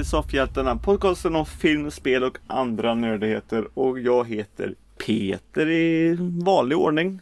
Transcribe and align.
Till 0.00 0.08
Soffhjältarna, 0.08 0.76
podcasten 0.76 1.36
om 1.36 1.46
film, 1.46 1.90
spel 1.90 2.24
och 2.24 2.38
andra 2.46 2.94
nördigheter. 2.94 3.68
Och 3.74 4.00
jag 4.00 4.28
heter 4.28 4.74
Peter 5.06 5.70
i 5.70 6.16
vanlig 6.44 6.78
ordning. 6.78 7.20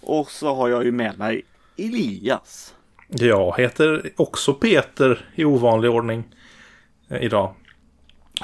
Och 0.00 0.30
så 0.30 0.54
har 0.54 0.68
jag 0.68 0.84
ju 0.84 0.92
med 0.92 1.18
mig 1.18 1.42
Elias. 1.76 2.74
Jag 3.08 3.58
heter 3.58 4.10
också 4.16 4.54
Peter 4.54 5.28
i 5.34 5.44
ovanlig 5.44 5.90
ordning 5.90 6.24
eh, 7.08 7.22
idag. 7.22 7.54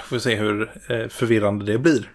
Får 0.04 0.16
vi 0.16 0.20
se 0.20 0.34
hur 0.34 0.62
eh, 0.88 1.08
förvirrande 1.08 1.64
det 1.64 1.78
blir. 1.78 2.10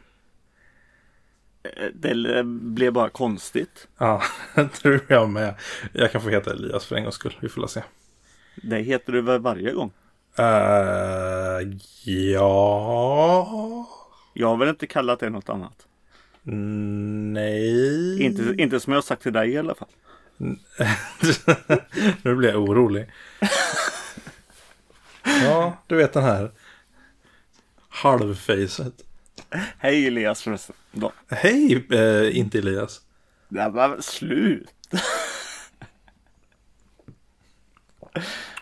Eh, 1.64 1.88
Det 1.94 2.44
blev 2.46 2.94
bara 2.94 3.10
konstigt. 3.10 3.88
Ja, 3.98 4.22
det 4.56 4.68
tror 4.68 5.00
jag 5.08 5.30
med. 5.30 5.56
Jag 5.94 6.12
kan 6.12 6.22
få 6.22 6.30
heta 6.30 6.52
Elias 6.52 6.86
för 6.86 6.96
en 6.96 7.04
gångs 7.04 7.16
skull. 7.16 7.38
Vi 7.40 7.50
får 7.50 7.68
se. 7.68 7.84
Det 8.56 8.80
heter 8.80 9.14
du 9.14 9.22
väl 9.22 9.42
varje 9.42 9.72
gång? 9.72 9.92
Uh, 10.40 11.78
ja... 12.04 13.88
Jag 14.34 14.48
har 14.48 14.58
väl 14.58 14.70
inte 14.70 14.88
kallat 14.88 15.20
det 15.20 15.30
något 15.30 15.50
annat. 15.50 15.88
Nej. 17.34 18.24
Inte, 18.24 18.56
inte 18.58 18.80
som 18.80 18.94
jag 18.94 19.04
sagt 19.04 19.24
till 19.24 19.34
dig 19.34 19.50
i 19.50 19.58
alla 19.58 19.76
fall. 19.76 19.88
nu 22.22 22.36
blir 22.36 22.50
jag 22.50 22.64
orolig. 22.64 23.06
ja, 25.24 25.78
du 25.88 25.96
vet 25.96 26.14
den 26.14 26.24
här. 26.24 26.52
Halvfacet. 27.90 28.94
Hej 29.78 30.08
Elias 30.08 30.42
förresten. 30.42 30.76
Hej, 31.28 31.88
eh, 31.92 32.38
inte 32.38 32.58
Elias. 32.58 33.02
Nej 33.48 33.72
men 33.72 34.02
slut. 34.02 34.70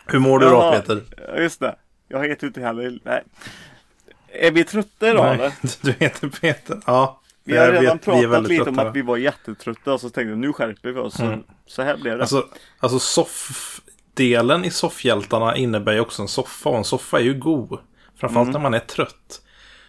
Hur 0.05 0.19
mår 0.19 0.39
du 0.39 0.45
då 0.45 0.51
Jaha, 0.51 0.71
Peter? 0.79 1.03
ja, 1.27 1.41
Just 1.41 1.59
det. 1.59 1.75
Jag 2.07 2.27
heter 2.27 2.47
inte 2.47 2.61
heller. 2.61 2.99
Nej. 3.03 3.23
Är 4.27 4.51
vi 4.51 4.63
trötta 4.63 5.09
idag 5.09 5.33
eller? 5.33 5.51
du 5.81 5.91
heter 5.91 6.27
Peter. 6.29 6.81
Ja. 6.85 7.21
Vi 7.43 7.57
har 7.57 7.71
redan 7.71 7.83
vet, 7.83 7.93
vi 7.93 7.97
pratat 7.97 8.43
lite 8.43 8.63
trötta. 8.63 8.81
om 8.81 8.87
att 8.87 8.95
vi 8.95 9.01
var 9.01 9.17
jättetrötta 9.17 9.93
och 9.93 10.01
så 10.01 10.09
tänkte 10.09 10.29
jag 10.29 10.37
nu 10.37 10.53
skärper 10.53 10.91
vi 10.91 10.99
oss. 10.99 11.13
Så, 11.13 11.39
så 11.65 11.81
här 11.81 11.97
blev 11.97 12.17
det. 12.17 12.23
Alltså, 12.23 12.47
alltså 12.79 12.99
soffdelen 12.99 14.65
i 14.65 14.71
soffhjältarna 14.71 15.55
innebär 15.55 15.93
ju 15.93 15.99
också 15.99 16.21
en 16.21 16.27
soffa 16.27 16.69
och 16.69 16.77
en 16.77 16.83
soffa 16.83 17.19
är 17.19 17.23
ju 17.23 17.33
god. 17.33 17.79
Framförallt 18.15 18.51
när 18.51 18.59
man 18.59 18.73
är 18.73 18.79
trött. 18.79 19.41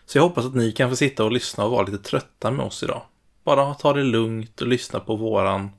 Så 0.07 0.19
jag 0.19 0.23
hoppas 0.23 0.45
att 0.45 0.55
ni 0.55 0.73
kan 0.73 0.91
få 0.91 0.97
sitta 0.97 1.25
och 1.25 1.33
lyssna 1.33 1.65
och 1.65 1.71
vara 1.71 1.83
lite 1.83 1.99
trötta 1.99 2.51
med 2.51 2.67
oss 2.67 2.83
idag. 2.83 3.03
Bara 3.45 3.75
ta 3.75 3.93
det 3.93 4.03
lugnt 4.03 4.61
och 4.61 4.67
lyssna 4.67 5.01
på 5.01 5.17
våran 5.17 5.71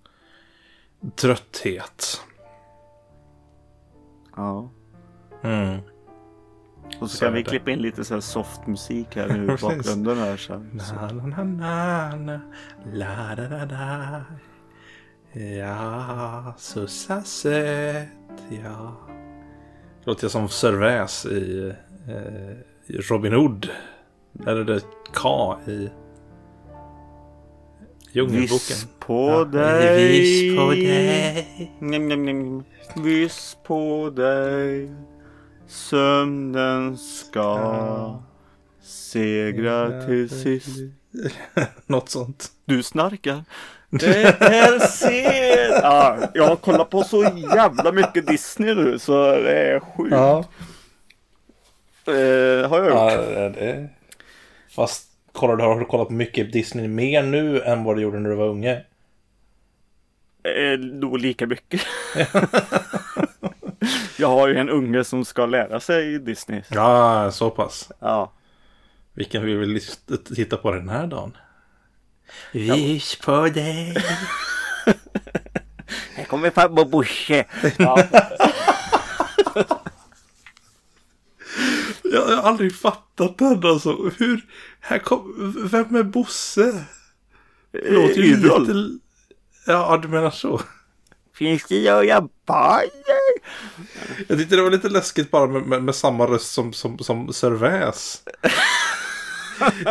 trötthet. 1.15 2.21
Ja. 4.37 4.69
Mm. 5.43 5.79
Och 6.99 7.09
så 7.09 7.17
Så 7.17 7.19
kan 7.19 7.27
är 7.27 7.37
vi 7.37 7.43
det. 7.43 7.49
klippa 7.49 7.71
in 7.71 7.79
lite 7.79 8.03
så 8.03 8.13
här 8.13 8.21
soft 8.21 8.67
musik 8.67 9.15
här 9.15 9.27
nu 9.27 9.43
i 9.43 9.47
bakgrunden 9.61 10.17
här 10.17 10.37
sen. 10.37 10.69
Na, 10.73 11.11
na, 11.11 11.43
na, 11.43 12.15
na, 12.15 12.39
la, 12.93 13.35
da, 13.35 13.47
da, 13.47 13.65
da. 13.65 14.23
Ja, 15.39 16.53
sussa 16.57 17.21
söt, 17.21 18.07
ja. 18.63 18.95
Låter 20.03 20.23
jag 20.23 20.31
som 20.31 20.49
Sir 20.49 20.83
i, 21.31 21.73
eh, 22.07 22.99
Robin 23.09 23.33
Hood. 23.33 23.69
Eller 24.47 24.63
det 24.63 24.81
K 25.13 25.57
i 25.67 25.89
Djungelboken. 28.17 28.47
Viss 28.49 28.87
på 28.99 29.29
Ja, 29.29 29.43
dig. 29.45 30.07
Viss 30.11 30.57
på 30.57 30.69
dig. 30.71 31.71
Njam, 31.79 32.07
njam, 32.07 32.25
njam. 32.25 32.63
Viss 32.95 33.57
på 33.63 34.09
dig. 34.15 34.91
Sömnen 35.67 36.97
ska 36.97 37.39
Ja. 37.39 38.23
segra 38.83 40.05
till 40.05 40.29
sist. 40.29 40.77
Något 41.85 42.09
sånt. 42.09 42.51
Du 42.65 42.83
snarkar. 42.83 43.43
Det 43.89 44.23
är 44.41 44.79
sent. 44.79 45.79
Ja, 45.83 46.17
jag 46.33 46.47
har 46.47 46.55
kollat 46.55 46.89
på 46.89 47.03
så 47.03 47.23
jävla 47.55 47.91
mycket 47.91 48.27
Disney 48.27 48.75
nu 48.75 48.99
så 48.99 49.31
det 49.31 49.59
är 49.59 49.79
sjukt. 49.79 50.11
Ja, 50.11 50.45
Eh, 52.07 52.69
har 52.69 52.77
jag 52.83 52.87
gjort. 52.87 53.31
ja 53.35 53.49
det. 53.49 53.89
Fast 54.75 55.03
kollar 55.37 55.55
du, 55.55 55.63
har 55.63 55.79
du 55.79 55.85
kollat 55.85 56.07
på 56.07 56.13
mycket 56.13 56.51
Disney 56.51 56.87
mer 56.87 57.23
nu 57.23 57.61
än 57.61 57.83
vad 57.83 57.95
du 57.95 58.01
gjorde 58.01 58.19
när 58.19 58.29
du 58.29 58.35
var 58.35 58.47
unge? 58.47 58.83
Eh, 60.43 60.79
nog 60.79 61.17
lika 61.19 61.47
mycket. 61.47 61.81
jag 64.17 64.27
har 64.27 64.47
ju 64.47 64.57
en 64.57 64.69
unge 64.69 65.03
som 65.03 65.25
ska 65.25 65.45
lära 65.45 65.79
sig 65.79 66.19
Disney. 66.19 66.61
Ja, 66.69 67.31
så 67.31 67.49
pass. 67.49 67.91
Ja. 67.99 68.31
Vilken 69.13 69.45
vi 69.45 69.53
vill 69.55 69.69
list- 69.69 70.11
titta 70.35 70.57
på 70.57 70.71
den 70.71 70.89
här 70.89 71.07
dagen. 71.07 71.37
Vis 72.51 73.15
på 73.15 73.47
dig. 73.47 73.95
Här 76.15 76.23
kommer 76.23 76.49
farbror 76.49 76.85
Bosse. 76.85 77.45
Ja. 77.77 78.03
Jag, 82.11 82.25
har 82.25 82.43
aldrig 82.43 82.75
fattat 82.75 83.37
den 83.37 83.65
alltså. 83.65 84.11
Hur, 84.17 84.45
här 84.79 84.99
kom, 84.99 85.53
vem 85.71 85.95
är 85.95 86.03
Bosse? 86.03 86.85
Det 87.71 87.91
låter 87.91 88.21
ju 88.21 88.37
lite... 88.37 88.89
Ja, 89.65 89.99
du 90.01 90.07
menar 90.07 90.31
så. 90.31 90.61
Finns 91.35 91.65
det 91.69 91.91
några 91.91 92.21
barn? 92.45 92.89
Jag 94.27 94.37
tyckte 94.37 94.55
det 94.55 94.61
var 94.61 94.71
lite 94.71 94.89
läskigt 94.89 95.31
bara 95.31 95.47
med, 95.47 95.61
med, 95.61 95.83
med 95.83 95.95
samma 95.95 96.25
röst 96.25 96.51
som, 96.51 96.73
som, 96.73 97.33
som 97.33 97.57
Väs. 97.57 98.23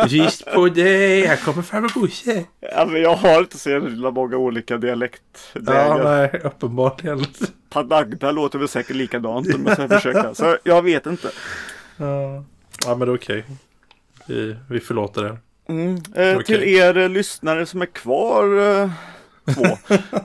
Vis 0.09 0.43
på 0.53 0.67
dig, 0.69 1.25
här 1.25 1.37
kommer 1.37 1.61
farbror 1.61 2.01
Bosse. 2.01 2.45
Alltså 2.75 2.97
jag 2.97 3.15
har 3.15 3.39
inte 3.39 3.57
så 3.57 3.69
jävla 3.69 4.11
många 4.11 4.37
olika 4.37 4.77
dialekt. 4.77 5.51
Ja, 5.53 5.99
nej, 6.03 6.41
uppenbarligen. 6.43 7.25
Padagda 7.69 8.31
låter 8.31 8.59
väl 8.59 8.67
säkert 8.67 8.95
likadant 8.95 9.55
om 9.55 9.65
jag 9.65 9.73
ska 9.73 9.87
försöka. 9.87 10.35
Så 10.35 10.57
jag 10.63 10.81
vet 10.81 11.05
inte. 11.05 11.31
Ja, 11.97 12.43
ja 12.85 12.95
men 12.95 12.99
det 12.99 13.13
är 13.13 13.15
okej. 13.15 13.43
Vi, 14.25 14.55
vi 14.69 14.79
förlåter 14.79 15.23
det. 15.23 15.37
Mm. 15.69 15.95
Eh, 16.15 16.35
Okej. 16.35 16.43
Till 16.45 16.63
er 16.63 16.97
eh, 16.97 17.09
lyssnare 17.09 17.65
som 17.65 17.81
är 17.81 17.85
kvar. 17.85 18.43
Eh, 18.81 18.89
två. 19.55 19.63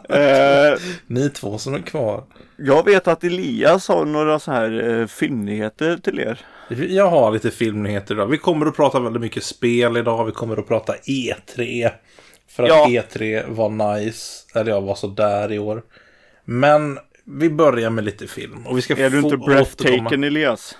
eh, 0.15 0.79
Ni 1.07 1.31
två 1.31 1.59
som 1.59 1.75
är 1.75 1.79
kvar. 1.79 2.25
jag 2.57 2.85
vet 2.85 3.09
att 3.09 3.25
Elias 3.25 3.89
har 3.89 4.05
några 4.05 4.39
så 4.39 4.53
här 4.53 5.01
eh, 5.01 5.07
fyndigheter 5.07 5.97
till 5.97 6.21
er. 6.21 6.41
Jag 6.89 7.11
har 7.11 7.33
lite 7.33 7.51
filmnyheter 7.51 8.15
idag. 8.15 8.27
Vi 8.27 8.39
kommer 8.39 8.67
att 8.67 8.77
prata 8.77 9.01
väldigt 9.01 9.23
mycket 9.23 9.45
spel 9.45 9.97
idag. 9.97 10.25
Vi 10.25 10.33
kommer 10.33 10.57
att 10.57 10.69
prata 10.69 10.93
E3. 10.95 11.91
För 12.49 12.63
att 12.63 12.69
Ja. 12.69 12.87
E3 12.89 13.45
var 13.55 13.95
nice. 13.95 14.45
Eller 14.55 14.71
ja, 14.71 14.81
var 14.81 14.95
sådär 14.95 15.53
i 15.53 15.59
år. 15.59 15.83
Men 16.45 16.99
vi 17.25 17.51
börjar 17.51 17.91
med 17.91 18.05
lite 18.05 18.27
film. 18.27 18.67
Och 18.67 18.79
vi 18.79 18.83
ska 18.83 18.97
Är 18.97 19.11
du 19.11 19.17
inte 19.19 19.37
återkomma- 19.37 19.47
breathtaken 19.47 20.25
Elias? 20.25 20.77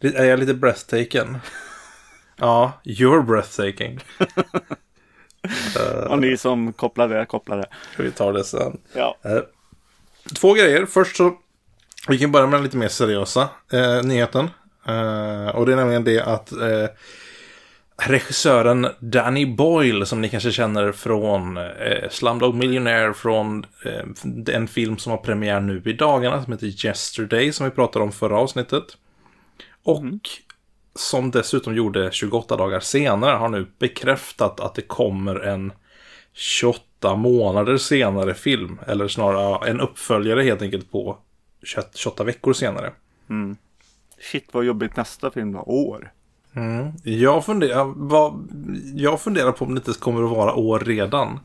Är 0.00 0.24
jag 0.24 0.38
lite 0.38 0.54
breathtaken? 0.54 1.38
ja, 2.36 2.72
you're 2.84 3.22
breathtaking. 3.22 4.00
Och 6.08 6.18
ni 6.18 6.36
som 6.36 6.72
kopplar 6.72 7.08
det, 7.08 7.26
kopplar 7.26 7.56
det. 7.56 7.66
Vi 7.98 8.10
ta 8.10 8.32
det 8.32 8.44
sen. 8.44 8.80
Ja. 8.92 9.16
Eh, 9.22 9.40
två 10.34 10.52
grejer. 10.52 10.86
Först 10.86 11.16
så, 11.16 11.38
vi 12.08 12.18
kan 12.18 12.32
börja 12.32 12.46
med 12.46 12.56
den 12.56 12.64
lite 12.64 12.76
mer 12.76 12.88
seriösa 12.88 13.48
eh, 13.72 14.02
nyheten. 14.02 14.50
Eh, 14.86 15.48
och 15.48 15.66
det 15.66 15.72
är 15.72 15.76
nämligen 15.76 16.04
det 16.04 16.20
att 16.20 16.52
regissören 18.02 18.86
Danny 19.00 19.46
Boyle, 19.46 20.06
som 20.06 20.20
ni 20.20 20.28
kanske 20.28 20.52
känner 20.52 20.92
från 20.92 21.56
eh, 21.56 22.08
Slumdog 22.10 22.54
Millionaire, 22.54 23.14
från 23.14 23.66
eh, 23.84 24.54
en 24.54 24.68
film 24.68 24.98
som 24.98 25.10
har 25.10 25.18
premiär 25.18 25.60
nu 25.60 25.82
i 25.84 25.92
dagarna, 25.92 26.44
som 26.44 26.52
heter 26.52 26.86
Yesterday, 26.86 27.52
som 27.52 27.64
vi 27.64 27.70
pratade 27.70 28.04
om 28.04 28.12
förra 28.12 28.38
avsnittet. 28.38 28.84
Och 29.82 30.04
som 30.94 31.30
dessutom 31.30 31.74
gjorde 31.74 32.12
28 32.12 32.56
dagar 32.56 32.80
senare, 32.80 33.36
har 33.36 33.48
nu 33.48 33.66
bekräftat 33.78 34.60
att 34.60 34.74
det 34.74 34.82
kommer 34.82 35.36
en 35.40 35.72
28 36.32 37.16
månader 37.16 37.76
senare 37.76 38.34
film. 38.34 38.80
Eller 38.86 39.08
snarare 39.08 39.70
en 39.70 39.80
uppföljare 39.80 40.42
helt 40.42 40.62
enkelt 40.62 40.90
på 40.90 41.18
21 41.62 41.90
28 41.94 42.24
veckor 42.24 42.52
senare. 42.52 42.92
Shit 44.20 44.48
vad 44.52 44.64
jobbigt 44.64 44.96
nästa 44.96 45.30
film 45.30 45.52
då. 45.52 45.60
År. 45.60 46.12
Mm. 46.54 46.92
Jag, 47.04 47.44
funderar, 47.44 47.84
vad, 47.96 48.48
jag 48.94 49.20
funderar 49.20 49.52
på 49.52 49.64
om 49.64 49.74
det 49.74 49.78
inte 49.88 50.00
kommer 50.00 50.22
att 50.22 50.30
vara 50.30 50.54
år 50.54 50.80
redan. 50.80 51.40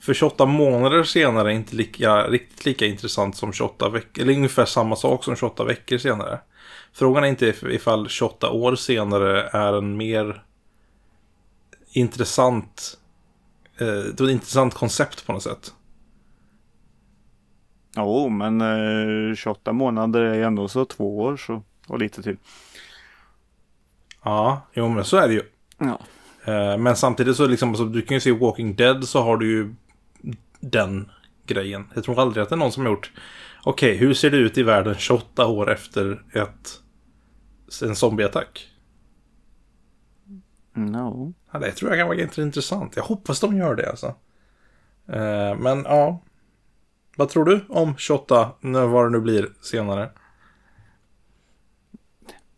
För 0.00 0.14
28 0.14 0.46
månader 0.46 1.04
senare 1.04 1.52
är 1.52 1.54
inte 1.54 1.76
lika, 1.76 2.28
riktigt 2.28 2.64
lika 2.64 2.86
intressant 2.86 3.36
som 3.36 3.52
28 3.52 3.88
veckor. 3.88 4.22
Eller 4.22 4.32
ungefär 4.32 4.64
samma 4.64 4.96
sak 4.96 5.24
som 5.24 5.36
28 5.36 5.64
veckor 5.64 5.98
senare. 5.98 6.38
Frågan 6.98 7.24
är 7.24 7.28
inte 7.28 7.46
if- 7.52 7.70
ifall 7.70 8.08
28 8.08 8.50
år 8.50 8.74
senare 8.76 9.42
är 9.42 9.72
en 9.78 9.96
mer 9.96 10.42
intressant... 11.92 12.98
Eh, 13.78 13.88
ett 13.88 14.20
intressant 14.20 14.74
koncept 14.74 15.26
på 15.26 15.32
något 15.32 15.42
sätt. 15.42 15.74
Jo, 17.96 18.28
men 18.28 18.60
eh, 19.30 19.34
28 19.36 19.72
månader 19.72 20.20
är 20.20 20.42
ändå 20.42 20.68
så 20.68 20.84
två 20.84 21.18
år 21.18 21.36
så. 21.36 21.62
Och 21.86 21.98
lite 21.98 22.22
till. 22.22 22.36
Ja, 24.24 24.62
jo 24.72 24.88
men 24.88 25.04
så 25.04 25.16
är 25.16 25.28
det 25.28 25.34
ju. 25.34 25.42
Ja. 25.78 26.00
Eh, 26.52 26.78
Men 26.78 26.96
samtidigt 26.96 27.36
så 27.36 27.46
liksom, 27.46 27.74
så 27.76 27.84
du 27.84 28.02
kan 28.02 28.14
ju 28.16 28.20
se 28.20 28.32
Walking 28.32 28.74
Dead 28.74 29.08
så 29.08 29.22
har 29.22 29.36
du 29.36 29.50
ju 29.50 29.74
den 30.60 31.10
grejen. 31.46 31.86
Jag 31.94 32.04
tror 32.04 32.20
aldrig 32.20 32.42
att 32.42 32.48
det 32.48 32.54
är 32.54 32.58
någon 32.58 32.72
som 32.72 32.82
har 32.86 32.90
gjort 32.92 33.10
Okej, 33.62 33.96
hur 33.96 34.14
ser 34.14 34.30
det 34.30 34.36
ut 34.36 34.58
i 34.58 34.62
världen 34.62 34.94
28 34.98 35.46
år 35.46 35.72
efter 35.72 36.22
ett, 36.32 36.80
en 37.82 37.96
zombieattack? 37.96 38.68
No. 40.74 41.34
Ja, 41.52 41.58
det 41.58 41.72
tror 41.72 41.90
jag 41.90 42.00
kan 42.00 42.08
vara 42.08 42.42
intressant. 42.44 42.96
Jag 42.96 43.02
hoppas 43.02 43.40
de 43.40 43.56
gör 43.56 43.74
det 43.74 43.90
alltså. 43.90 44.06
Eh, 45.06 45.54
Men 45.58 45.82
ja. 45.84 46.22
Vad 47.16 47.28
tror 47.28 47.44
du 47.44 47.64
om 47.68 47.96
28, 47.96 48.52
när 48.60 48.86
vad 48.86 49.06
det 49.06 49.10
nu 49.10 49.20
blir 49.20 49.48
senare? 49.60 50.10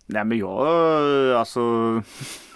Nej 0.06 0.24
men 0.24 0.38
jag, 0.38 0.66
alltså. 1.36 1.60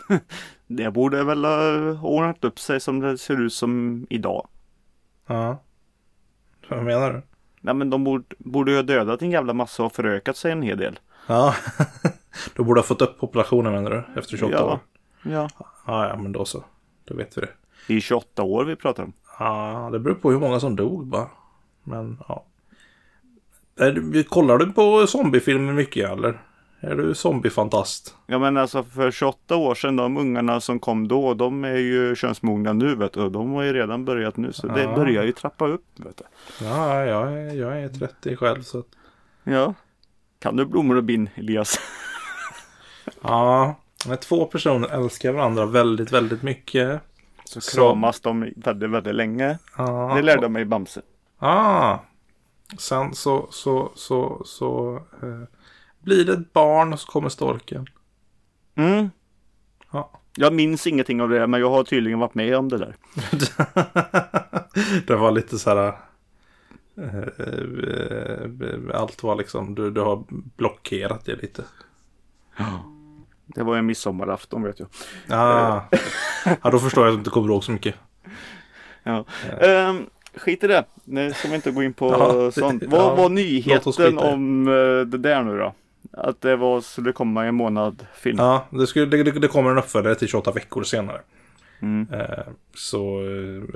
det 0.66 0.90
borde 0.90 1.24
väl 1.24 1.44
ha 1.44 1.78
ordnat 2.02 2.44
upp 2.44 2.58
sig 2.58 2.80
som 2.80 3.00
det 3.00 3.18
ser 3.18 3.40
ut 3.40 3.52
som 3.52 4.06
idag. 4.10 4.48
Ja. 5.26 5.62
Vad 6.68 6.84
menar 6.84 7.12
du? 7.12 7.22
Nej 7.60 7.74
men 7.74 7.90
de 7.90 8.04
borde, 8.04 8.24
borde 8.38 8.70
ju 8.70 8.76
ha 8.76 8.82
dödat 8.82 9.22
en 9.22 9.30
jävla 9.30 9.52
massa 9.52 9.82
och 9.82 9.92
förökat 9.92 10.36
sig 10.36 10.52
en 10.52 10.62
hel 10.62 10.78
del. 10.78 10.98
Ja. 11.26 11.54
du 12.56 12.62
borde 12.64 12.80
ha 12.80 12.84
fått 12.86 13.02
upp 13.02 13.18
populationen 13.20 13.72
menar 13.72 13.90
du? 13.90 14.20
Efter 14.20 14.36
28 14.36 14.56
Ja. 14.58 14.64
år? 14.64 14.78
Ja. 15.22 15.48
Ja, 15.86 16.08
ja, 16.08 16.16
men 16.16 16.32
då 16.32 16.44
så. 16.44 16.64
Då 17.04 17.14
vet 17.14 17.36
vi 17.36 17.40
det. 17.40 17.48
Det 17.88 17.94
är 17.96 18.00
28 18.00 18.42
år 18.42 18.64
vi 18.64 18.76
pratar 18.76 19.02
om. 19.02 19.12
Ja, 19.38 19.88
det 19.92 19.98
beror 19.98 20.14
på 20.14 20.30
hur 20.30 20.38
många 20.38 20.60
som 20.60 20.76
dog 20.76 21.06
bara. 21.06 21.28
Men 21.84 22.18
ja. 22.28 22.44
Kollar 24.28 24.58
du 24.58 24.72
på 24.72 25.06
zombiefilmer 25.06 25.72
mycket 25.72 26.10
eller? 26.10 26.40
Är 26.80 26.94
du 26.96 27.14
zombiefantast? 27.14 28.14
Ja 28.26 28.38
men 28.38 28.56
alltså 28.56 28.82
för 28.82 29.10
28 29.10 29.56
år 29.56 29.74
sedan, 29.74 29.96
de 29.96 30.16
ungarna 30.16 30.60
som 30.60 30.78
kom 30.80 31.08
då, 31.08 31.34
de 31.34 31.64
är 31.64 31.76
ju 31.76 32.14
könsmogna 32.16 32.72
nu 32.72 32.94
vet 32.94 33.12
du. 33.12 33.28
De 33.28 33.52
har 33.52 33.62
ju 33.62 33.72
redan 33.72 34.04
börjat 34.04 34.36
nu 34.36 34.52
så 34.52 34.66
det 34.66 34.82
Ja. 34.82 34.94
börjar 34.94 35.24
ju 35.24 35.32
trappa 35.32 35.66
upp. 35.68 35.84
Vet 35.96 36.16
du. 36.16 36.24
Ja, 36.64 37.04
jag 37.04 37.32
är, 37.32 37.54
jag 37.54 37.80
är 37.82 37.88
30 37.88 38.36
själv 38.36 38.62
så 38.62 38.78
att... 38.78 38.86
Ja. 39.44 39.74
Kan 40.38 40.56
du 40.56 40.64
blommor 40.66 40.96
och 40.96 41.04
bin 41.04 41.30
Elias? 41.34 41.78
Ja, 43.24 43.74
när 44.06 44.16
två 44.16 44.44
personer 44.46 44.88
älskar 44.88 45.32
varandra 45.32 45.66
väldigt, 45.66 46.12
väldigt 46.12 46.42
mycket. 46.42 47.00
Så 47.44 47.60
Så- 47.60 47.76
kramas 47.76 48.20
de 48.20 48.40
väldigt, 48.56 48.90
väldigt 48.90 49.14
länge. 49.14 49.58
Ja, 49.76 50.12
Det 50.16 50.22
lärde 50.22 50.48
mig 50.48 50.64
Bamse. 50.64 51.02
Ah. 51.38 51.98
Sen 52.78 53.14
så, 53.14 53.48
så, 53.50 53.92
så, 53.94 54.42
så 54.44 54.96
eh, 55.22 55.42
blir 56.02 56.24
det 56.24 56.32
ett 56.32 56.52
barn 56.52 56.92
och 56.92 57.00
så 57.00 57.06
kommer 57.12 57.28
storken. 57.28 57.86
Mm. 58.74 59.10
Ja. 59.92 60.10
Jag 60.36 60.52
minns 60.54 60.86
ingenting 60.86 61.20
av 61.22 61.28
det 61.28 61.46
men 61.46 61.60
jag 61.60 61.70
har 61.70 61.84
tydligen 61.84 62.18
varit 62.18 62.34
med 62.34 62.56
om 62.56 62.68
det 62.68 62.78
där. 62.78 62.96
det 65.06 65.16
var 65.16 65.30
lite 65.30 65.58
så 65.58 65.70
här. 65.70 65.86
eh, 66.96 67.18
eh, 67.18 69.00
allt 69.00 69.22
var 69.22 69.36
liksom, 69.36 69.74
du, 69.74 69.90
du 69.90 70.00
har 70.00 70.24
blockerat 70.56 71.24
det 71.24 71.36
lite. 71.36 71.64
Det 73.46 73.62
var 73.62 73.76
en 73.76 73.86
midsommarafton 73.86 74.62
vet 74.62 74.80
jag. 74.80 74.88
Ah. 75.28 75.80
ja, 76.62 76.70
då 76.70 76.78
förstår 76.78 77.04
jag 77.04 77.10
att 77.12 77.16
du 77.16 77.18
inte 77.18 77.30
kommer 77.30 77.48
ihåg 77.48 77.64
så 77.64 77.72
mycket. 77.72 77.94
Ja. 79.02 79.24
Ehm, 79.60 80.06
skit 80.36 80.64
i 80.64 80.66
det. 80.66 80.84
Nu 81.04 81.32
ska 81.32 81.48
vi 81.48 81.54
inte 81.54 81.70
gå 81.70 81.82
in 81.82 81.92
på 81.94 82.10
Ja, 82.10 82.50
sånt. 82.50 82.82
ja, 82.82 82.88
Vad 82.90 83.16
var 83.16 83.28
nyheten 83.28 84.18
om 84.18 84.68
eh, 84.68 85.06
det 85.06 85.18
där 85.18 85.42
nu 85.42 85.58
då? 85.58 85.74
Att 86.12 86.40
det 86.40 86.56
var, 86.56 86.80
skulle 86.80 87.12
komma 87.12 87.44
en 87.46 87.54
månad 87.54 88.06
film. 88.14 88.38
Ja, 88.38 88.66
det, 88.70 88.86
skulle, 88.86 89.06
det, 89.06 89.22
det- 89.22 89.48
kommer 89.48 89.70
en 89.70 89.78
uppföljare 89.78 90.14
till 90.14 90.28
28 90.28 90.50
veckor 90.52 90.82
senare. 90.82 91.20
Mm. 91.82 92.06
Eh, 92.12 92.38
Så 92.74 93.20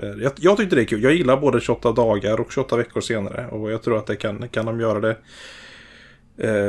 eh, 0.03 0.09
jag, 0.23 0.33
jag 0.37 0.57
tyckte 0.57 0.77
det 0.77 0.83
är 0.83 0.87
kul. 0.87 1.03
Jag 1.03 1.13
gillar 1.15 1.37
både 1.37 1.61
28 1.61 1.93
dagar 1.93 2.41
och 2.41 2.53
28 2.53 2.77
veckor 2.77 3.01
senare. 3.01 3.47
Och 3.49 3.71
jag 3.73 3.83
tror 3.83 3.99
att 3.99 4.07
det 4.07 4.17
kan, 4.17 4.49
kan 4.49 4.67
de 4.67 4.81
göra 4.81 5.01
det. 5.01 5.17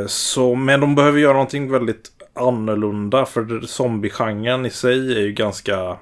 Så, 0.08 0.56
men 0.56 0.80
de 0.80 0.96
behöver 0.96 1.20
göra 1.20 1.34
någonting 1.34 1.72
väldigt 1.72 2.12
annorlunda. 2.40 3.26
För 3.26 3.62
zombie-genren 3.66 4.66
i 4.66 4.70
sig 4.70 5.16
är 5.18 5.20
ju 5.22 5.32
ganska 5.34 5.98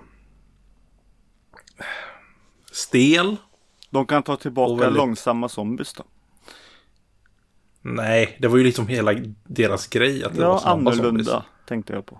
stel. 2.72 3.36
De 3.90 4.06
kan 4.06 4.24
ta 4.24 4.36
tillbaka 4.36 4.76
väldigt- 4.84 4.98
långsamma 4.98 5.50
zombies 5.50 5.94
då. 5.94 6.04
Nej, 7.82 8.38
det 8.42 8.48
var 8.48 8.58
ju 8.58 8.64
liksom 8.64 8.88
hela 8.88 9.14
deras 9.44 9.88
grej. 9.88 10.24
Att 10.24 10.34
det 10.34 10.40
var 10.40 10.48
Ja, 10.48 10.60
snabba 10.60 10.72
annorlunda 10.92 11.24
zombies. 11.24 11.44
tänkte 11.68 11.94
jag 11.94 12.06
på. 12.06 12.20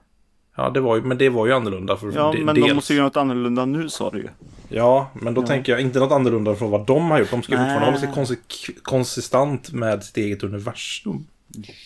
Ja, 0.56 0.70
det 0.70 0.80
var 0.80 0.96
ju, 0.96 1.02
men 1.02 1.18
det 1.18 1.30
var 1.30 1.48
ju 1.48 1.54
annorlunda. 1.54 1.98
För 1.98 2.12
Ja, 2.16 2.32
de, 2.32 2.44
men 2.44 2.56
dels. 2.56 2.68
de 2.68 2.74
måste 2.74 2.94
göra 2.94 3.06
något 3.06 3.18
annorlunda 3.18 3.66
nu 3.66 3.90
sa 3.90 4.10
du 4.10 4.18
ju. 4.18 4.30
Ja, 4.70 5.10
men 5.14 5.34
då 5.34 5.42
Ja. 5.42 5.48
tänker 5.48 5.72
jag 5.72 5.82
inte 5.82 6.00
något 6.00 6.12
annorlunda 6.12 6.56
från 6.56 6.72
vad 6.72 6.86
de 6.86 7.12
har 7.12 7.20
gjort. 7.20 7.32
De 7.32 7.44
ska 7.44 7.56
Nej. 7.56 7.66
fortfarande 7.76 8.08
hålla 8.08 8.26
sig 8.26 8.38
konsistent 8.84 9.72
med 9.72 10.04
sitt 10.04 10.18
eget 10.18 10.44
universum. 10.44 11.28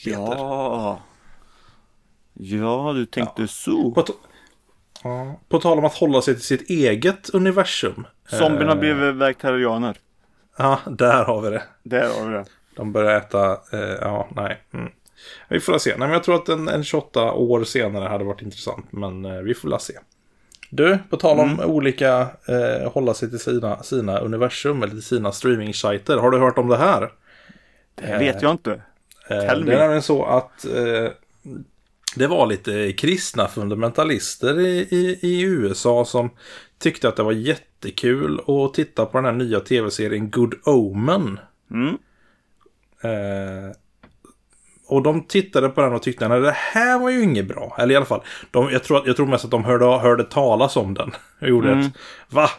Ja. 0.05 0.99
Ja, 2.43 2.91
du 2.95 3.05
tänkte 3.05 3.47
så. 3.47 3.91
På, 3.91 4.05
ja, 5.03 5.39
på 5.49 5.59
tal 5.59 5.77
om 5.77 5.85
att 5.85 5.93
hålla 5.93 6.21
sig 6.21 6.33
till 6.33 6.43
sitt 6.43 6.69
eget 6.69 7.29
universum. 7.29 8.07
Zombierna 8.29 8.71
Eh, 8.71 8.77
blev 8.79 8.97
vegetarianer. 8.97 9.97
Ja, 10.57 10.79
där 10.87 11.23
har 11.23 11.41
vi 11.41 11.49
det. 11.49 11.63
Där 11.83 12.19
har 12.19 12.29
vi 12.29 12.33
det. 12.37 12.45
De 12.75 12.91
börjar 12.91 13.17
äta, 13.17 13.51
eh, 13.51 13.79
ja, 14.01 14.27
nej. 14.35 14.57
Mm. 14.73 14.91
Vi 15.49 15.59
får 15.59 15.77
se. 15.77 15.89
Nej, 15.89 15.99
men 15.99 16.11
jag 16.11 16.23
tror 16.23 16.35
att 16.35 16.49
en, 16.49 16.67
en 16.67 16.83
28 16.83 17.31
år 17.33 17.63
senare 17.63 18.09
hade 18.09 18.23
varit 18.23 18.41
intressant. 18.41 18.85
Men 18.91 19.25
eh, 19.25 19.37
vi 19.41 19.53
får 19.53 19.69
la 19.69 19.79
se. 19.79 19.93
Du, 20.69 20.97
på 21.09 21.17
tal 21.17 21.39
om 21.39 21.59
olika 21.59 22.27
eh, 22.47 22.91
hålla 22.91 23.13
sig 23.13 23.29
till 23.29 23.39
sina, 23.39 23.83
sina 23.83 24.19
universum 24.19 24.83
eller 24.83 24.91
till 24.93 25.03
sina 25.03 25.31
streaming-sajter. 25.31 26.17
Har 26.17 26.31
du 26.31 26.37
hört 26.39 26.57
om 26.57 26.67
det 26.67 26.77
här? 26.77 27.11
Det 27.95 28.17
vet 28.17 28.41
jag 28.41 28.51
inte. 28.51 28.81
Eh, 29.29 29.39
Tell 29.39 29.59
det 29.59 29.65
me. 29.65 29.73
är 29.73 29.79
nämligen 29.79 30.01
så 30.01 30.25
att 30.25 30.65
eh, 30.65 31.11
det 32.15 32.27
var 32.27 32.47
lite 32.47 32.93
kristna 32.93 33.47
fundamentalister 33.47 34.59
i, 34.59 34.87
i, 34.91 35.19
i 35.21 35.41
USA 35.41 36.05
som 36.05 36.29
tyckte 36.79 37.07
att 37.07 37.15
det 37.15 37.23
var 37.23 37.31
jättekul 37.31 38.39
att 38.47 38.73
titta 38.73 39.05
på 39.05 39.17
den 39.17 39.25
här 39.25 39.31
nya 39.31 39.59
tv-serien 39.59 40.29
Good 40.31 40.53
Omen. 40.63 41.39
Mm. 41.71 41.97
Eh, 43.03 43.71
och 44.87 45.03
de 45.03 45.23
tittade 45.23 45.69
på 45.69 45.81
den 45.81 45.93
och 45.93 46.03
tyckte 46.03 46.25
att 46.25 46.43
det 46.43 46.55
här 46.55 46.99
var 46.99 47.09
ju 47.09 47.23
inget 47.23 47.47
bra. 47.47 47.75
Eller 47.79 47.93
i 47.93 47.97
alla 47.97 48.05
fall, 48.05 48.21
de, 48.51 48.69
jag, 48.71 48.83
tror, 48.83 49.01
jag 49.05 49.15
tror 49.15 49.27
mest 49.27 49.45
att 49.45 49.51
de 49.51 49.63
hörde, 49.65 49.85
hörde 49.85 50.23
talas 50.23 50.75
om 50.77 50.93
den. 50.93 51.11
Och 51.41 51.47
gjorde 51.47 51.71
Mm. 51.71 51.85
ett, 51.85 51.93
va? 52.29 52.49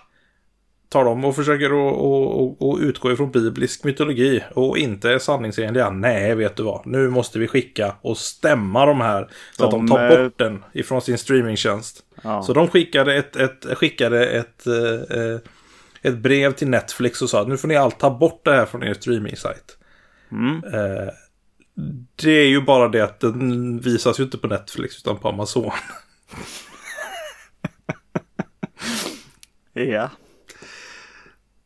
Tar 0.92 1.04
de 1.04 1.24
och 1.24 1.36
försöker 1.36 1.66
att, 1.66 1.96
att, 1.96 2.62
att, 2.62 2.74
att 2.74 2.80
utgå 2.80 3.12
ifrån 3.12 3.30
biblisk 3.30 3.84
mytologi 3.84 4.44
och 4.54 4.78
inte 4.78 5.10
är 5.10 5.18
sanningsenliga. 5.18 5.90
Nej, 5.90 6.34
vet 6.34 6.56
du 6.56 6.62
vad? 6.62 6.86
Nu 6.86 7.10
måste 7.10 7.38
vi 7.38 7.48
skicka 7.48 7.94
och 8.00 8.18
stämma 8.18 8.86
de 8.86 9.00
här. 9.00 9.28
Så 9.56 9.62
De, 9.62 9.64
att 9.64 9.70
de 9.70 9.88
tar 9.88 10.24
bort 10.24 10.38
den 10.38 10.64
ifrån 10.72 11.02
sin 11.02 11.18
streamingtjänst. 11.18 12.00
Ja. 12.22 12.42
Så 12.42 12.52
de 12.52 12.68
skickade 12.68 13.14
ett, 13.14 13.36
ett, 13.36 13.78
skickade 13.78 14.26
ett, 14.26 14.66
eh, 14.66 15.18
eh, 15.18 15.38
ett 16.02 16.18
brev 16.18 16.52
till 16.52 16.68
Netflix 16.68 17.22
och 17.22 17.30
sa 17.30 17.40
att 17.40 17.48
nu 17.48 17.56
får 17.56 17.68
ni 17.68 17.76
allt 17.76 17.98
ta 17.98 18.10
bort 18.10 18.44
det 18.44 18.54
här 18.54 18.66
från 18.66 18.82
er 18.82 18.94
streamingsajt. 18.94 19.78
Mm. 20.32 20.56
Eh, 20.64 21.08
det 22.16 22.30
är 22.30 22.48
ju 22.48 22.60
bara 22.60 22.88
det 22.88 23.00
att 23.00 23.20
den 23.20 23.80
visas 23.80 24.20
ju 24.20 24.24
inte 24.24 24.38
på 24.38 24.46
Netflix 24.46 24.98
utan 24.98 25.16
på 25.16 25.28
Amazon. 25.28 25.70
Ja. 29.74 30.10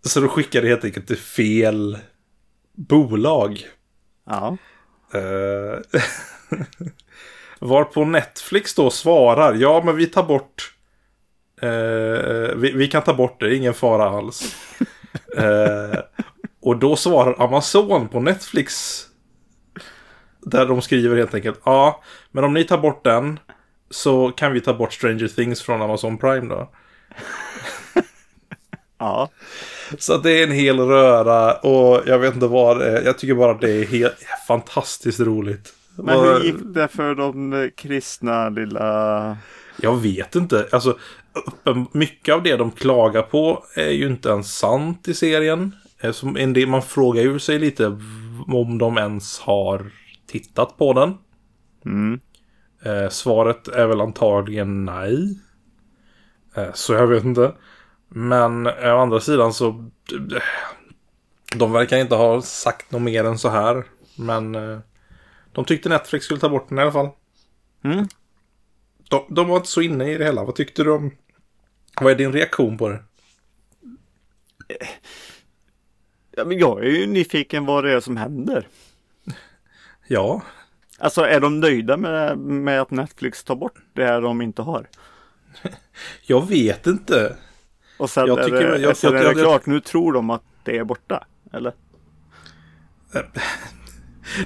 Så 0.06 0.20
då 0.20 0.28
skickade 0.28 0.66
det 0.66 0.70
helt 0.70 0.84
enkelt 0.84 1.06
till 1.06 1.16
fel 1.16 1.98
bolag. 2.74 3.66
Ja. 4.26 4.56
Eh, 5.14 6.00
varpå 7.58 8.04
Netflix 8.04 8.74
då 8.74 8.90
svarar, 8.90 9.54
ja 9.54 9.82
men 9.84 9.96
vi 9.96 10.06
tar 10.06 10.22
bort 10.22 10.74
eh, 11.62 12.56
vi, 12.56 12.72
vi 12.74 12.88
kan 12.88 13.02
ta 13.02 13.14
bort 13.14 13.40
det, 13.40 13.56
ingen 13.56 13.74
fara 13.74 14.08
alls. 14.08 14.56
Eh, 15.36 15.98
och 16.60 16.76
då 16.76 16.96
svarar 16.96 17.42
Amazon 17.44 18.08
på 18.08 18.20
Netflix. 18.20 19.02
Där 20.40 20.66
de 20.66 20.82
skriver 20.82 21.16
helt 21.16 21.34
enkelt, 21.34 21.60
ja 21.64 22.02
men 22.30 22.44
om 22.44 22.54
ni 22.54 22.64
tar 22.64 22.78
bort 22.78 23.04
den 23.04 23.40
så 23.90 24.30
kan 24.30 24.52
vi 24.52 24.60
ta 24.60 24.74
bort 24.74 24.92
Stranger 24.92 25.28
Things 25.28 25.62
från 25.62 25.82
Amazon 25.82 26.18
Prime 26.18 26.54
då. 26.54 26.72
Ja. 28.98 29.30
Så 29.98 30.16
det 30.18 30.30
är 30.30 30.46
en 30.46 30.52
hel 30.52 30.80
röra 30.80 31.54
och 31.54 32.02
jag 32.06 32.18
vet 32.18 32.34
inte 32.34 32.46
vad 32.46 32.78
det 32.78 32.98
är. 32.98 33.02
Jag 33.02 33.18
tycker 33.18 33.34
bara 33.34 33.52
att 33.52 33.60
det 33.60 33.70
är 33.70 33.86
helt 33.86 34.26
fantastiskt 34.48 35.20
roligt. 35.20 35.72
Men 35.96 36.20
hur 36.20 36.40
gick 36.40 36.56
det 36.74 36.88
för 36.88 37.14
de 37.14 37.70
kristna 37.76 38.48
lilla... 38.48 39.36
Jag 39.80 39.96
vet 39.96 40.34
inte. 40.34 40.68
Alltså, 40.72 40.98
uppen, 41.46 41.86
mycket 41.92 42.34
av 42.34 42.42
det 42.42 42.56
de 42.56 42.70
klagar 42.70 43.22
på 43.22 43.64
är 43.74 43.90
ju 43.90 44.06
inte 44.06 44.28
ens 44.28 44.58
sant 44.58 45.08
i 45.08 45.14
serien. 45.14 45.72
Eh, 46.00 46.12
Som 46.12 46.36
en 46.36 46.52
del, 46.52 46.68
man 46.68 46.82
frågar 46.82 47.22
ju 47.22 47.38
sig 47.38 47.58
lite 47.58 47.86
om 48.46 48.78
de 48.78 48.98
ens 48.98 49.38
har 49.40 49.90
tittat 50.26 50.78
på 50.78 50.92
den. 50.92 51.14
Mm. 51.84 52.20
Eh, 52.84 53.08
svaret 53.08 53.68
är 53.68 53.86
väl 53.86 54.00
antagligen 54.00 54.84
nej. 54.84 55.38
Eh, 56.56 56.72
så 56.74 56.92
jag 56.92 57.06
vet 57.06 57.24
inte. 57.24 57.52
Men 58.08 58.66
eh, 58.66 58.94
å 58.94 58.98
andra 58.98 59.20
sidan 59.20 59.52
så... 59.52 59.90
De 61.56 61.72
verkar 61.72 61.96
inte 61.96 62.14
ha 62.14 62.42
sagt 62.42 62.90
något 62.90 63.02
mer 63.02 63.24
än 63.24 63.38
så 63.38 63.48
här. 63.48 63.84
Men 64.16 64.54
eh, 64.54 64.78
de 65.52 65.64
tyckte 65.64 65.88
Netflix 65.88 66.24
skulle 66.24 66.40
ta 66.40 66.48
bort 66.48 66.68
den 66.68 66.78
i 66.78 66.82
alla 66.82 66.92
fall. 66.92 67.08
Mm. 67.84 68.08
De, 69.08 69.24
de 69.28 69.48
var 69.48 69.56
inte 69.56 69.68
så 69.68 69.80
inne 69.80 70.10
i 70.12 70.18
det 70.18 70.24
hela. 70.24 70.44
Vad 70.44 70.54
tyckte 70.54 70.84
du 70.84 70.90
om... 70.90 71.10
Vad 72.00 72.12
är 72.12 72.16
din 72.16 72.32
reaktion 72.32 72.78
på 72.78 72.88
det? 72.88 73.02
Ja, 76.36 76.44
men 76.44 76.58
jag 76.58 76.84
är 76.84 76.90
ju 76.90 77.06
nyfiken 77.06 77.66
vad 77.66 77.84
det 77.84 77.92
är 77.92 78.00
som 78.00 78.16
händer. 78.16 78.68
Ja, 80.06 80.42
Alltså 80.98 81.22
är 81.22 81.40
de 81.40 81.60
nöjda 81.60 81.96
med, 81.96 82.38
med 82.38 82.80
att 82.80 82.90
Netflix 82.90 83.44
tar 83.44 83.56
bort 83.56 83.78
det 83.92 84.20
de 84.20 84.42
inte 84.42 84.62
har? 84.62 84.88
jag 86.26 86.48
vet 86.48 86.86
inte. 86.86 87.36
Och 87.98 88.10
sen 88.10 88.26
Jag 88.26 88.38
är 88.38 88.44
tycker- 88.44 88.70
det, 88.70 88.78
jag- 88.78 88.96
sen 88.96 89.12
jag- 89.12 89.24
är 89.24 89.34
det 89.34 89.40
klart, 89.40 89.66
nu 89.66 89.80
tror 89.80 90.12
de 90.12 90.30
att 90.30 90.42
det 90.64 90.78
är 90.78 90.84
borta. 90.84 91.24
Eller? 91.52 91.72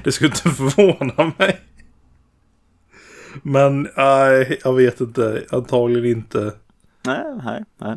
Det 0.05 0.13
skulle 0.13 0.31
inte 0.31 0.49
förvåna 0.51 1.33
mig. 1.39 1.61
Men 3.43 3.89
nej, 3.97 4.59
jag 4.65 4.73
vet 4.75 5.01
inte. 5.01 5.45
Antagligen 5.53 6.05
inte. 6.19 6.53
Nej, 7.07 7.25
nej, 7.45 7.65
nej. 7.79 7.97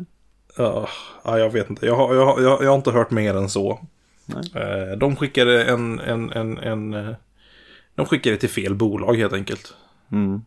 Ja, 0.56 0.88
ja, 1.24 1.38
jag 1.38 1.50
vet 1.50 1.70
inte. 1.70 1.86
Jag 1.86 1.96
har, 1.96 2.14
jag, 2.14 2.42
jag, 2.42 2.62
jag 2.64 2.68
har 2.68 2.76
inte 2.76 2.90
hört 2.90 3.10
mer 3.10 3.34
än 3.36 3.48
så. 3.48 3.86
Nej. 4.26 4.62
Eh, 4.62 4.96
De 4.98 5.16
skickade 5.16 5.64
en, 5.64 6.00
en, 6.00 6.32
en, 6.32 6.58
en... 6.58 6.94
eh, 6.94 7.14
De 7.94 8.06
skickade 8.06 8.36
till 8.36 8.48
fel 8.50 8.74
bolag 8.74 9.14
helt 9.16 9.32
enkelt. 9.32 9.74
Mm. 10.12 10.42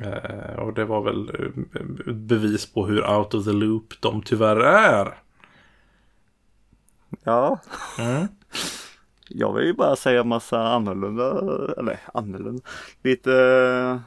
Eh, 0.00 0.58
Och 0.58 0.74
det 0.74 0.84
var 0.84 1.02
väl 1.02 1.28
eh, 1.28 2.12
bevis 2.12 2.72
på 2.72 2.86
hur 2.86 3.10
out 3.10 3.34
of 3.34 3.44
the 3.44 3.52
loop 3.52 3.94
de 4.00 4.22
tyvärr 4.22 4.56
är. 4.56 5.14
Ja, 7.24 7.60
Mm. 7.98 8.26
jag 9.28 9.52
vill 9.54 9.66
ju 9.66 9.72
bara 9.72 9.96
säga 9.96 10.24
massa 10.24 10.62
annorlunda, 10.68 11.30
eller 11.78 11.98
annorlunda, 12.14 12.62
lite 13.02 13.32
eh, 13.34 14.00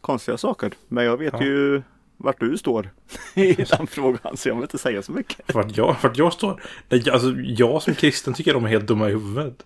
konstiga 0.00 0.36
saker. 0.38 0.72
Men 0.88 1.04
jag 1.04 1.16
vet 1.16 1.32
Ja. 1.32 1.42
ju 1.42 1.82
vart 2.16 2.40
du 2.40 2.58
står 2.58 2.90
i 3.34 3.52
den 3.52 3.86
frågan 3.86 4.36
så 4.36 4.48
jag 4.48 4.54
vill 4.54 4.62
inte 4.62 4.78
säga 4.78 5.02
så 5.02 5.12
mycket. 5.12 5.56
Att 5.56 5.76
jag, 5.76 5.96
att 6.02 6.18
jag 6.18 6.32
står... 6.32 6.62
Nej, 6.88 7.10
Alltså, 7.10 7.30
jag 7.36 7.82
som 7.82 7.94
kristen 7.94 8.34
tycker 8.34 8.54
de 8.54 8.64
är 8.64 8.68
helt 8.68 8.86
dumma 8.86 9.08
i 9.08 9.12
huvudet. 9.12 9.64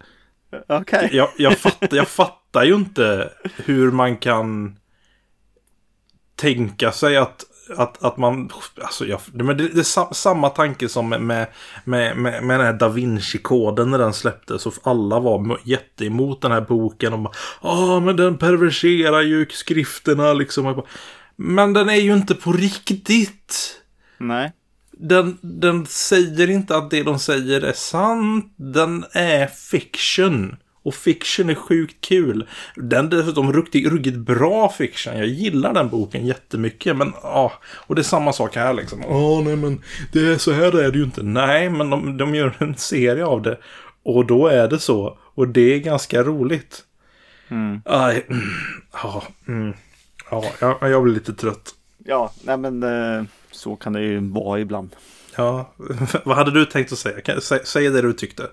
Okej. 0.68 1.08
Jag, 1.12 1.28
jag, 1.38 1.58
fattar, 1.58 1.96
jag 1.96 2.08
fattar 2.08 2.64
ju 2.64 2.74
inte 2.74 3.32
hur 3.56 3.90
man 3.90 4.16
kan 4.16 4.76
tänka 6.36 6.92
sig 6.92 7.16
att, 7.16 7.44
att, 7.76 8.04
att 8.04 8.16
man... 8.16 8.50
Alltså 8.82 9.06
jag, 9.06 9.20
men 9.32 9.56
det, 9.56 9.68
det 9.68 9.80
är 9.80 9.82
sam, 9.82 10.06
samma 10.12 10.50
tanke 10.50 10.88
som 10.88 11.08
med, 11.08 11.22
med, 11.22 11.48
med, 11.84 12.16
med, 12.16 12.60
den 12.60 12.66
här 12.66 12.72
Da 12.72 12.88
Vinci-koden 12.88 13.90
när 13.90 13.98
den 13.98 14.12
släpptes. 14.12 14.66
Och 14.66 14.74
alla 14.82 15.20
var 15.20 15.60
jätteemot 15.64 16.42
den 16.42 16.52
här 16.52 16.60
boken. 16.60 17.12
Och 17.12 17.18
bara, 17.18 17.34
Ja, 17.62 18.00
men 18.00 18.16
den 18.16 18.38
perverserar 18.38 19.22
ju 19.22 19.46
skrifterna 19.50 20.32
liksom. 20.32 20.64
Bara, 20.64 20.86
Men 21.36 21.72
den 21.72 21.88
är 21.88 22.00
ju 22.00 22.12
inte 22.12 22.34
på 22.34 22.52
riktigt. 22.52 23.80
Nej. 24.18 24.52
Den, 24.98 25.38
den 25.42 25.86
säger 25.86 26.50
inte 26.50 26.76
att 26.76 26.90
det 26.90 27.02
de 27.02 27.18
säger 27.18 27.60
är 27.60 27.72
sant. 27.72 28.54
Den 28.56 29.04
är 29.12 29.46
fiction. 29.46 30.56
Och 30.84 30.94
fiction 30.94 31.50
är 31.50 31.54
sjukt 31.54 32.00
kul. 32.00 32.46
Den 32.76 33.06
är 33.06 33.10
dessutom 33.10 33.52
ruggigt, 33.52 33.90
ruggigt 33.90 34.16
bra 34.16 34.68
fiction. 34.68 35.18
Jag 35.18 35.26
gillar 35.26 35.74
den 35.74 35.88
boken 35.88 36.26
jättemycket. 36.26 36.96
Men 36.96 37.12
ja, 37.22 37.52
och 37.64 37.94
det 37.94 38.00
är 38.00 38.04
samma 38.04 38.32
sak 38.32 38.56
här 38.56 38.74
liksom. 38.74 39.04
Åh 39.04 39.44
nej 39.44 39.56
men 39.56 39.82
det 40.12 40.20
är 40.20 40.38
så 40.38 40.52
här 40.52 40.78
är 40.78 40.90
det 40.90 40.98
ju 40.98 41.04
inte. 41.04 41.22
Nej, 41.22 41.70
men 41.70 41.90
de, 41.90 42.16
de 42.16 42.34
gör 42.34 42.54
en 42.58 42.76
serie 42.76 43.24
av 43.24 43.42
det. 43.42 43.58
Och 44.02 44.26
då 44.26 44.46
är 44.46 44.68
det 44.68 44.78
så. 44.78 45.18
Och 45.20 45.48
det 45.48 45.74
är 45.74 45.78
ganska 45.78 46.22
roligt. 46.22 46.84
Mm. 47.48 47.80
Aj, 47.84 48.26
mm, 48.28 48.42
ja, 48.92 49.22
mm, 49.48 49.74
ja, 50.30 50.44
jag, 50.60 50.90
jag 50.90 51.02
blir 51.02 51.14
lite 51.14 51.32
trött. 51.32 51.74
Ja, 52.04 52.32
nej 52.42 52.56
men 52.56 52.82
eh, 52.82 53.24
så 53.50 53.76
kan 53.76 53.92
det 53.92 54.00
ju 54.00 54.30
vara 54.30 54.60
ibland. 54.60 54.96
Ja, 55.36 55.72
vad 56.24 56.36
hade 56.36 56.50
du 56.50 56.64
tänkt 56.64 56.92
att 56.92 56.98
säga? 56.98 57.20
Kan, 57.20 57.40
sä, 57.40 57.60
säg 57.64 57.90
det 57.90 58.02
du 58.02 58.12
tyckte. 58.12 58.48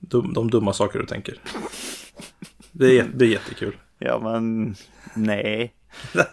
De, 0.00 0.32
de 0.32 0.50
dumma 0.50 0.72
saker 0.72 0.98
du 0.98 1.06
tänker. 1.06 1.34
Det 2.72 2.98
är, 2.98 3.04
det 3.14 3.24
är 3.24 3.28
jättekul. 3.28 3.76
Ja 3.98 4.18
men 4.22 4.74
nej. 5.14 5.74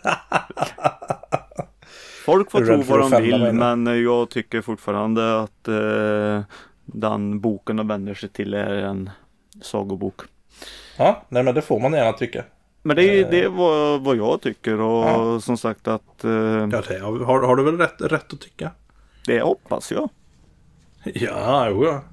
Folk 2.26 2.52
får 2.52 2.66
tro 2.66 2.82
vad 2.82 3.12
de 3.12 3.22
vill 3.22 3.54
men 3.54 4.04
jag 4.04 4.30
tycker 4.30 4.62
fortfarande 4.62 5.40
att 5.42 5.68
eh, 5.68 6.42
den 6.86 7.40
boken 7.40 7.76
de 7.76 7.88
vänder 7.88 8.14
sig 8.14 8.30
till 8.30 8.54
är 8.54 8.76
en 8.76 9.10
sagobok. 9.62 10.22
Ja, 10.98 11.26
nej 11.30 11.44
men 11.44 11.56
det 11.56 11.62
får 11.62 11.80
man 11.80 11.94
gärna 11.94 12.14
tycka. 12.14 12.44
Men 12.84 12.96
det 12.96 13.04
är 13.04 13.24
Eh. 13.24 13.30
det 13.32 13.44
är 13.44 13.50
vad, 13.50 14.02
vad 14.02 14.16
jag 14.18 14.42
tycker 14.42 14.80
och 14.80 15.06
Ja. 15.06 15.40
som 15.40 15.58
sagt 15.58 15.88
att 15.88 16.24
eh, 16.24 16.32
Ja, 16.32 16.68
det 16.88 17.00
har, 17.00 17.42
har 17.48 17.56
du 17.56 17.64
väl 17.64 17.78
rätt, 17.78 18.02
rätt 18.02 18.34
att 18.34 18.40
tycka? 18.42 18.72
det 19.26 19.42
hoppas 19.42 19.92
jag. 19.92 20.10
Ja, 21.04 21.70
jo, 21.70 21.86
ja. 21.86 22.04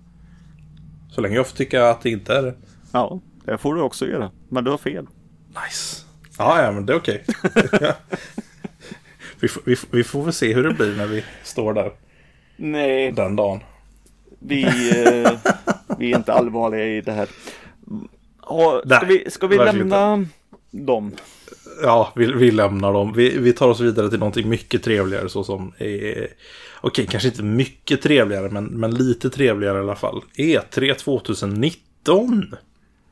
Så 1.14 1.21
länge 1.21 1.35
jag 1.37 1.47
får 1.47 1.56
tycka 1.56 1.88
att 1.90 2.00
det 2.00 2.11
inte 2.11 2.35
är 2.35 2.42
det. 2.42 2.54
Ja, 2.92 3.21
det 3.44 3.59
får 3.59 3.75
du 3.75 3.80
också 3.80 4.06
göra. 4.06 4.30
Men 4.49 4.64
du 4.64 4.71
har 4.71 4.78
fel. 4.78 5.06
Nice. 5.64 6.04
Ja, 6.38 6.62
ja, 6.62 6.73
men 6.73 6.87
det 6.87 6.92
är 6.92 6.97
okej. 6.97 7.25
vi, 9.40 9.49
får- 9.49 9.62
vi, 9.66 9.76
får- 9.76 9.88
vi 9.97 10.04
får 10.04 10.23
väl 10.25 10.33
se 10.33 10.54
hur 10.54 10.62
det 10.62 10.75
blir 10.75 10.97
när 10.97 11.06
vi 11.06 11.25
står 11.42 11.75
där 11.75 11.92
Nej, 12.56 13.12
den 13.12 13.37
dagen. 13.37 13.61
vi, 14.38 14.62
eh, 14.64 15.30
vi 15.99 16.12
är 16.12 16.16
inte 16.18 16.33
allvarliga 16.33 16.85
i 16.87 17.00
det 17.00 17.12
här. 17.12 17.28
Ska, 18.42 18.83
Nej, 18.85 19.00
vi, 19.09 19.30
ska 19.30 19.47
vi 19.47 19.56
lämna 19.56 20.26
dem? 20.71 21.12
Ja, 21.83 22.13
vi, 22.17 22.33
vi 22.33 22.51
lämnar 22.51 22.93
dem. 22.93 23.13
Vi, 23.13 23.39
vi 23.39 23.53
tar 23.53 23.69
oss 23.69 23.81
vidare 23.81 24.11
till 24.11 24.19
någonting 24.19 24.49
mycket 24.49 24.83
trevligare 24.83 25.29
såsom... 25.29 25.73
Eh, 25.79 26.25
Okej, 26.81 27.07
kanske 27.11 27.29
inte 27.29 27.43
mycket 27.43 28.03
trevligare, 28.03 28.51
men, 28.51 28.65
men 28.65 28.95
lite 28.95 29.31
trevligare 29.31 29.79
i 29.79 29.81
alla 29.81 29.97
fall. 29.97 30.23
E 30.37 30.59
E3 30.59 30.95
2019. 30.95 32.55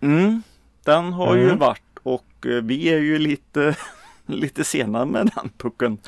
Mm, 0.01 0.43
den 0.85 1.13
har 1.13 1.37
ju 1.37 1.45
Mm. 1.45 1.59
varit 1.59 1.83
och 2.03 2.47
eh, 2.47 2.63
vi 2.63 2.89
är 2.89 2.99
ju 2.99 3.19
lite, 3.19 3.77
lite 4.27 4.65
sena 4.65 5.05
med 5.05 5.31
den 5.37 5.51
pucken. 5.59 5.99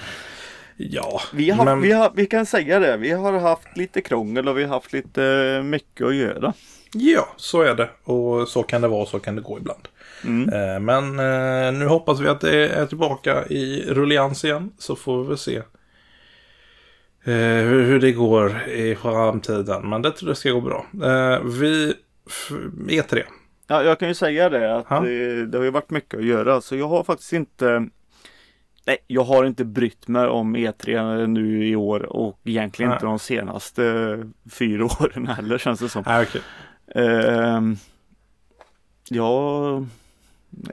Ja, 0.76 1.20
Vi, 1.32 1.50
har, 1.50 1.64
men... 1.64 1.80
vi, 1.80 1.92
har, 1.92 2.12
vi 2.14 2.26
kan 2.26 2.46
säga 2.46 2.78
det, 2.78 2.96
vi 2.96 3.10
har 3.10 3.32
haft 3.32 3.76
lite 3.76 4.00
krångel 4.00 4.48
och 4.48 4.58
vi 4.58 4.62
har 4.62 4.68
haft 4.74 4.92
lite 4.92 5.62
mycket 5.64 6.06
att 6.06 6.14
göra. 6.14 6.52
Ja, 6.92 7.28
så 7.36 7.62
är 7.62 7.74
det. 7.74 7.90
Och 8.04 8.48
så 8.48 8.62
kan 8.62 8.80
det 8.82 8.88
vara 8.88 9.02
och 9.02 9.08
så 9.08 9.18
kan 9.18 9.36
det 9.36 9.42
gå 9.42 9.58
ibland. 9.58 9.88
Mm. 10.24 10.48
Eh, 10.48 10.80
men 10.80 11.18
eh, 11.18 11.72
nu 11.78 11.86
hoppas 11.86 12.20
vi 12.20 12.28
att 12.28 12.40
det 12.40 12.68
är 12.68 12.86
tillbaka 12.86 13.46
i 13.46 13.84
rullians 13.88 14.44
igen. 14.44 14.72
Så 14.78 14.96
får 14.96 15.22
vi 15.22 15.28
väl 15.28 15.38
se 15.38 15.56
eh, 17.24 17.64
hur, 17.64 17.82
hur 17.84 18.00
det 18.00 18.12
går 18.12 18.62
i 18.68 18.94
framtiden. 18.94 19.88
Men 19.88 20.02
det 20.02 20.10
tror 20.10 20.30
jag 20.30 20.36
ska 20.36 20.50
gå 20.50 20.60
bra. 20.60 20.86
Eh, 21.04 21.42
vi... 21.44 21.94
f- 22.26 22.50
E 22.88 23.00
E3. 23.02 23.22
Ja, 23.66 23.82
jag 23.82 23.98
kan 23.98 24.08
ju 24.08 24.14
säga 24.14 24.48
det 24.48 24.76
att 24.76 24.88
det, 25.04 25.46
det 25.46 25.58
har 25.58 25.64
ju 25.64 25.70
varit 25.70 25.90
mycket 25.90 26.18
att 26.18 26.24
göra 26.24 26.60
så 26.60 26.76
jag 26.76 26.88
har 26.88 27.04
faktiskt 27.04 27.32
inte 27.32 27.86
Nej, 28.86 28.96
jag 29.06 29.24
har 29.24 29.44
inte 29.44 29.64
brytt 29.64 30.08
mig 30.08 30.26
om 30.26 30.56
E3 30.56 31.26
nu 31.26 31.68
i 31.68 31.76
år 31.76 32.00
och 32.02 32.40
egentligen 32.44 32.88
Nej. 32.88 32.96
inte 32.96 33.06
de 33.06 33.18
senaste 33.18 34.18
fyra 34.52 34.84
åren 35.00 35.26
heller 35.26 35.58
känns 35.58 35.80
det 35.80 35.88
som. 35.88 36.04
Ah, 36.06 36.22
okej. 36.22 36.40
Ehm, 36.94 37.76
ja, 39.08 39.84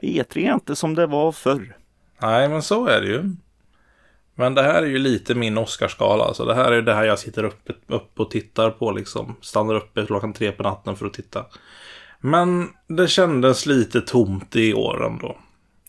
E3 0.02 0.48
är 0.48 0.54
inte 0.54 0.76
som 0.76 0.94
det 0.94 1.06
var 1.06 1.32
förr. 1.32 1.76
Nej, 2.22 2.48
men 2.48 2.62
så 2.62 2.86
är 2.86 3.00
det 3.00 3.06
ju. 3.06 3.30
Men 4.34 4.54
det 4.54 4.62
här 4.62 4.82
är 4.82 4.86
ju 4.86 4.98
lite 4.98 5.34
min 5.34 5.58
Oscarsskala. 5.58 6.24
Alltså 6.24 6.44
det 6.44 6.54
här 6.54 6.72
är 6.72 6.82
det 6.82 6.94
här 6.94 7.04
jag 7.04 7.18
sitter 7.18 7.44
uppe, 7.44 7.72
uppe 7.86 8.22
och 8.22 8.30
tittar 8.30 8.70
på 8.70 8.92
liksom. 8.92 9.36
Stannar 9.40 9.74
uppe 9.74 10.06
klockan 10.06 10.32
tre 10.32 10.52
på 10.52 10.62
natten 10.62 10.96
för 10.96 11.06
att 11.06 11.12
titta. 11.14 11.44
Men 12.20 12.68
det 12.86 13.08
kändes 13.08 13.66
lite 13.66 14.00
tomt 14.00 14.56
i 14.56 14.74
år 14.74 15.06
ändå. 15.06 15.36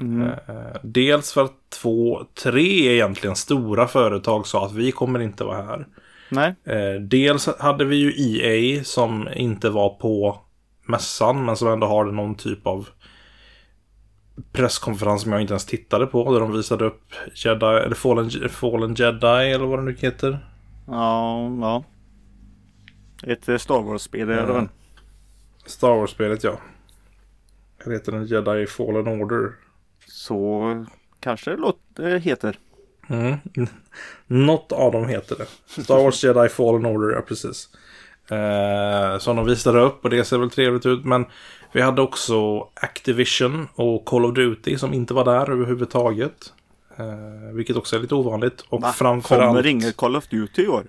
Mm. 0.03 0.27
Eh, 0.29 0.77
dels 0.83 1.33
för 1.33 1.43
att 1.43 1.69
två, 1.81 2.25
tre 2.43 2.93
egentligen 2.93 3.35
stora 3.35 3.87
företag 3.87 4.47
sa 4.47 4.65
att 4.65 4.73
vi 4.73 4.91
kommer 4.91 5.19
inte 5.19 5.43
vara 5.43 5.61
här. 5.61 5.87
Nej, 6.29 6.55
Eh, 6.63 7.01
dels 7.01 7.49
hade 7.59 7.85
vi 7.85 7.95
ju 7.95 8.13
EA 8.17 8.83
som 8.83 9.29
inte 9.35 9.69
var 9.69 9.89
på 9.89 10.39
mässan 10.85 11.45
men 11.45 11.55
som 11.57 11.67
ändå 11.67 11.87
har 11.87 12.05
någon 12.05 12.35
typ 12.35 12.67
av 12.67 12.89
presskonferens 14.51 15.21
som 15.21 15.31
jag 15.31 15.41
inte 15.41 15.53
ens 15.53 15.65
tittade 15.65 16.05
på. 16.07 16.33
Där 16.33 16.39
de 16.39 16.51
visade 16.51 16.85
upp 16.85 17.01
Jedi, 17.35 17.65
eller 17.65 17.95
Fallen, 17.95 18.49
Fallen 18.49 18.93
Jedi 18.93 19.51
eller 19.51 19.65
vad 19.65 19.79
det 19.79 19.83
nu 19.83 19.95
heter. 19.99 20.39
ja, 20.87 21.49
ja. 21.61 21.83
Ett 23.27 23.49
eh, 23.49 23.57
Star 23.57 23.81
Wars-spel 23.81 24.29
är 24.29 24.47
det 24.47 24.53
väl? 24.53 24.67
Star 25.65 25.95
Wars-spelet 25.95 26.43
ja. 26.43 26.57
Det 27.85 27.93
heter 27.93 28.11
den 28.11 28.25
Jedi 28.25 28.67
Fallen 28.67 29.07
Order. 29.07 29.51
Så 30.07 30.85
kanske 31.19 31.51
det 31.51 31.57
låter, 31.57 32.17
heter. 32.17 32.57
Mm. 33.09 33.37
Något 34.27 34.71
av 34.71 34.91
dem 34.91 35.07
heter 35.07 35.35
det. 35.35 35.81
Star 35.83 36.03
Wars 36.03 36.23
Jedi 36.23 36.49
Fallen 36.49 36.85
Order, 36.85 37.15
ja 37.15 37.21
precis. 37.21 37.69
Eh, 38.29 39.17
som 39.17 39.35
de 39.35 39.45
visade 39.45 39.79
upp 39.79 40.03
och 40.03 40.09
det 40.09 40.23
ser 40.25 40.37
väl 40.37 40.49
trevligt 40.49 40.85
ut. 40.85 41.05
Men 41.05 41.25
vi 41.71 41.81
hade 41.81 42.01
också 42.01 42.67
Activision 42.73 43.67
och 43.75 44.05
Call 44.05 44.25
of 44.25 44.33
Duty 44.33 44.77
som 44.77 44.93
inte 44.93 45.13
var 45.13 45.25
där 45.25 45.51
överhuvudtaget. 45.51 46.53
Eh, 46.97 47.53
vilket 47.53 47.75
också 47.75 47.95
är 47.95 47.99
lite 47.99 48.15
ovanligt. 48.15 48.61
Och 48.69 48.81
Va? 48.81 48.91
framförallt... 48.91 49.47
Kommer 49.49 49.65
inget 49.65 49.97
Call 49.97 50.15
of 50.15 50.27
Duty 50.27 50.63
i 50.63 50.67
år? 50.67 50.83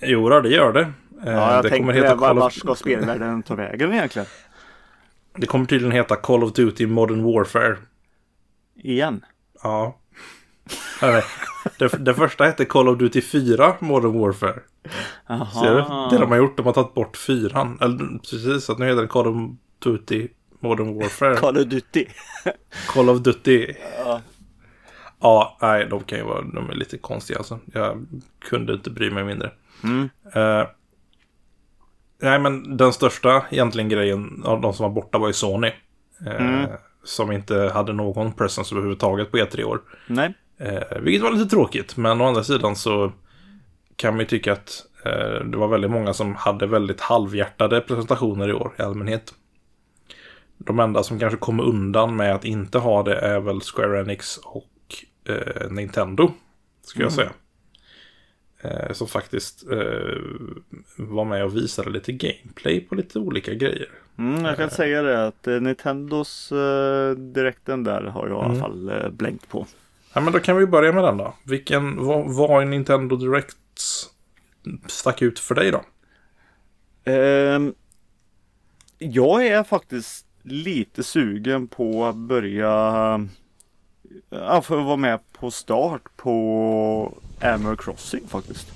Jo, 0.00 0.40
det 0.40 0.48
gör 0.48 0.72
det. 0.72 0.80
Eh, 0.80 0.92
Ja, 1.24 1.54
jag 1.54 1.64
det, 1.64 1.68
kommer 1.70 1.92
tänkte 1.92 1.92
heta 1.92 2.14
var, 2.14 2.28
Call 2.28 2.38
vart 2.38 2.52
ska 2.52 2.74
spelvärlden 2.74 3.42
ta 3.42 3.54
vägen 3.54 3.92
egentligen? 3.92 4.28
Det 5.38 5.46
kommer 5.46 5.66
tydligen 5.66 5.92
heta 5.92 6.16
Call 6.16 6.44
of 6.44 6.52
Duty 6.52 6.86
Modern 6.86 7.22
Warfare. 7.22 7.76
Igen? 8.76 9.24
Ja. 9.62 9.98
Nej. 11.02 11.22
Det, 11.78 12.04
det 12.04 12.14
första 12.14 12.44
hette 12.44 12.64
Call 12.64 12.88
of 12.88 12.98
Duty 12.98 13.20
4 13.20 13.74
Modern 13.80 14.20
Warfare. 14.20 14.60
Jaha. 15.26 15.46
Ser 15.46 15.74
du? 15.74 16.16
Det 16.16 16.20
de 16.22 16.30
har 16.30 16.38
gjort, 16.38 16.56
de 16.56 16.66
har 16.66 16.72
tagit 16.72 16.94
bort 16.94 17.16
fyran. 17.16 17.78
Eller 17.80 18.18
precis, 18.18 18.70
att 18.70 18.78
nu 18.78 18.86
heter 18.86 19.02
det 19.02 19.08
Call 19.08 19.26
of 19.26 19.50
Duty 19.84 20.28
Modern 20.60 20.94
Warfare. 20.94 21.36
Call 21.36 21.58
of 21.58 21.64
Duty. 21.64 22.06
Call 22.88 23.08
of 23.08 23.18
Duty. 23.18 23.74
Ja. 24.04 24.20
Ja, 25.20 25.58
nej, 25.60 25.86
de 25.90 26.04
kan 26.04 26.18
ju 26.18 26.24
vara, 26.24 26.42
de 26.42 26.70
är 26.70 26.74
lite 26.74 26.98
konstiga 26.98 27.38
alltså. 27.38 27.58
Jag 27.72 28.06
kunde 28.38 28.72
inte 28.72 28.90
bry 28.90 29.10
mig 29.10 29.24
mindre. 29.24 29.50
Mm. 29.84 30.10
Eh, 30.34 30.66
nej, 32.22 32.38
men 32.38 32.76
den 32.76 32.92
största 32.92 33.42
egentligen 33.50 33.88
grejen 33.88 34.42
av 34.44 34.60
de 34.60 34.74
som 34.74 34.82
var 34.82 34.90
borta 34.90 35.18
var 35.18 35.26
ju 35.26 35.32
Sony. 35.32 35.72
Eh, 36.26 36.46
Mm. 36.46 36.70
Som 37.04 37.32
inte 37.32 37.70
hade 37.74 37.92
någon 37.92 38.32
presence 38.32 38.74
överhuvudtaget 38.74 39.30
på 39.30 39.36
E3 39.36 39.60
i 39.60 39.64
år. 39.64 39.80
Nej. 40.06 40.34
Eh, 40.58 40.98
vilket 41.00 41.22
var 41.22 41.30
lite 41.32 41.50
tråkigt, 41.50 41.96
men 41.96 42.20
å 42.20 42.24
andra 42.24 42.44
sidan 42.44 42.76
så 42.76 43.12
kan 43.96 44.14
man 44.14 44.20
ju 44.20 44.26
tycka 44.26 44.52
att 44.52 44.82
eh, 45.04 45.44
det 45.44 45.56
var 45.56 45.68
väldigt 45.68 45.90
många 45.90 46.14
som 46.14 46.34
hade 46.34 46.66
väldigt 46.66 47.00
halvhjärtade 47.00 47.80
presentationer 47.80 48.48
i 48.48 48.52
år 48.52 48.72
i 48.78 48.82
allmänhet. 48.82 49.34
De 50.58 50.78
enda 50.80 51.02
som 51.02 51.18
kanske 51.18 51.38
kommer 51.38 51.64
undan 51.64 52.16
med 52.16 52.34
att 52.34 52.44
inte 52.44 52.78
ha 52.78 53.02
det 53.02 53.16
är 53.16 53.40
väl 53.40 53.60
Square 53.60 54.00
Enix 54.00 54.36
och 54.36 54.70
eh, 55.28 55.70
Nintendo, 55.70 56.30
skulle 56.82 57.04
jag 57.04 57.12
säga. 57.12 57.30
Eh, 58.60 58.92
som 58.92 59.08
faktiskt 59.08 59.70
eh, 59.70 60.16
var 60.96 61.24
med 61.24 61.44
och 61.44 61.56
visade 61.56 61.90
lite 61.90 62.12
gameplay 62.12 62.80
på 62.80 62.94
lite 62.94 63.18
olika 63.18 63.54
grejer. 63.54 63.88
Mm, 64.18 64.44
jag 64.44 64.56
kan 64.56 64.70
säga 64.70 65.02
det 65.02 65.26
att 65.26 65.46
eh, 65.46 65.60
Nintendos 65.60 66.52
eh, 66.52 67.10
direkten 67.10 67.84
där 67.84 68.02
har 68.02 68.28
jag 68.28 68.42
i 68.42 68.44
Mm. 68.44 68.50
alla 68.50 68.60
fall 68.60 68.88
eh, 68.88 69.10
blänkt 69.10 69.48
på. 69.48 69.66
Ja, 70.14 70.20
men 70.20 70.32
då 70.32 70.38
kan 70.40 70.56
vi 70.56 70.66
börja 70.66 70.92
med 70.92 71.04
den 71.04 71.16
då. 71.16 71.34
Vilken, 71.44 72.04
vad, 72.04 72.34
vad 72.36 72.62
i 72.62 72.66
Nintendo 72.66 73.16
Directs 73.16 74.10
stack 74.86 75.22
ut 75.22 75.38
för 75.38 75.54
dig 75.54 75.70
då? 75.70 75.82
Ehm, 77.04 77.74
jag 78.98 79.46
är 79.46 79.62
faktiskt 79.64 80.26
lite 80.42 81.02
sugen 81.02 81.68
på 81.68 82.04
att 82.04 82.16
börja 82.16 82.66
ja, 84.30 84.62
för 84.62 84.78
att 84.78 84.86
vara 84.86 84.96
med 84.96 85.20
på 85.32 85.50
start 85.50 86.02
på 86.16 87.18
Animal 87.40 87.76
Crossing 87.76 88.28
faktiskt. 88.28 88.72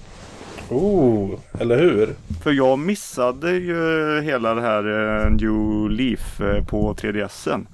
Oh, 0.71 1.39
eller 1.61 1.79
hur? 1.79 2.15
För 2.43 2.53
jag 2.53 2.79
missade 2.79 3.53
ju 3.53 4.21
hela 4.21 4.55
det 4.55 4.61
här 4.61 4.85
eh, 5.25 5.31
New 5.31 5.91
Leaf 5.91 6.41
eh, 6.41 6.65
på 6.65 6.95
3DSen. 6.95 7.67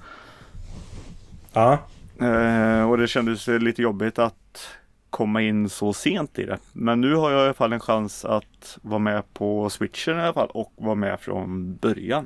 Ja. 1.53 1.77
Eh, 2.21 2.89
och 2.89 2.97
det 2.97 3.07
kändes 3.07 3.47
lite 3.47 3.81
jobbigt 3.81 4.19
att 4.19 4.67
komma 5.09 5.41
in 5.41 5.69
så 5.69 5.93
sent 5.93 6.39
i 6.39 6.45
det. 6.45 6.57
Men 6.73 7.01
nu 7.01 7.15
har 7.15 7.31
jag 7.31 7.39
i 7.39 7.43
alla 7.43 7.53
fall 7.53 7.73
en 7.73 7.79
chans 7.79 8.25
att 8.25 8.77
vara 8.81 8.99
med 8.99 9.33
på 9.33 9.69
switchen 9.69 10.17
i 10.17 10.21
alla 10.21 10.33
fall 10.33 10.49
och 10.53 10.73
vara 10.75 10.95
med 10.95 11.19
från 11.19 11.75
början. 11.75 12.25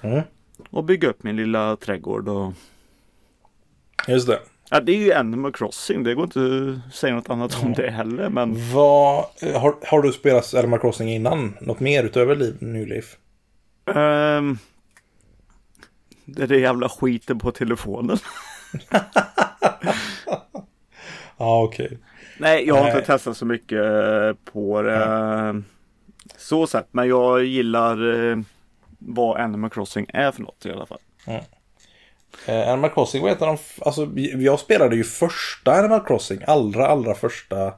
Mm. 0.00 0.22
Och 0.70 0.84
bygga 0.84 1.08
upp 1.08 1.22
min 1.22 1.36
lilla 1.36 1.76
trädgård 1.76 2.28
och 2.28 2.52
Just 4.08 4.26
det. 4.26 4.40
Ja 4.70 4.80
det 4.80 4.92
är 4.92 4.96
ju 4.96 5.12
Animal 5.12 5.52
Crossing. 5.52 6.02
Det 6.02 6.14
går 6.14 6.24
inte 6.24 6.40
att 6.88 6.94
säga 6.94 7.14
något 7.14 7.30
annat 7.30 7.62
om 7.64 7.72
det 7.72 7.90
heller. 7.90 8.28
Men 8.28 8.72
Vad, 8.74 9.24
har, 9.54 9.86
har 9.86 10.02
du 10.02 10.12
spelat 10.12 10.54
Animal 10.54 10.78
Crossing 10.80 11.08
innan? 11.10 11.56
Något 11.60 11.80
mer 11.80 12.04
utöver 12.04 12.36
Liv, 12.36 12.56
New 12.60 12.86
Leaf? 12.86 13.16
ehm, 13.94 14.58
det 16.24 16.42
är 16.42 16.46
det 16.46 16.58
jävla 16.58 16.88
skiten 16.88 17.38
på 17.38 17.50
telefonen. 17.52 18.18
Ja, 21.40 21.62
okej. 21.62 21.98
Nej 22.38 22.66
jag 22.66 22.74
har 22.74 22.82
Nej. 22.82 22.92
inte 22.92 23.06
testat 23.06 23.36
så 23.36 23.44
mycket 23.46 23.78
eh, 23.84 24.32
på 24.52 24.82
det. 24.82 25.04
eh, 25.04 25.54
Så 26.36 26.66
sätt. 26.66 26.88
Men 26.90 27.08
jag 27.08 27.44
gillar 27.44 28.14
eh, 28.30 28.38
vad 28.98 29.36
Animal 29.40 29.70
Crossing 29.70 30.06
är 30.08 30.32
för 30.32 30.42
något 30.42 30.66
i 30.66 30.72
alla 30.72 30.86
fall. 30.86 30.98
Eh, 32.46 32.68
Animal 32.68 32.90
Crossing 32.90 33.22
var 33.22 33.30
ett 33.30 33.42
av 33.42 33.48
de... 33.48 33.84
Alltså, 33.84 34.08
jag 34.38 34.60
spelade 34.60 34.96
ju 34.96 35.04
första 35.04 35.72
Animal 35.72 36.06
Crossing. 36.06 36.40
Allra, 36.46 36.86
allra 36.86 37.14
första 37.14 37.72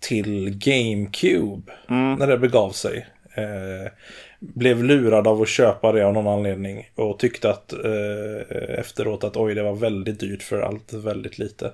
till 0.00 0.58
GameCube. 0.58 1.72
När 1.88 2.26
det 2.26 2.38
begav 2.38 2.70
sig. 2.70 3.06
Eh, 3.34 3.92
blev 4.38 4.84
lurad 4.84 5.26
av 5.26 5.42
att 5.42 5.48
köpa 5.48 5.92
det 5.92 6.06
av 6.06 6.12
någon 6.12 6.26
anledning. 6.26 6.90
Och 6.94 7.18
tyckte 7.18 7.50
att 7.50 7.72
eh, 7.72 8.78
efteråt 8.78 9.24
att 9.24 9.36
oj, 9.36 9.54
det 9.54 9.62
var 9.62 9.74
väldigt 9.74 10.20
dyrt 10.20 10.42
för 10.42 10.60
allt 10.60 10.92
väldigt 10.92 11.38
lite. 11.38 11.72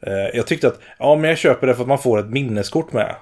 Eh, 0.00 0.36
jag 0.36 0.46
tyckte 0.46 0.68
att 0.68 0.80
ja, 0.98 1.16
men 1.16 1.30
jag 1.30 1.38
köper 1.38 1.66
det 1.66 1.74
för 1.74 1.82
att 1.82 1.88
man 1.88 1.98
får 1.98 2.20
ett 2.20 2.30
minneskort 2.30 2.92
med. 2.92 3.14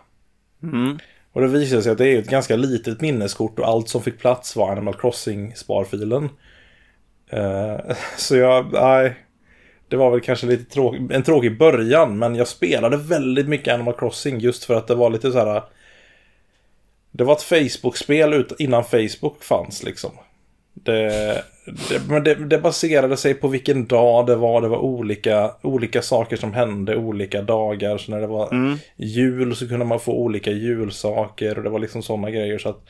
Mm. 0.62 0.98
Och 1.32 1.40
det 1.40 1.46
visade 1.46 1.82
sig 1.82 1.92
att 1.92 1.98
det 1.98 2.08
är 2.08 2.18
ett 2.18 2.30
ganska 2.30 2.56
litet 2.56 3.00
minneskort 3.00 3.58
och 3.58 3.68
allt 3.68 3.88
som 3.88 4.02
fick 4.02 4.18
plats 4.18 4.56
var 4.56 4.70
Animal 4.70 4.94
Crossing-sparfilen. 4.94 6.28
Eh, 7.30 7.96
så 8.16 8.36
jag, 8.36 8.72
nej. 8.72 9.14
Det 9.88 9.96
var 9.96 10.10
väl 10.10 10.20
kanske 10.20 10.46
lite 10.46 10.72
tråk, 10.72 10.96
en 11.10 11.22
tråkig 11.22 11.58
början, 11.58 12.18
men 12.18 12.34
jag 12.34 12.48
spelade 12.48 12.96
väldigt 12.96 13.48
mycket 13.48 13.74
Animal 13.74 13.94
Crossing 13.94 14.38
just 14.38 14.64
för 14.64 14.74
att 14.74 14.86
det 14.86 14.94
var 14.94 15.10
lite 15.10 15.32
så 15.32 15.38
här. 15.38 15.62
Det 17.10 17.24
var 17.24 17.32
ett 17.32 17.42
Facebook-spel 17.42 18.44
innan 18.58 18.84
Facebook 18.84 19.42
fanns 19.44 19.82
liksom. 19.82 20.10
Det, 20.74 21.08
det, 21.88 22.08
men 22.08 22.24
det, 22.24 22.34
det 22.34 22.58
baserade 22.58 23.16
sig 23.16 23.34
på 23.34 23.48
vilken 23.48 23.86
dag 23.86 24.26
det 24.26 24.36
var. 24.36 24.60
Det 24.60 24.68
var 24.68 24.78
olika, 24.78 25.50
olika 25.62 26.02
saker 26.02 26.36
som 26.36 26.52
hände 26.52 26.96
olika 26.96 27.42
dagar. 27.42 27.98
Så 27.98 28.10
när 28.10 28.20
det 28.20 28.26
var 28.26 28.48
Mm. 28.52 28.78
jul 28.96 29.56
så 29.56 29.68
kunde 29.68 29.84
man 29.84 30.00
få 30.00 30.12
olika 30.12 30.50
julsaker 30.50 31.56
och 31.58 31.64
det 31.64 31.70
var 31.70 31.78
liksom 31.78 32.02
sådana 32.02 32.30
grejer. 32.30 32.58
Så 32.58 32.68
att, 32.68 32.80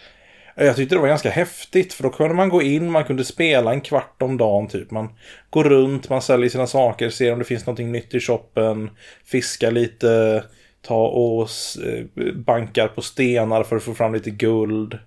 jag 0.54 0.76
tyckte 0.76 0.94
det 0.94 1.00
var 1.00 1.08
ganska 1.08 1.30
häftigt 1.30 1.92
för 1.92 2.02
då 2.02 2.10
kunde 2.10 2.34
man 2.34 2.48
gå 2.48 2.62
in, 2.62 2.90
man 2.90 3.04
kunde 3.04 3.24
spela 3.24 3.72
en 3.72 3.80
kvart 3.80 4.22
om 4.22 4.36
dagen 4.36 4.68
typ. 4.68 4.90
Man 4.90 5.08
går 5.50 5.64
runt, 5.64 6.08
man 6.08 6.22
säljer 6.22 6.48
sina 6.48 6.66
saker, 6.66 7.10
ser 7.10 7.32
om 7.32 7.38
det 7.38 7.44
finns 7.44 7.66
någonting 7.66 7.92
nytt 7.92 8.14
i 8.14 8.20
shoppen, 8.20 8.90
fiskar 9.24 9.70
lite, 9.70 10.44
ta 10.82 11.06
och 11.06 11.48
eh, 11.86 12.34
bankar 12.34 12.88
på 12.88 13.02
stenar 13.02 13.62
för 13.62 13.76
att 13.76 13.82
få 13.82 13.94
fram 13.94 14.14
lite 14.14 14.30
guld. 14.30 14.98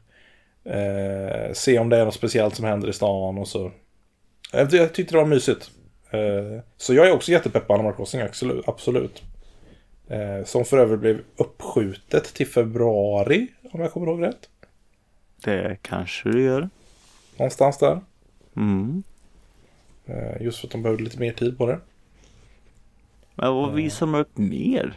Eh, 0.65 1.53
se 1.53 1.79
om 1.79 1.89
det 1.89 1.97
är 1.97 2.05
något 2.05 2.13
speciellt 2.13 2.55
som 2.55 2.65
händer 2.65 2.89
i 2.89 2.93
stan 2.93 3.37
och 3.37 3.47
så. 3.47 3.71
Jag, 4.51 4.73
jag 4.73 4.93
tyckte 4.93 5.13
det 5.13 5.17
var 5.17 5.25
mysigt. 5.25 5.71
Eh, 6.11 6.61
så 6.77 6.93
jag 6.93 7.07
är 7.07 7.11
också 7.11 7.31
jättepepp 7.31 7.67
på 7.67 7.73
Animal 7.73 7.93
Crossing, 7.93 8.21
absolut. 8.21 8.67
absolut. 8.67 9.23
Eh, 10.07 10.45
som 10.45 10.65
för 10.65 10.77
övrigt 10.77 10.99
blev 10.99 11.21
uppskjutet 11.37 12.33
till 12.33 12.47
februari, 12.47 13.47
om 13.71 13.81
jag 13.81 13.91
kommer 13.91 14.07
ihåg 14.07 14.23
rätt. 14.23 14.49
Det 15.43 15.77
kanske 15.81 16.29
du 16.29 16.43
gör. 16.43 16.69
Någonstans 17.37 17.77
där. 17.77 18.01
Mm. 18.55 19.03
Eh, 20.05 20.41
just 20.41 20.59
för 20.59 20.67
att 20.67 20.71
de 20.71 20.83
behövde 20.83 21.03
lite 21.03 21.19
mer 21.19 21.31
tid 21.33 21.57
på 21.57 21.65
det. 21.65 21.79
Men 23.35 23.53
vad 23.53 23.73
visar 23.73 24.05
de 24.05 24.15
upp 24.15 24.37
mer? 24.37 24.93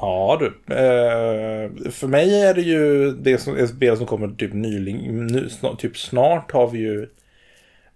Ja 0.00 0.38
du. 0.40 0.74
Eh, 0.74 1.90
för 1.90 2.06
mig 2.06 2.42
är 2.42 2.54
det 2.54 2.62
ju 2.62 3.12
det 3.12 3.38
som 3.38 3.56
är 3.56 3.66
spel 3.66 3.96
som 3.96 4.06
kommer 4.06 4.28
typ 4.28 4.52
nyligen. 4.52 5.48
Typ 5.78 5.96
snart 5.96 6.52
har 6.52 6.68
vi 6.68 6.78
ju 6.78 7.08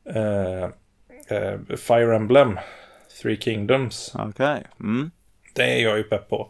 eh, 0.05 0.68
Fire 1.76 2.16
Emblem. 2.16 2.59
Three 3.22 3.37
Kingdoms. 3.37 4.14
Okej. 4.14 4.62
Mm. 4.81 5.11
Det 5.55 5.62
är 5.62 5.83
jag 5.83 5.98
ju 5.98 6.02
pepp 6.02 6.28
på. 6.28 6.48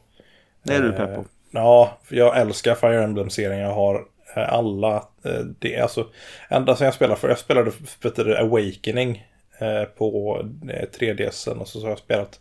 Det 0.63 0.75
är 0.75 0.83
du 0.83 0.93
pepp 0.93 1.15
på. 1.15 1.25
Ja, 1.51 1.99
för 2.05 2.17
jag 2.17 2.41
älskar 2.41 2.75
Fire 2.75 3.05
Emblem-serien. 3.05 3.59
Jag 3.59 3.75
har 3.75 4.07
alla. 4.41 4.97
eh, 5.25 5.41
Det 5.59 5.75
är 5.75 5.83
alltså 5.83 6.07
ända 6.49 6.77
sedan 6.77 6.85
jag 6.85 6.95
spelade 6.95 7.21
för. 7.21 7.29
Jag 7.29 7.39
spelade 7.39 7.71
för 7.71 8.35
Awakening 8.41 9.27
eh, 9.59 9.85
på 9.85 10.41
eh, 10.71 10.89
3DSen 10.99 11.59
och 11.59 11.69
så 11.69 11.83
har 11.83 11.89
jag 11.89 11.99
spelat 11.99 12.41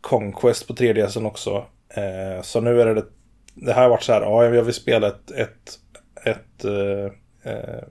Conquest 0.00 0.66
på 0.68 0.74
3DSen 0.74 1.26
också. 1.26 1.64
Eh, 1.88 2.42
Så 2.42 2.60
nu 2.60 2.80
är 2.80 2.94
det 2.94 3.04
det 3.54 3.72
här 3.72 3.82
har 3.82 3.88
varit 3.88 4.02
så 4.02 4.12
här. 4.12 4.20
Ja, 4.20 4.44
jag 4.44 4.62
vill 4.62 4.74
spela 4.74 5.06
ett 5.06 5.30
ett, 5.30 5.78
ett 6.24 6.64
eh, 6.64 7.52
eh, 7.52 7.82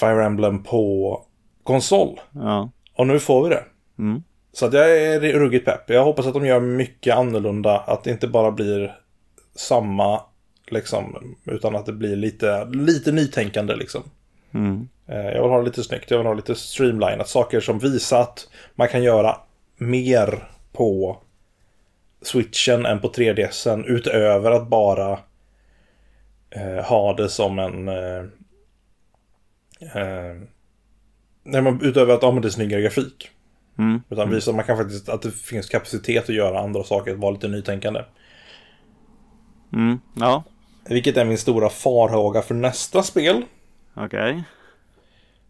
Fire 0.00 0.24
Emblem 0.24 0.62
på 0.62 1.22
konsol. 1.64 2.20
Ja. 2.32 2.70
Och 2.94 3.06
nu 3.06 3.18
får 3.20 3.42
vi 3.48 3.54
det. 3.54 3.64
Mm. 3.98 4.22
Så 4.52 4.66
att 4.66 4.72
jag 4.72 4.90
är 4.96 5.20
ruggigt 5.20 5.64
pepp. 5.64 5.90
Jag 5.90 6.04
hoppas 6.04 6.26
att 6.26 6.34
de 6.34 6.46
gör 6.46 6.60
mycket 6.60 7.16
annorlunda. 7.16 7.78
Att 7.78 8.04
det 8.04 8.10
inte 8.10 8.28
bara 8.28 8.50
blir 8.50 8.98
samma, 9.54 10.22
liksom, 10.72 11.36
utan 11.44 11.76
att 11.76 11.86
det 11.86 11.92
blir 11.92 12.16
lite, 12.16 12.64
lite 12.64 13.12
nytänkande 13.12 13.76
liksom. 13.76 14.02
Mm. 14.54 14.88
Eh, 15.06 15.26
Jag 15.26 15.42
vill 15.42 15.50
ha 15.50 15.58
det 15.58 15.64
lite 15.64 15.82
snyggt, 15.82 16.10
jag 16.10 16.18
vill 16.18 16.26
ha 16.26 16.34
lite 16.34 16.54
streamlinat. 16.54 17.28
Saker 17.28 17.60
som 17.60 17.78
visar 17.78 18.20
att 18.20 18.48
man 18.74 18.88
kan 18.88 19.02
göra 19.02 19.36
mer 19.76 20.48
på 20.72 21.18
switchen 22.22 22.86
än 22.86 23.00
på 23.00 23.12
3DSen. 23.12 23.84
Utöver 23.86 24.50
att 24.50 24.68
bara 24.68 25.18
eh, 26.50 26.84
ha 26.84 27.14
det 27.14 27.28
som 27.28 27.58
en... 27.58 27.88
Eh, 27.88 28.24
eh, 29.96 30.36
utöver 31.80 32.14
att 32.14 32.22
ha 32.22 32.40
det 32.40 32.48
är 32.48 32.50
snyggare 32.50 32.82
grafik. 32.82 33.30
Mm. 33.78 34.02
Utan 34.10 34.30
visa 34.30 34.50
att 34.50 34.56
man 34.56 34.64
kan 34.64 34.76
faktiskt, 34.76 35.08
att 35.08 35.22
det 35.22 35.30
finns 35.30 35.68
kapacitet 35.68 36.22
att 36.22 36.34
göra 36.34 36.60
andra 36.60 36.84
saker, 36.84 37.12
att 37.12 37.18
vara 37.18 37.30
lite 37.32 37.48
nytänkande. 37.48 38.04
Mm. 39.72 39.98
Ja, 40.14 40.44
Vilket 40.88 41.16
är 41.16 41.24
min 41.24 41.38
stora 41.38 41.68
farhåga 41.68 42.42
för 42.42 42.54
nästa 42.54 43.02
spel. 43.02 43.42
okej. 43.94 44.42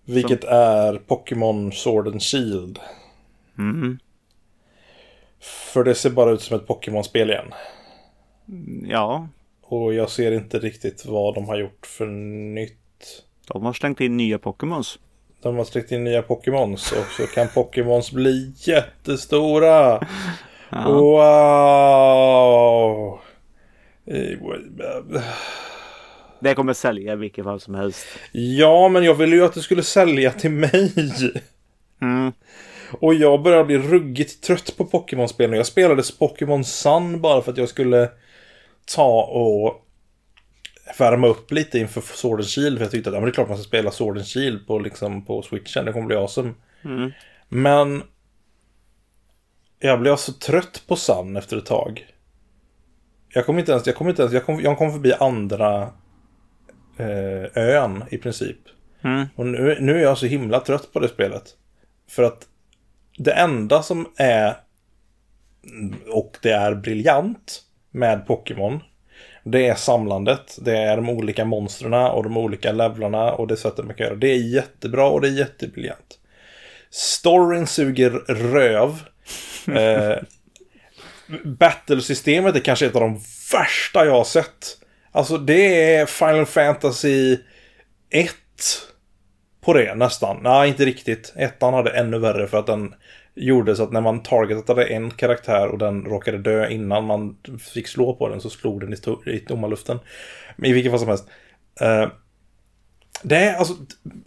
Vilket 0.04 0.44
är 0.44 0.94
Pokémon 0.98 1.72
Sword 1.72 2.08
and 2.08 2.22
Shield. 2.22 2.78
Mm. 3.58 3.98
För 5.40 5.84
det 5.84 5.94
ser 5.94 6.10
bara 6.10 6.30
ut 6.30 6.42
som 6.42 6.56
ett 6.56 6.66
Pokémon-spel 6.66 7.30
igen. 7.30 7.52
Ja, 8.82 9.28
Och 9.62 9.94
jag 9.94 10.10
ser 10.10 10.32
inte 10.32 10.58
riktigt 10.58 11.06
vad 11.06 11.34
de 11.34 11.48
har 11.48 11.56
gjort 11.56 11.86
för 11.86 12.06
nytt. 12.06 12.76
de 13.46 13.64
har 13.64 13.72
slängt 13.72 14.00
in 14.00 14.16
nya 14.16 14.38
Pokémons. 14.38 14.98
De 15.42 15.56
har 15.56 15.64
släckt 15.64 15.92
in 15.92 16.04
nya 16.04 16.22
Pokémons 16.22 16.92
och 16.92 17.06
så 17.16 17.26
kan 17.26 17.48
Pokémons 17.48 18.12
bli 18.12 18.52
jättestora. 18.56 20.06
Ja. 20.72 20.88
Wow! 21.90 23.20
Eh, 24.10 25.22
Det 26.40 26.54
kommer 26.54 26.72
sälja 26.72 27.12
i 27.12 27.16
vilket 27.16 27.44
fall 27.44 27.60
som 27.60 27.74
helst. 27.74 28.06
Ja, 28.32 28.88
men 28.88 29.04
jag 29.04 29.14
ville 29.14 29.36
ju 29.36 29.44
att 29.44 29.54
det 29.54 29.60
skulle 29.60 29.82
sälja 29.82 30.32
till 30.32 30.50
mig. 30.50 30.92
Mm. 32.02 32.32
Och 32.92 33.14
jag 33.14 33.42
börjar 33.42 33.64
bli 33.64 33.78
ruggigt 33.78 34.42
trött 34.42 34.74
på 34.76 34.84
Pokémon-spel. 34.84 35.52
Jag 35.52 35.66
spelade 35.66 36.02
Pokémon 36.18 36.64
Sun 36.64 37.20
bara 37.20 37.42
för 37.42 37.52
att 37.52 37.58
jag 37.58 37.68
skulle 37.68 38.10
ta 38.94 39.22
och 39.22 39.86
värma 40.98 41.26
upp 41.26 41.52
lite 41.52 41.78
inför 41.78 42.00
Sword 42.00 42.40
and 42.40 42.48
Shield. 42.48 42.78
För 42.78 42.84
jag 42.84 42.90
tyckte 42.90 43.10
att 43.10 43.14
ja, 43.14 43.20
men 43.20 43.26
det 43.26 43.30
är 43.30 43.34
klart 43.34 43.48
man 43.48 43.58
ska 43.58 43.64
spela 43.64 43.90
Sword 43.90 44.16
and 44.16 44.26
Shield 44.26 44.66
på, 44.66 44.78
liksom, 44.78 45.24
på 45.24 45.42
Switchen. 45.42 45.84
Det 45.84 45.92
kommer 45.92 46.06
bli 46.06 46.16
awesome. 46.16 46.54
Mm. 46.84 47.12
Men 47.48 48.02
jag 49.78 50.00
blev 50.00 50.16
så 50.16 50.32
trött 50.32 50.82
på 50.86 50.96
Sun 50.96 51.36
efter 51.36 51.56
ett 51.56 51.66
tag. 51.66 52.06
Jag 53.32 53.46
kom 53.46 53.58
inte 53.58 53.72
ens, 53.72 53.86
jag 53.86 53.96
kom 53.96 54.08
inte 54.08 54.22
ens, 54.22 54.34
jag 54.34 54.46
kom, 54.46 54.60
jag 54.60 54.78
kom 54.78 54.92
förbi 54.92 55.12
andra 55.12 55.82
eh, 56.96 57.44
ön 57.54 58.04
i 58.10 58.18
princip. 58.18 58.58
Mm. 59.04 59.26
Och 59.36 59.46
nu, 59.46 59.76
nu 59.80 59.98
är 59.98 60.02
jag 60.02 60.18
så 60.18 60.26
himla 60.26 60.60
trött 60.60 60.92
på 60.92 61.00
det 61.00 61.08
spelet. 61.08 61.44
För 62.08 62.22
att 62.22 62.46
det 63.18 63.32
enda 63.32 63.82
som 63.82 64.08
är 64.16 64.56
och 66.12 66.38
det 66.42 66.50
är 66.50 66.74
briljant 66.74 67.62
med 67.90 68.26
Pokémon 68.26 68.80
det 69.44 69.68
är 69.68 69.74
samlandet. 69.74 70.58
Det 70.60 70.76
är 70.76 70.96
de 70.96 71.08
olika 71.08 71.44
monstren 71.44 71.94
och 71.94 72.22
de 72.22 72.36
olika 72.36 72.72
levlarna 72.72 73.32
och 73.32 73.46
det 73.46 73.56
sättet 73.56 73.84
man 73.84 73.94
kan 73.94 74.06
göra. 74.06 74.16
Det 74.16 74.28
är 74.28 74.54
jättebra 74.54 75.08
och 75.08 75.20
det 75.20 75.28
är 75.28 75.38
jättebriljant. 75.38 76.18
Storyn 76.90 77.66
suger 77.66 78.10
röv. 78.28 78.90
eh, 79.76 80.16
Battlesystemet 81.44 82.56
är 82.56 82.60
kanske 82.60 82.86
ett 82.86 82.94
av 82.94 83.00
de 83.00 83.20
värsta 83.52 84.04
jag 84.04 84.12
har 84.12 84.24
sett. 84.24 84.76
Alltså 85.12 85.38
det 85.38 85.94
är 85.94 86.06
Final 86.06 86.46
Fantasy 86.46 87.38
1 88.10 88.34
på 89.60 89.72
det 89.72 89.94
nästan. 89.94 90.40
Nej, 90.42 90.68
inte 90.68 90.84
riktigt. 90.84 91.32
Ettan 91.36 91.74
hade 91.74 91.90
ännu 91.90 92.18
värre 92.18 92.46
för 92.46 92.58
att 92.58 92.66
den 92.66 92.94
gjorde 93.34 93.76
så 93.76 93.82
att 93.82 93.92
när 93.92 94.00
man 94.00 94.22
targetade 94.22 94.84
en 94.84 95.10
karaktär 95.10 95.68
och 95.68 95.78
den 95.78 96.04
råkade 96.04 96.38
dö 96.38 96.68
innan 96.68 97.04
man 97.04 97.36
fick 97.74 97.88
slå 97.88 98.14
på 98.14 98.28
den 98.28 98.40
så 98.40 98.50
slog 98.50 98.80
den 98.80 98.92
i, 98.92 98.96
i 99.30 99.38
tomma 99.38 99.66
luften. 99.66 99.98
Men 100.56 100.70
i 100.70 100.72
vilket 100.72 100.92
fall 100.92 100.98
som 100.98 101.08
helst. 101.08 101.28
Uh, 101.82 102.08
är 103.28 103.54
alltså, 103.54 103.74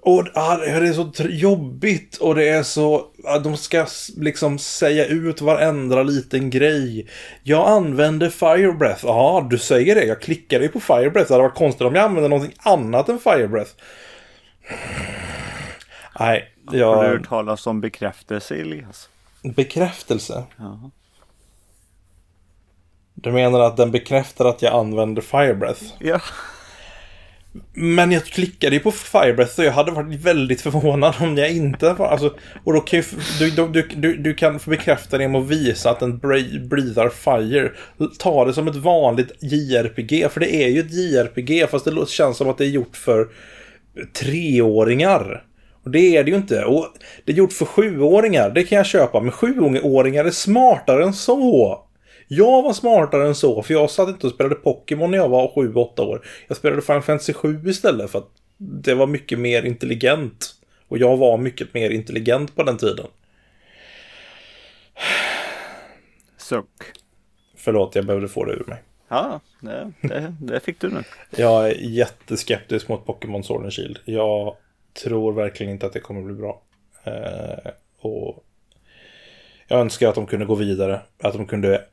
och 0.01 0.27
ah, 0.33 0.57
det 0.57 0.65
är 0.65 0.93
så 0.93 1.23
jobbigt 1.29 2.17
och 2.17 2.35
det 2.35 2.49
är 2.49 2.63
så, 2.63 3.05
ah, 3.25 3.39
de 3.39 3.57
ska 3.57 3.85
liksom 4.17 4.59
säga 4.59 5.05
ut 5.05 5.41
varenda 5.41 6.03
liten 6.03 6.49
grej. 6.49 7.07
Jag 7.43 7.69
använder 7.69 8.29
Fire 8.29 8.71
Breath. 8.71 9.05
Ja, 9.05 9.47
du 9.49 9.57
säger 9.57 9.95
det. 9.95 10.05
Jag 10.05 10.21
klickade 10.21 10.63
ju 10.63 10.69
på 10.69 10.79
Fire 10.79 11.09
Breath. 11.09 11.27
Det 11.27 11.33
hade 11.33 11.43
varit 11.43 11.57
konstigt 11.57 11.81
om 11.81 11.95
jag 11.95 12.05
använde 12.05 12.29
någonting 12.29 12.57
annat 12.59 13.09
än 13.09 13.19
Fire 13.19 13.47
Breath. 13.47 13.71
Nej, 16.19 16.53
Har 16.65 16.73
du 16.73 16.79
jag... 16.79 16.95
hört 16.95 17.27
talas 17.29 17.67
om 17.67 17.81
bekräftelse 17.81 18.55
Elias? 18.55 19.09
Bekräftelse. 19.41 20.43
Ja. 20.57 20.89
Du 23.13 23.31
menar 23.31 23.59
att 23.59 23.77
den 23.77 23.91
bekräftar 23.91 24.45
att 24.45 24.61
jag 24.61 24.73
använder 24.73 25.21
Fire 25.21 25.53
Breath? 25.53 25.83
Ja. 25.99 26.19
Men 27.73 28.11
jag 28.11 28.25
klickade 28.25 28.75
ju 28.75 28.79
på 28.79 28.91
Firebreath 28.91 29.59
och 29.59 29.65
jag 29.65 29.71
hade 29.71 29.91
varit 29.91 30.19
väldigt 30.19 30.61
förvånad 30.61 31.15
om 31.19 31.37
jag 31.37 31.51
inte 31.51 31.93
var... 31.93 32.07
Alltså, 32.07 32.33
och 32.63 32.73
då 32.73 32.79
kan 32.79 32.99
ju, 32.99 33.05
du, 33.39 33.67
du, 33.67 33.87
du, 33.95 34.17
du, 34.17 34.33
kan 34.33 34.59
få 34.59 34.69
bekräfta 34.69 35.17
det 35.17 35.27
med 35.27 35.41
att 35.41 35.47
visa 35.47 35.89
att 35.89 35.99
den 35.99 36.17
breathar 36.17 37.09
fire. 37.09 37.71
Ta 38.19 38.45
det 38.45 38.53
som 38.53 38.67
ett 38.67 38.75
vanligt 38.75 39.31
JRPG, 39.41 40.31
för 40.31 40.39
det 40.39 40.55
är 40.55 40.67
ju 40.67 40.79
ett 40.79 40.93
JRPG 40.93 41.69
fast 41.69 41.85
det 41.85 42.09
känns 42.09 42.37
som 42.37 42.49
att 42.49 42.57
det 42.57 42.65
är 42.65 42.69
gjort 42.69 42.95
för 42.97 43.27
treåringar. 44.13 45.43
Och 45.83 45.91
det 45.91 46.17
är 46.17 46.23
det 46.23 46.31
ju 46.31 46.37
inte. 46.37 46.65
Och 46.65 46.87
det 47.25 47.31
är 47.31 47.35
gjort 47.35 47.53
för 47.53 47.65
sjuåringar, 47.65 48.49
det 48.49 48.63
kan 48.63 48.77
jag 48.77 48.85
köpa. 48.85 49.19
Men 49.19 49.31
sjuåringar 49.31 50.25
är 50.25 50.31
smartare 50.31 51.03
än 51.03 51.13
så. 51.13 51.79
Jag 52.35 52.61
var 52.61 52.73
smartare 52.73 53.27
än 53.27 53.35
så, 53.35 53.63
för 53.63 53.73
jag 53.73 53.89
satt 53.89 54.09
inte 54.09 54.27
och 54.27 54.33
spelade 54.33 54.55
Pokémon 54.55 55.11
när 55.11 55.17
jag 55.17 55.29
var 55.29 55.47
7-8 55.47 56.01
år. 56.01 56.25
Jag 56.47 56.57
spelade 56.57 56.81
Final 56.81 57.01
Fantasy 57.01 57.33
7 57.33 57.69
istället 57.69 58.11
för 58.11 58.19
att 58.19 58.29
det 58.57 58.93
var 58.93 59.07
mycket 59.07 59.39
mer 59.39 59.65
intelligent. 59.65 60.55
Och 60.87 60.97
jag 60.97 61.17
var 61.17 61.37
mycket 61.37 61.73
mer 61.73 61.89
intelligent 61.89 62.55
på 62.55 62.63
den 62.63 62.77
tiden. 62.77 63.05
Suck. 66.37 66.67
Förlåt, 67.55 67.95
jag 67.95 68.05
behövde 68.05 68.27
få 68.27 68.45
det 68.45 68.53
ur 68.53 68.63
mig. 68.67 68.83
Ja, 69.07 69.39
det, 69.59 69.91
det, 70.01 70.35
det 70.41 70.59
fick 70.59 70.79
du 70.79 70.89
nu. 70.89 71.03
Jag 71.37 71.67
är 71.67 71.75
jätteskeptisk 71.79 72.87
mot 72.87 73.05
Pokémon 73.05 73.43
Sword 73.43 73.63
and 73.63 73.73
Shield. 73.73 73.99
Jag 74.05 74.55
tror 75.03 75.33
verkligen 75.33 75.71
inte 75.71 75.85
att 75.85 75.93
det 75.93 75.99
kommer 75.99 76.21
bli 76.21 76.33
bra. 76.33 76.61
Eh, 77.03 77.71
och 77.99 78.43
jag 79.67 79.79
önskar 79.79 80.09
att 80.09 80.15
de 80.15 80.25
kunde 80.25 80.45
gå 80.45 80.55
vidare. 80.55 81.01
Att 81.21 81.33
de 81.33 81.45
kunde 81.45 81.85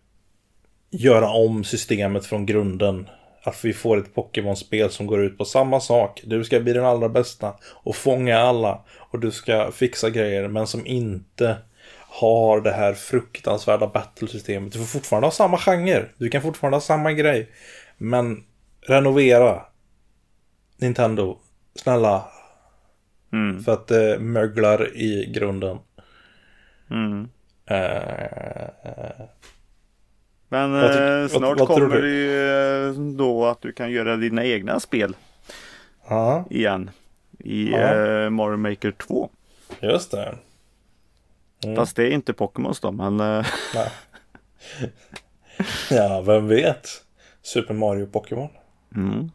göra 0.90 1.31
om 1.31 1.64
systemet 1.64 2.26
från 2.26 2.46
grunden. 2.46 3.09
Att 3.42 3.64
vi 3.64 3.72
får 3.72 3.98
ett 3.98 4.14
Pokémon-spel 4.14 4.90
som 4.90 5.07
går 5.07 5.22
ut 5.22 5.38
på 5.38 5.44
samma 5.44 5.81
sak. 5.81 6.22
Du 6.24 6.44
ska 6.44 6.61
bli 6.61 6.72
den 6.72 6.85
allra 6.85 7.09
bästa 7.09 7.55
och 7.62 7.96
fånga 7.96 8.38
alla. 8.38 8.85
Och 8.90 9.20
du 9.20 9.31
ska 9.31 9.72
fixa 9.72 10.11
grejer 10.11 10.48
men 10.48 10.66
som 10.66 10.87
inte 10.87 11.57
har 12.09 12.61
det 12.61 12.72
här 12.72 12.94
fruktansvärda 12.94 13.87
battlesystemet. 13.87 14.72
Du 14.72 14.79
får 14.79 14.87
fortfarande 14.87 15.26
ha 15.26 15.33
samma 15.33 15.59
genre. 15.59 16.09
Du 16.16 16.29
kan 16.29 16.42
fortfarande 16.42 16.76
ha 16.76 16.81
samma 16.81 17.12
grej. 17.12 17.48
Men 17.98 18.44
renovera. 18.81 19.62
Nintendo. 20.76 21.38
Snälla. 21.74 22.29
Mm. 23.33 23.62
För 23.62 23.72
att 23.72 23.88
det 23.88 24.18
möglar 24.20 24.96
i 24.96 25.33
grunden. 25.35 25.79
Mm. 26.90 27.29
Eh, 27.66 28.68
Men 30.52 30.72
Vad 30.72 31.14
eh, 31.14 31.20
vad- 31.20 31.30
snart 31.30 31.58
vad 31.58 31.68
tror 31.68 31.78
kommer 31.88 31.96
du? 31.96 32.02
det 32.02 32.08
ju 32.16 32.88
eh, 32.88 32.92
då 33.16 33.46
att 33.46 33.60
du 33.62 33.72
kan 33.72 33.90
göra 33.90 34.16
dina 34.16 34.44
egna 34.44 34.80
spel 34.80 35.16
Ja, 36.08 36.44
igen. 36.50 36.90
I 37.38 37.72
eh, 37.72 38.30
Mario 38.30 38.56
Maker 38.56 38.90
2. 38.90 39.30
just 39.80 40.10
det. 40.10 40.34
Mm. 41.64 41.76
Fast 41.76 41.96
det 41.96 42.02
är 42.04 42.10
inte 42.10 42.32
Pokémons 42.32 42.80
då, 42.80 42.92
men 42.92 43.20
eh, 43.20 43.46
ja, 45.90 46.20
vem 46.20 46.48
vet? 46.48 46.88
Super 47.42 47.74
Mario 47.74 48.06
Pokémon. 48.06 48.48
mm. 48.96 49.30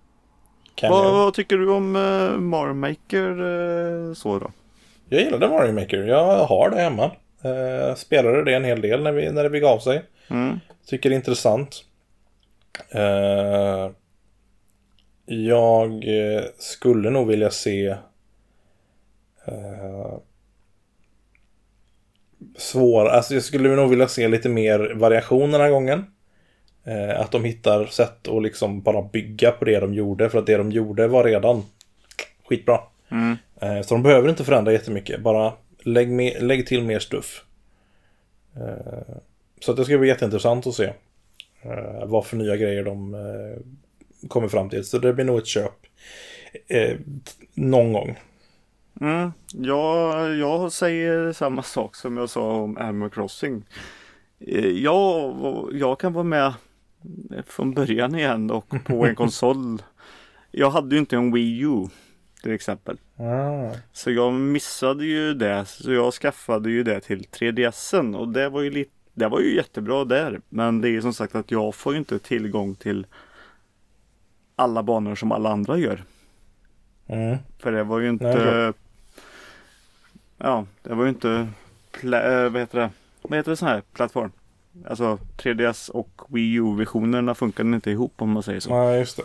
Vad, 0.81 1.13
vad 1.13 1.33
tycker 1.33 1.57
du 1.57 1.69
om 1.71 1.95
eh, 1.95 2.37
Mario 2.39 2.73
Maker 2.73 3.29
eh, 3.29 4.13
så 4.13 4.39
då? 4.39 4.51
jag 5.09 5.21
gillade 5.21 5.47
Mario 5.49 5.71
Maker. 5.73 5.97
Jag 6.03 6.45
har 6.45 6.69
det 6.69 6.81
hemma. 6.81 7.03
Eh, 7.43 7.95
spelade 7.95 8.43
det 8.43 8.53
en 8.55 8.63
hel 8.63 8.81
del 8.81 9.03
när, 9.03 9.11
vi, 9.11 9.31
när 9.31 9.43
det 9.43 9.49
begav 9.49 9.79
sig. 9.79 10.03
Mm. 10.27 10.59
Tycker 10.85 11.09
det 11.09 11.15
är 11.15 11.17
intressant. 11.17 11.83
Eh, 12.89 13.91
jag 15.25 15.91
eh, 15.91 16.43
skulle 16.57 17.09
nog 17.09 17.27
vilja 17.27 17.51
se 17.51 17.87
eh, 19.45 20.17
svår. 22.57 23.05
Alltså 23.05 23.33
jag 23.33 23.43
skulle 23.43 23.75
nog 23.75 23.89
vilja 23.89 24.07
se 24.07 24.27
lite 24.27 24.49
mer 24.49 24.93
variation 24.95 25.51
den 25.51 25.61
här 25.61 25.69
gången. 25.69 26.05
Eh, 26.83 27.19
att 27.19 27.31
de 27.31 27.43
hittar 27.43 27.85
sätt 27.85 28.27
att 28.27 28.43
liksom 28.43 28.81
bara 28.81 29.01
bygga 29.01 29.51
på 29.51 29.65
det 29.65 29.79
de 29.79 29.93
gjorde. 29.93 30.29
För 30.29 30.39
att 30.39 30.45
det 30.45 30.57
de 30.57 30.71
gjorde 30.71 31.07
var 31.07 31.23
redan 31.23 31.63
skitbra. 32.49 32.79
Mm. 33.11 33.37
Eh, 33.61 33.81
så 33.81 33.93
de 33.93 34.03
behöver 34.03 34.29
inte 34.29 34.43
förändra 34.43 34.71
jättemycket. 34.71 35.21
Bara 35.21 35.53
lägg, 35.83 36.09
med, 36.09 36.43
lägg 36.43 36.67
till 36.67 36.83
mer 36.83 36.99
stuff. 36.99 37.45
Eh, 38.55 39.15
så 39.65 39.73
det 39.73 39.85
ska 39.85 39.97
bli 39.97 40.07
jätteintressant 40.07 40.67
att 40.67 40.73
se. 40.73 40.93
Eh, 41.61 42.05
vad 42.05 42.25
för 42.25 42.37
nya 42.37 42.55
grejer 42.57 42.83
de 42.83 43.13
eh, 43.13 44.27
kommer 44.27 44.47
fram 44.47 44.69
till. 44.69 44.83
Så 44.83 44.97
det 44.97 45.13
blir 45.13 45.25
nog 45.25 45.37
ett 45.37 45.47
köp. 45.47 45.73
Eh, 46.67 46.97
någon 47.53 47.93
gång. 47.93 48.19
Mm. 49.01 49.31
Ja, 49.53 50.27
jag 50.29 50.71
säger 50.71 51.31
samma 51.33 51.63
sak 51.63 51.95
som 51.95 52.17
jag 52.17 52.29
sa 52.29 52.51
om 52.51 52.77
Animal 52.77 53.09
Crossing. 53.09 53.63
Eh, 54.39 54.67
Jag, 54.67 55.69
jag 55.73 55.99
kan 55.99 56.13
vara 56.13 56.23
med 56.23 56.53
från 57.47 57.73
början 57.73 58.15
igen 58.15 58.51
och 58.51 58.73
på 58.85 59.05
en 59.05 59.15
konsol. 59.23 59.81
Jag 60.51 60.69
hade 60.69 60.95
ju 60.95 60.99
inte 60.99 61.15
en 61.15 61.31
Wii 61.31 61.59
U 61.59 61.87
till 62.43 62.51
exempel. 62.53 62.97
Ah. 63.17 63.71
Så 63.93 64.11
jag 64.11 64.33
missade 64.33 65.05
ju 65.05 65.33
det. 65.33 65.65
Så 65.65 65.93
jag 65.93 66.13
skaffade 66.13 66.69
ju 66.69 66.83
det 66.83 66.99
till 66.99 67.21
3DSen 67.21 68.15
och 68.15 68.27
det 68.27 68.49
var 68.49 68.61
ju 68.61 68.69
lite 68.71 68.91
det 69.15 69.27
var 69.27 69.39
ju 69.39 69.55
jättebra 69.55 70.05
där. 70.05 70.41
Men 70.49 70.81
det 70.81 70.89
är 70.89 71.01
som 71.01 71.13
sagt 71.13 71.35
att 71.35 71.51
jag 71.51 71.75
får 71.75 71.93
ju 71.93 71.99
inte 71.99 72.19
tillgång 72.19 72.75
till 72.75 73.05
alla 74.55 74.83
banor 74.83 75.15
som 75.15 75.31
alla 75.31 75.49
andra 75.51 75.77
gör. 75.77 76.03
Mm. 77.07 77.37
För 77.59 77.71
det 77.71 77.83
var 77.83 77.99
ju 77.99 78.11
Nej, 78.11 78.11
inte 78.31 78.41
klart. 78.41 78.75
Ja, 80.37 80.65
det 80.83 80.93
var 80.93 81.03
ju 81.03 81.09
inte 81.09 81.47
pla- 81.91 82.45
äh, 82.45 82.49
vad 82.51 82.61
heter 82.61 82.79
det? 82.79 82.89
Vad 83.21 83.37
heter 83.39 83.51
det 83.51 83.57
sån 83.57 83.67
här 83.67 83.81
plattform? 83.93 84.31
Alltså 84.85 85.19
3DS 85.37 85.89
och 85.89 86.21
Wii 86.27 86.53
U-versionerna 86.53 87.35
funkade 87.35 87.69
inte 87.75 87.91
ihop 87.91 88.13
om 88.17 88.29
man 88.31 88.43
säger 88.43 88.59
så. 88.59 88.69
Ja, 88.69 88.95
just 88.95 89.17
det. 89.17 89.23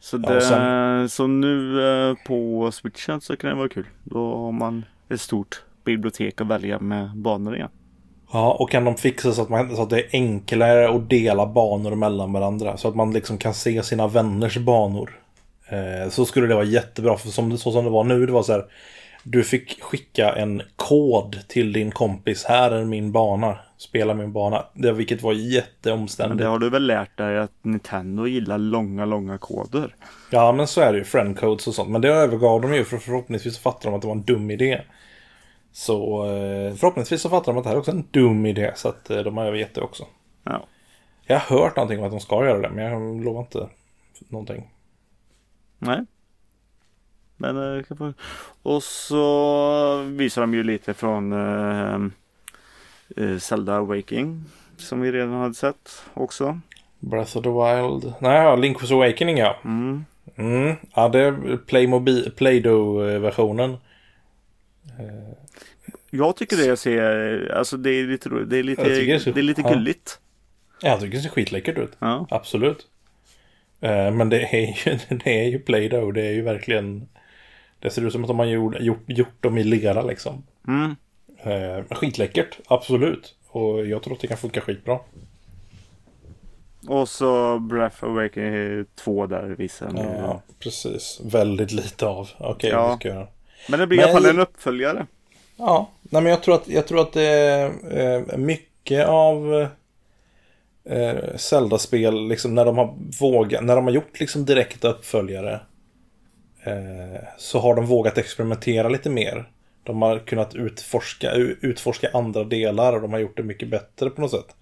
Så, 0.00 0.16
Ja, 0.22 0.30
det, 0.34 0.40
sen- 0.40 1.08
så 1.08 1.26
nu 1.26 1.82
eh, 1.82 2.16
på 2.26 2.70
switchen 2.72 3.20
så 3.20 3.36
kan 3.36 3.50
det 3.50 3.56
vara 3.56 3.68
kul. 3.68 3.86
Då 4.04 4.36
har 4.36 4.52
man 4.52 4.84
ett 5.08 5.20
stort 5.20 5.62
bibliotek 5.84 6.40
att 6.40 6.46
välja 6.46 6.78
med 6.80 7.16
banor 7.16 7.56
igen. 7.56 7.70
Ja, 8.34 8.52
och 8.52 8.70
kan 8.70 8.84
de 8.84 8.96
fixa 8.96 9.32
så 9.32 9.42
att, 9.42 9.48
man, 9.48 9.76
så 9.76 9.82
att 9.82 9.90
det 9.90 10.00
är 10.00 10.08
enklare 10.12 10.88
att 10.88 11.10
dela 11.10 11.46
banor 11.46 11.94
mellan 11.94 12.32
varandra. 12.32 12.76
Så 12.76 12.88
att 12.88 12.94
man 12.94 13.12
liksom 13.12 13.38
kan 13.38 13.54
se 13.54 13.82
sina 13.82 14.06
vänners 14.06 14.58
banor. 14.58 15.18
Eh, 15.68 16.10
så 16.10 16.24
skulle 16.24 16.46
det 16.46 16.54
vara 16.54 16.64
jättebra. 16.64 17.16
För 17.16 17.28
som, 17.28 17.58
så 17.58 17.72
som 17.72 17.84
det 17.84 17.90
var 17.90 18.04
nu, 18.04 18.26
det 18.26 18.32
var 18.32 18.42
så 18.42 18.52
här. 18.52 18.64
Du 19.22 19.44
fick 19.44 19.82
skicka 19.82 20.32
en 20.32 20.62
kod 20.76 21.38
till 21.48 21.72
din 21.72 21.90
kompis. 21.90 22.44
Här 22.44 22.70
är 22.70 22.84
min 22.84 23.12
bana. 23.12 23.58
Spela 23.78 24.14
min 24.14 24.32
bana. 24.32 24.64
Det, 24.74 24.92
vilket 24.92 25.22
var 25.22 25.32
Men 25.32 25.48
jätteomständigt. 25.50 26.38
det 26.38 26.46
har 26.46 26.58
du 26.58 26.70
väl 26.70 26.86
lärt 26.86 27.18
dig 27.18 27.38
att 27.38 27.52
Nintendo 27.62 28.26
gillar 28.26 28.58
långa, 28.58 29.04
långa 29.04 29.38
koder. 29.38 29.94
Ja, 30.30 30.52
men 30.52 30.66
så 30.66 30.80
är 30.80 30.92
det 30.92 30.98
ju. 30.98 31.04
Friendcodes 31.04 31.66
och 31.66 31.74
sånt. 31.74 31.90
Men 31.90 32.00
det 32.00 32.08
övergav 32.08 32.60
de 32.60 32.74
ju 32.74 32.84
för 32.84 32.98
förhoppningsvis 32.98 33.54
så 33.56 33.60
fattar 33.60 33.90
de 33.90 33.94
att 33.96 34.00
det 34.02 34.08
var 34.08 34.14
en 34.14 34.22
dum 34.22 34.50
idé. 34.50 34.80
Så 35.76 36.24
eh, 36.26 36.74
förhoppningsvis 36.74 37.20
så 37.22 37.30
fattar 37.30 37.52
de 37.52 37.58
att 37.58 37.64
det 37.64 37.68
här 37.70 37.76
är 37.76 37.80
också 37.80 37.90
en 37.90 38.06
dum 38.10 38.46
idé. 38.46 38.72
Så 38.76 38.88
att 38.88 39.10
eh, 39.10 39.18
de 39.18 39.36
har 39.36 39.44
övergett 39.44 39.74
det 39.74 39.80
också. 39.80 40.06
Ja. 40.42 40.66
Jag 41.26 41.38
har 41.38 41.58
hört 41.58 41.76
någonting 41.76 41.98
om 41.98 42.04
att 42.04 42.10
de 42.10 42.20
ska 42.20 42.44
göra 42.46 42.58
det, 42.58 42.70
men 42.70 42.84
jag 42.84 43.24
lovar 43.24 43.40
inte 43.40 43.68
någonting. 44.28 44.70
Nej. 45.78 46.00
Men, 47.36 47.76
eh, 47.78 47.84
och 48.62 48.82
så 48.82 50.02
visar 50.02 50.40
de 50.40 50.54
ju 50.54 50.62
lite 50.62 50.94
från 50.94 51.32
eh, 51.32 51.98
Zelda 53.38 53.76
Awakening. 53.76 54.44
Som 54.76 55.00
vi 55.00 55.12
redan 55.12 55.32
hade 55.32 55.54
sett 55.54 56.02
också. 56.14 56.60
Breath 56.98 57.36
of 57.36 57.42
the 57.44 57.50
Wild. 57.50 58.14
Nej, 58.20 58.42
ja, 58.42 58.56
Link's 58.56 58.92
Awakening 58.94 59.36
ja. 59.38 59.56
Mm. 59.64 60.04
Mm. 60.36 60.76
Ja, 60.94 61.08
det 61.08 61.20
är 61.20 61.32
Playmobil- 61.66 62.30
Play-Doh-versionen. 62.30 63.76
Jag 66.16 66.36
tycker 66.36 66.56
det 66.56 66.76
ser, 66.76 67.52
alltså 67.54 67.76
det 67.76 67.90
är 67.90 68.04
lite. 68.06 68.28
Det 68.28 68.58
är 68.58 68.62
lite, 68.62 68.82
Jag 68.82 68.96
tycker 68.98 69.18
det 69.24 69.32
det 69.32 69.40
är 69.40 69.42
lite 69.42 69.60
ja. 69.60 69.68
gulligt. 69.72 70.18
Jag 70.82 71.00
tycker 71.00 71.16
det 71.16 71.22
ser 71.22 71.28
skitläckert 71.30 71.78
ut. 71.78 71.92
Ja. 71.98 72.26
Absolut. 72.30 72.86
Eh, 73.80 74.10
Men 74.10 74.28
det 74.28 74.42
är 74.42 74.60
ju, 74.88 74.98
det 75.24 75.40
är 75.44 75.48
ju 75.48 75.58
Play-Doh. 75.58 76.12
Det 76.12 76.22
är 76.22 76.32
ju 76.32 76.42
verkligen... 76.42 77.08
Det 77.78 77.90
ser 77.90 78.06
ut 78.06 78.12
som 78.12 78.22
att 78.24 78.28
de 78.28 78.38
har 78.38 78.46
gjort, 78.46 78.80
gjort, 78.80 79.02
gjort 79.06 79.42
dem 79.42 79.58
i 79.58 79.64
lera 79.64 80.02
liksom. 80.02 80.42
Mm. 80.68 80.96
Eh, 81.42 81.84
skitläckert, 81.96 82.58
absolut. 82.66 83.34
Och 83.48 83.86
jag 83.86 84.02
tror 84.02 84.14
att 84.14 84.20
det 84.20 84.26
kan 84.26 84.36
funka 84.36 84.60
skitbra. 84.60 84.98
Och 86.88 87.08
så 87.08 87.58
Breath 87.58 87.96
of 87.96 88.10
Awakening 88.10 88.84
2 88.94 89.26
där 89.26 89.42
visar. 89.48 89.90
Ja, 89.96 90.42
precis. 90.58 91.20
Väldigt 91.24 91.72
lite 91.72 92.06
av. 92.06 92.28
Okej, 92.38 92.70
Ja. 92.70 92.90
vi 92.90 92.96
ska 92.96 93.08
göra. 93.08 93.26
Men 93.68 93.80
det 93.80 93.86
blir 93.86 93.98
Men- 93.98 94.06
i 94.08 94.10
alla 94.10 94.20
fall 94.20 94.30
en 94.30 94.40
uppföljare. 94.40 95.06
Ja, 95.56 95.90
nej 96.02 96.22
men 96.22 96.30
jag 96.30 96.42
tror 96.42 96.54
att, 96.54 96.68
jag 96.68 96.86
tror 96.86 97.00
att 97.00 97.12
det 97.12 97.22
är 97.22 97.70
eh, 97.98 98.36
mycket 98.36 99.06
av 99.06 99.66
eh, 100.84 101.36
Zelda-spel, 101.36 102.28
liksom 102.28 102.54
när 102.54 102.64
de 102.64 102.78
har 102.78 102.94
vågat, 103.20 103.64
när 103.64 103.76
de 103.76 103.84
har 103.84 103.92
gjort 103.92 104.20
liksom 104.20 104.44
direkta 104.44 104.88
uppföljare 104.88 105.60
eh, 106.64 107.22
så 107.38 107.58
har 107.58 107.74
de 107.74 107.86
vågat 107.86 108.18
experimentera 108.18 108.88
lite 108.88 109.10
mer. 109.10 109.50
De 109.82 110.02
har 110.02 110.18
kunnat 110.18 110.54
utforska, 110.54 111.32
utforska 111.60 112.10
andra 112.12 112.44
delar 112.44 112.92
och 112.92 113.00
de 113.00 113.12
har 113.12 113.20
gjort 113.20 113.36
det 113.36 113.42
mycket 113.42 113.68
bättre 113.68 114.10
på 114.10 114.20
något 114.20 114.30
sätt. 114.30 114.56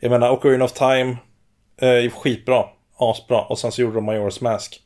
Jag 0.00 0.10
menar, 0.10 0.30
Ocarina 0.30 0.64
of 0.64 0.72
Time 0.72 1.16
eh, 1.76 2.10
skitbra, 2.10 2.64
asbra 2.96 3.42
och 3.42 3.58
sen 3.58 3.72
så 3.72 3.82
gjorde 3.82 3.94
de 3.94 4.10
Majora's 4.10 4.42
Mask. 4.42 4.80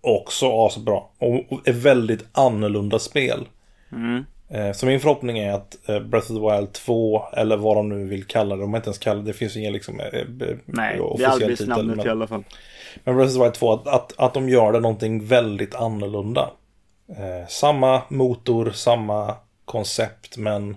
Också 0.00 0.66
asbra 0.66 1.02
och, 1.18 1.52
och 1.52 1.68
ett 1.68 1.74
väldigt 1.74 2.24
annorlunda 2.32 2.98
spel. 2.98 3.48
Mm. 3.92 4.24
Eh, 4.54 4.72
Så 4.72 4.86
min 4.86 5.00
förhoppning 5.00 5.38
är 5.38 5.52
att 5.52 5.88
eh, 5.88 6.00
Breath 6.00 6.32
of 6.32 6.38
the 6.38 6.56
Wild 6.56 6.72
2, 6.72 7.24
eller 7.32 7.56
vad 7.56 7.76
de 7.76 7.88
nu 7.88 8.06
vill 8.08 8.24
kalla 8.24 8.56
det, 8.56 8.62
de 8.62 8.70
har 8.70 8.76
inte 8.76 8.88
ens 8.88 8.98
kallat 8.98 9.24
det, 9.24 9.30
det 9.30 9.38
finns 9.38 9.56
ingen 9.56 9.72
liksom 9.72 10.00
eh, 10.00 10.06
Nej, 10.64 11.00
det 11.18 11.24
är 11.24 11.48
titel, 11.48 11.68
namnet 11.68 11.96
men- 11.96 12.06
i 12.06 12.08
alla 12.10 12.26
fall. 12.26 12.44
Men 13.04 13.16
Breath 13.16 13.30
of 13.30 13.36
the 13.36 13.42
Wild 13.42 13.54
2, 13.54 13.72
att, 13.72 13.86
att, 13.86 14.12
att 14.18 14.34
de 14.34 14.48
gör 14.48 14.72
det 14.72 14.80
någonting 14.80 15.26
väldigt 15.26 15.74
annorlunda. 15.74 16.50
Eh, 17.08 17.48
samma 17.48 18.02
motor, 18.08 18.70
samma 18.70 19.34
koncept, 19.64 20.36
men 20.36 20.76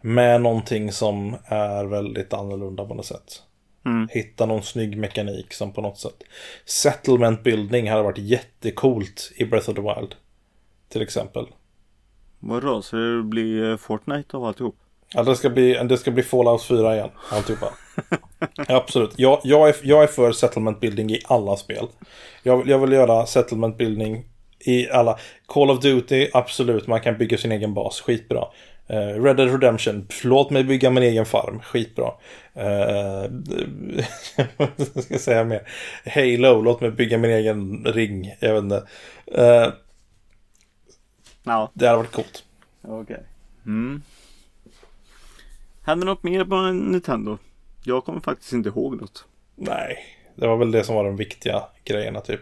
med 0.00 0.40
någonting 0.40 0.92
som 0.92 1.36
är 1.44 1.84
väldigt 1.84 2.32
annorlunda 2.32 2.84
på 2.84 2.94
något 2.94 3.06
sätt. 3.06 3.42
Mm. 3.86 4.08
Hitta 4.10 4.46
någon 4.46 4.62
snygg 4.62 4.96
mekanik 4.98 5.52
som 5.52 5.72
på 5.72 5.80
något 5.80 5.98
sätt. 5.98 6.22
Settlement 6.64 7.42
building 7.42 7.90
hade 7.90 8.02
varit 8.02 8.18
jättecoolt 8.18 9.32
i 9.36 9.44
Breath 9.44 9.70
of 9.70 9.76
the 9.76 9.82
Wild. 9.82 10.14
Till 10.88 11.02
exempel. 11.02 11.46
Vadå, 12.40 12.82
så 12.82 12.96
det 12.96 13.22
blir 13.22 13.70
eh, 13.70 13.76
Fortnite 13.76 14.36
av 14.36 14.44
alltihop? 14.44 14.76
Ja, 15.14 15.22
det 15.22 15.36
ska 15.36 15.50
bli, 15.50 15.72
det 15.88 15.96
ska 15.98 16.10
bli 16.10 16.22
Fallout 16.22 16.62
4 16.62 16.94
igen. 16.94 17.10
Alltihopa. 17.32 17.66
Absolut. 18.68 19.12
Jag, 19.16 19.40
jag, 19.44 19.68
är, 19.68 19.76
jag 19.82 20.02
är 20.02 20.06
för 20.06 20.32
settlement 20.32 20.80
building 20.80 21.10
i 21.10 21.20
alla 21.24 21.56
spel. 21.56 21.86
Jag, 22.42 22.56
vill- 22.56 22.68
jag 22.68 22.78
vill 22.78 22.92
göra 22.92 23.26
settlement 23.26 23.76
building 23.78 24.24
i 24.60 24.90
alla. 24.90 25.18
Call 25.46 25.70
of 25.70 25.80
Duty, 25.80 26.28
absolut. 26.32 26.86
Man 26.86 27.00
kan 27.00 27.18
bygga 27.18 27.38
sin 27.38 27.52
egen 27.52 27.74
bas. 27.74 28.00
Skitbra. 28.00 28.44
Uh, 28.90 29.22
Red 29.22 29.36
Dead 29.36 29.50
Redemption, 29.50 30.06
låt 30.24 30.50
mig 30.50 30.64
bygga 30.64 30.90
min 30.90 31.02
egen 31.02 31.26
farm. 31.26 31.60
Skitbra. 31.60 32.06
Uh, 32.56 33.30
vad 34.56 34.88
ska 34.88 35.14
jag 35.14 35.20
säga 35.20 35.44
mer? 35.44 35.62
Halo, 36.14 36.60
låt 36.62 36.80
mig 36.80 36.90
bygga 36.90 37.18
min 37.18 37.30
egen 37.30 37.84
ring. 37.84 38.34
Jag 38.40 38.54
vet 38.54 38.62
inte. 38.62 38.82
Uh, 39.38 39.72
Ja, 41.42 41.70
det 41.74 41.86
hade 41.86 41.98
varit 41.98 42.12
coolt. 42.12 42.44
okej. 42.82 43.22
Mm. 43.66 44.02
Hände 45.82 46.06
något 46.06 46.22
mer 46.22 46.44
på 46.44 46.60
Nintendo? 46.60 47.38
Jag 47.84 48.04
kommer 48.04 48.20
faktiskt 48.20 48.52
inte 48.52 48.68
ihåg 48.68 49.00
något. 49.00 49.24
Nej, 49.56 49.98
det 50.34 50.46
var 50.46 50.56
väl 50.56 50.70
det 50.70 50.84
som 50.84 50.94
var 50.94 51.04
de 51.04 51.16
viktiga 51.16 51.62
grejerna 51.84 52.20
typ. 52.20 52.40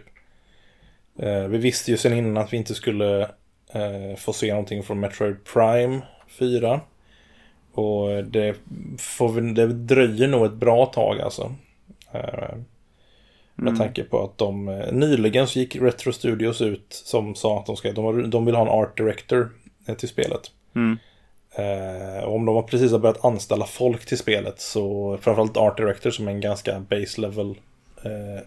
Eh, 1.19 1.43
vi 1.43 1.57
visste 1.57 1.91
ju 1.91 1.97
sen 1.97 2.13
innan 2.13 2.37
att 2.37 2.53
vi 2.53 2.57
inte 2.57 2.75
skulle 2.75 3.21
eh, 3.73 4.15
få 4.17 4.33
se 4.33 4.49
någonting 4.49 4.83
från 4.83 4.99
Metroid 4.99 5.43
Prime 5.43 6.01
4. 6.27 6.81
Och 7.73 8.23
det, 8.23 8.55
får 8.97 9.29
vi, 9.29 9.53
det 9.53 9.67
dröjer 9.67 10.27
nog 10.27 10.45
ett 10.45 10.53
bra 10.53 10.85
tag 10.85 11.21
alltså. 11.21 11.55
Eh, 12.11 12.55
med 13.59 13.67
Mm. 13.67 13.79
tanke 13.79 14.03
på 14.03 14.23
att 14.23 14.37
de 14.37 14.67
eh, 14.69 14.93
nyligen 14.93 15.47
så 15.47 15.59
gick 15.59 15.75
Retro 15.75 16.11
Studios 16.11 16.61
ut 16.61 16.85
som 16.89 17.35
sa 17.35 17.59
att 17.59 17.65
de, 17.65 17.75
ska, 17.75 17.91
de, 17.91 18.29
de 18.29 18.45
vill 18.45 18.55
ha 18.55 18.61
en 18.61 18.67
art 18.67 18.97
director 18.97 19.49
eh, 19.85 19.95
till 19.95 20.09
spelet. 20.09 20.41
Mm. 20.75 20.97
Eh, 21.51 22.23
och 22.23 22.35
om 22.35 22.45
de 22.45 22.55
har 22.55 22.63
precis 22.63 22.91
har 22.91 22.99
börjat 22.99 23.25
anställa 23.25 23.65
folk 23.65 24.05
till 24.05 24.17
spelet 24.17 24.61
så 24.61 25.17
framförallt 25.21 25.57
Art 25.57 25.77
Director 25.77 26.11
som 26.11 26.27
är 26.27 26.31
en 26.31 26.41
ganska 26.41 26.79
base 26.79 27.21
level 27.21 27.49
eh, 28.03 28.43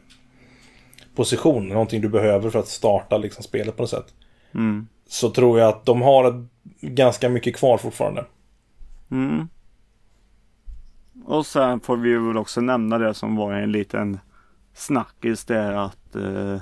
position. 1.15 1.69
Någonting 1.69 2.01
du 2.01 2.09
behöver 2.09 2.51
för 2.51 2.59
att 2.59 2.69
starta 2.69 3.19
liksom 3.19 3.43
spelet 3.45 3.77
på 3.77 3.83
något 3.83 3.91
sätt. 3.91 4.15
Mm. 4.55 4.89
Så 5.09 5.31
tror 5.31 5.59
jag 5.59 5.69
att 5.69 5.85
de 5.85 6.03
har 6.03 6.47
ganska 6.81 7.29
mycket 7.29 7.57
kvar 7.57 7.79
fortfarande. 7.79 8.25
Mm. 9.11 9.49
Och 11.25 11.47
sen 11.47 11.81
får 11.81 11.97
vi 11.97 12.13
väl 12.13 12.37
också 12.39 12.61
nämna 12.61 12.99
det 12.99 13.15
som 13.15 13.37
var 13.37 13.53
en 13.53 13.73
liten 13.73 14.19
snackis 14.75 15.45
det 15.45 15.57
är 15.57 15.73
att 15.73 16.17
eh, 16.17 16.61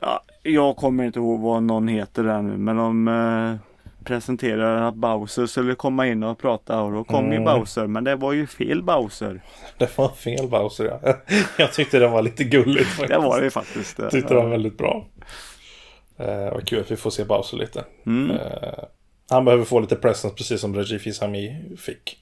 ja, 0.00 0.22
Jag 0.42 0.76
kommer 0.76 1.04
inte 1.04 1.18
ihåg 1.18 1.40
vad 1.40 1.62
någon 1.62 1.88
heter 1.88 2.24
där 2.24 2.42
nu 2.42 2.56
men 2.56 2.76
de 2.76 3.08
eh, 3.08 3.56
presenterar 4.04 4.88
att 4.88 4.94
Bowser 4.94 5.46
skulle 5.46 5.74
komma 5.74 6.06
in 6.06 6.22
och 6.22 6.38
prata 6.38 6.80
och 6.80 6.92
då 6.92 7.04
kom 7.04 7.24
Mm. 7.24 7.38
ju 7.38 7.44
Bowser 7.44 7.86
men 7.86 8.04
det 8.04 8.16
var 8.16 8.32
ju 8.32 8.46
fel 8.46 8.82
Bowser. 8.82 9.42
Det 9.78 9.98
var 9.98 10.08
fel 10.08 10.48
Bowser 10.48 10.84
ja. 11.02 11.14
Jag 11.58 11.72
tyckte 11.72 11.98
det 11.98 12.08
var 12.08 12.22
lite 12.22 12.44
gulligt 12.44 12.88
faktiskt. 12.88 13.08
Det 13.08 13.18
var 13.18 13.40
det 13.40 13.50
faktiskt. 13.50 13.98
Jag 13.98 14.10
tyckte 14.10 14.34
det 14.34 14.40
var 14.40 14.48
väldigt 14.48 14.78
bra. 14.78 15.06
Eh, 16.16 16.52
vad 16.52 16.66
kul 16.68 16.80
att 16.80 16.90
vi 16.90 16.96
får 16.96 17.10
se 17.10 17.24
Bowser 17.24 17.56
lite. 17.56 17.84
Mm. 18.06 18.30
Eh, 18.30 18.84
han 19.30 19.44
behöver 19.44 19.64
få 19.64 19.80
lite 19.80 19.96
presence 19.96 20.36
precis 20.36 20.60
som 20.60 20.74
Reggie 20.74 20.98
Fils-Aimé 20.98 21.76
fick. 21.76 22.18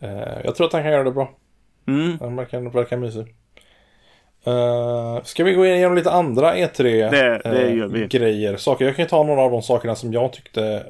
Eh, 0.00 0.40
jag 0.44 0.54
tror 0.54 0.66
att 0.66 0.72
han 0.72 0.82
kan 0.82 0.92
göra 0.92 1.04
det 1.04 1.12
bra. 1.12 1.30
Mm. 1.86 2.18
Han 2.20 2.36
verkar, 2.36 2.60
verkar 2.60 2.96
mysig. 2.96 3.34
Uh, 4.48 5.22
ska 5.24 5.44
vi 5.44 5.52
gå 5.52 5.66
igenom 5.66 5.96
lite 5.96 6.10
andra 6.10 6.54
E3 6.56 6.82
Det- 6.82 7.10
det 7.44 7.62
eh, 7.68 7.76
gör 7.76 7.86
vi. 7.86 8.06
grejer? 8.06 8.56
Saker. 8.56 8.84
Jag 8.84 8.96
kan 8.96 9.04
ju 9.04 9.08
ta 9.08 9.22
några 9.22 9.40
av 9.42 9.50
de 9.50 9.62
sakerna 9.62 9.94
som 9.94 10.12
jag 10.12 10.32
tyckte 10.32 10.86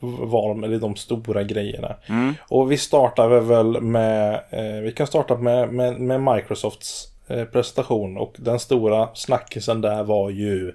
var 0.00 0.64
eller 0.64 0.78
de 0.78 0.96
stora 0.96 1.42
grejerna. 1.42 1.96
Mm. 2.08 2.34
Och 2.48 2.72
vi 2.72 2.76
startar 2.76 3.28
väl 3.40 3.80
med, 3.80 4.34
eh, 4.50 4.82
vi 4.82 4.92
kan 4.96 5.06
starta 5.06 5.36
med, 5.36 5.72
med, 5.72 6.00
med 6.00 6.34
Microsofts 6.34 7.08
eh, 7.28 7.44
presentation 7.44 8.16
och 8.16 8.34
den 8.38 8.58
stora 8.60 9.08
snackisen 9.14 9.80
där 9.80 10.02
var 10.04 10.30
ju 10.30 10.72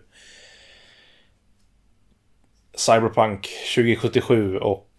Cyberpunk 2.77 3.47
2077 3.75 4.57
och 4.57 4.89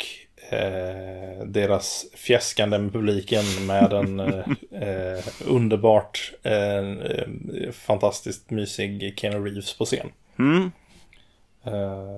eh, 0.51 1.45
deras 1.47 2.07
fjäskande 2.15 2.79
med 2.79 2.93
publiken 2.93 3.45
med 3.67 3.93
en 3.93 4.21
eh, 4.71 5.25
underbart 5.47 6.33
eh, 6.43 7.73
fantastiskt 7.73 8.51
mysig 8.51 9.15
Keanu 9.19 9.45
Reeves 9.49 9.79
på 9.79 9.85
scen. 9.85 10.07
Mm. 10.39 10.71
Eh, 11.65 12.17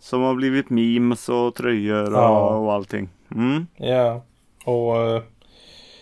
Som 0.00 0.22
har 0.22 0.34
blivit 0.34 0.70
memes 0.70 1.28
och 1.28 1.54
tröjor 1.54 2.04
och, 2.04 2.12
Ja. 2.22 2.48
och 2.56 2.72
allting. 2.72 3.08
Mm. 3.34 3.66
Ja, 3.76 4.22
och 4.64 4.96
eh, 4.96 5.22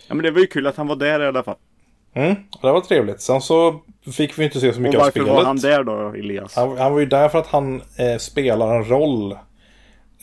Ja 0.09 0.15
men 0.15 0.23
det 0.23 0.31
var 0.31 0.41
ju 0.41 0.47
kul 0.47 0.67
att 0.67 0.77
han 0.77 0.87
var 0.87 0.97
där 0.97 1.21
i 1.21 1.27
alla 1.27 1.43
fall. 1.43 1.57
mm, 2.15 2.35
det 2.63 2.73
var 2.73 2.81
trevligt. 2.81 3.21
Sen 3.21 3.41
så 3.41 3.81
fick 4.13 4.39
vi 4.39 4.45
inte 4.45 4.61
se 4.61 4.73
så 4.73 4.77
Och 4.79 4.83
mycket 4.83 4.99
av 5.01 5.05
varför 5.05 5.21
spelet. 5.21 5.35
var 5.35 5.45
han 5.45 5.57
där 5.57 5.85
då 5.85 6.09
Elias? 6.09 6.57
Han, 6.57 6.79
han 6.79 6.93
var 6.93 7.01
ju 7.01 7.07
där 7.07 7.29
för 7.29 7.39
att 7.39 7.47
han 7.47 7.83
eh, 7.99 8.17
spelar 8.19 8.77
en 8.77 8.85
roll 8.85 9.39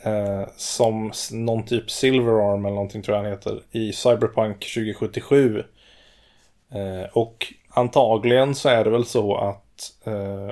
eh, 0.04 0.48
som 0.56 1.12
någon 1.32 1.66
typ 1.66 1.92
Silverarm 1.92 2.66
eller 2.66 2.76
någonting 2.76 3.02
tror 3.02 3.18
jag 3.18 3.24
han 3.24 3.32
heter 3.32 3.62
i 3.72 3.94
Cyberpunk 3.94 4.60
2077. 4.60 5.64
Eh, 6.72 7.10
och 7.14 7.54
antagligen 7.70 8.56
så 8.56 8.70
är 8.70 8.84
det 8.84 8.90
väl 8.90 9.06
så 9.06 9.38
att 9.38 9.94
eh, 10.06 10.50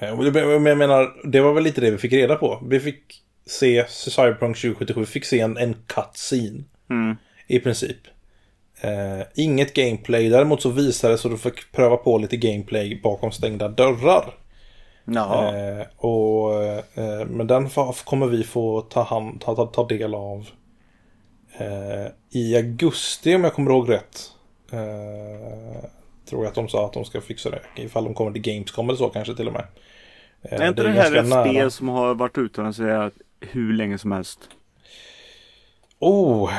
men 0.00 0.66
jag 0.66 0.78
menar, 0.78 1.28
det 1.30 1.40
var 1.40 1.52
väl 1.52 1.64
lite 1.64 1.80
det 1.80 1.90
vi 1.90 1.98
fick 1.98 2.12
reda 2.12 2.36
på. 2.36 2.62
Vi 2.68 2.80
fick 2.80 3.22
se 3.46 3.84
Cyberpunk 3.88 4.56
2077, 4.56 5.00
vi 5.00 5.06
fick 5.06 5.24
se 5.24 5.40
en, 5.40 5.56
en 5.56 5.76
cutscene 5.86 6.64
Mm. 6.90 7.16
i 7.46 7.58
princip. 7.58 7.96
Eh, 8.80 9.26
inget 9.34 9.74
gameplay, 9.74 10.28
däremot 10.28 10.62
så 10.62 10.70
visade 10.70 11.14
det 11.14 11.18
så 11.18 11.28
du 11.28 11.38
fick 11.38 11.72
pröva 11.72 11.96
på 11.96 12.18
lite 12.18 12.36
gameplay 12.36 13.00
bakom 13.02 13.32
stängda 13.32 13.68
dörrar. 13.68 14.34
Eh, 15.48 15.86
och, 15.96 16.64
eh, 16.64 17.26
men 17.26 17.46
den 17.46 17.68
kommer 18.04 18.26
vi 18.26 18.44
få 18.44 18.80
ta, 18.80 19.02
hand, 19.02 19.40
ta, 19.40 19.54
ta, 19.54 19.66
ta 19.66 19.86
del 19.86 20.14
av 20.14 20.46
eh, 21.58 22.06
i 22.30 22.56
augusti 22.56 23.34
om 23.34 23.44
jag 23.44 23.54
kommer 23.54 23.70
ihåg 23.70 23.90
rätt. 23.90 24.30
Eh, 24.72 25.88
tror 26.28 26.42
jag 26.44 26.48
att 26.48 26.54
de 26.54 26.68
sa 26.68 26.86
att 26.86 26.92
de 26.92 27.04
ska 27.04 27.20
fixa 27.20 27.50
det. 27.50 27.60
Ifall 27.76 28.04
de 28.04 28.14
kommer 28.14 28.32
till 28.32 28.42
Gamescom 28.42 28.88
eller 28.88 28.96
så 28.98 29.08
kanske 29.08 29.34
till 29.34 29.46
och 29.46 29.52
med. 29.52 29.64
Eh, 30.42 30.60
är 30.60 30.68
inte 30.68 30.82
det, 30.82 30.88
är 30.88 30.92
här 30.92 31.16
ett 31.16 31.28
nära. 31.28 31.44
spel 31.44 31.70
som 31.70 31.88
har 31.88 32.14
varit 32.14 32.38
utannonserat 32.38 33.12
hur 33.40 33.72
länge 33.72 33.98
som 33.98 34.12
helst? 34.12 34.40
Oh, 35.98 36.52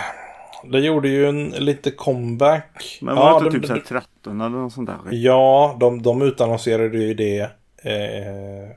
det 0.64 0.80
gjorde 0.80 1.10
ju 1.10 1.28
en 1.30 1.50
lite 1.50 1.92
comeback. 1.92 3.00
Men 3.02 3.16
var 3.16 3.42
det 3.42 3.46
inte 3.46 3.58
de- 3.58 3.60
typ 3.60 3.68
såhär 3.88 4.02
13 4.02 4.42
eller 4.42 4.58
något 4.58 4.74
sånt 4.74 4.90
där? 4.90 4.98
Ja, 5.12 5.78
de, 5.80 6.02
de 6.02 6.22
utannonserade 6.22 6.98
ju 6.98 7.14
det. 7.14 7.50
Eh, 7.92 8.70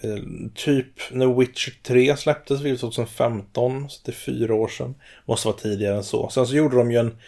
eh, 0.00 0.22
typ 0.54 0.86
när 1.10 1.26
Witcher 1.38 1.72
3 1.82 2.16
släpptes, 2.16 2.60
vilket 2.60 2.80
2015, 2.80 3.90
så 3.90 4.00
det 4.04 4.10
är 4.10 4.14
fyra 4.14 4.54
år 4.54 4.68
sedan. 4.68 4.94
Måste 5.24 5.48
vara 5.48 5.56
tidigare 5.56 5.96
än 5.96 6.04
så. 6.04 6.28
Sen 6.28 6.46
så 6.46 6.56
gjorde 6.56 6.76
de 6.76 6.90
ju 6.90 6.98
en, 6.98 7.18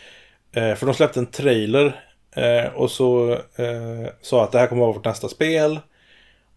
eh, 0.53 0.75
för 0.75 0.87
de 0.87 0.95
släppte 0.95 1.21
en 1.21 1.27
trailer 1.27 2.03
och 2.75 2.91
så 2.91 3.39
sa 4.21 4.45
att 4.45 4.53
det 4.53 4.59
här 4.59 4.67
kommer 4.67 4.83
att 4.83 4.87
vara 4.87 4.93
vårt 4.97 5.05
nästa 5.05 5.29
spel. 5.29 5.81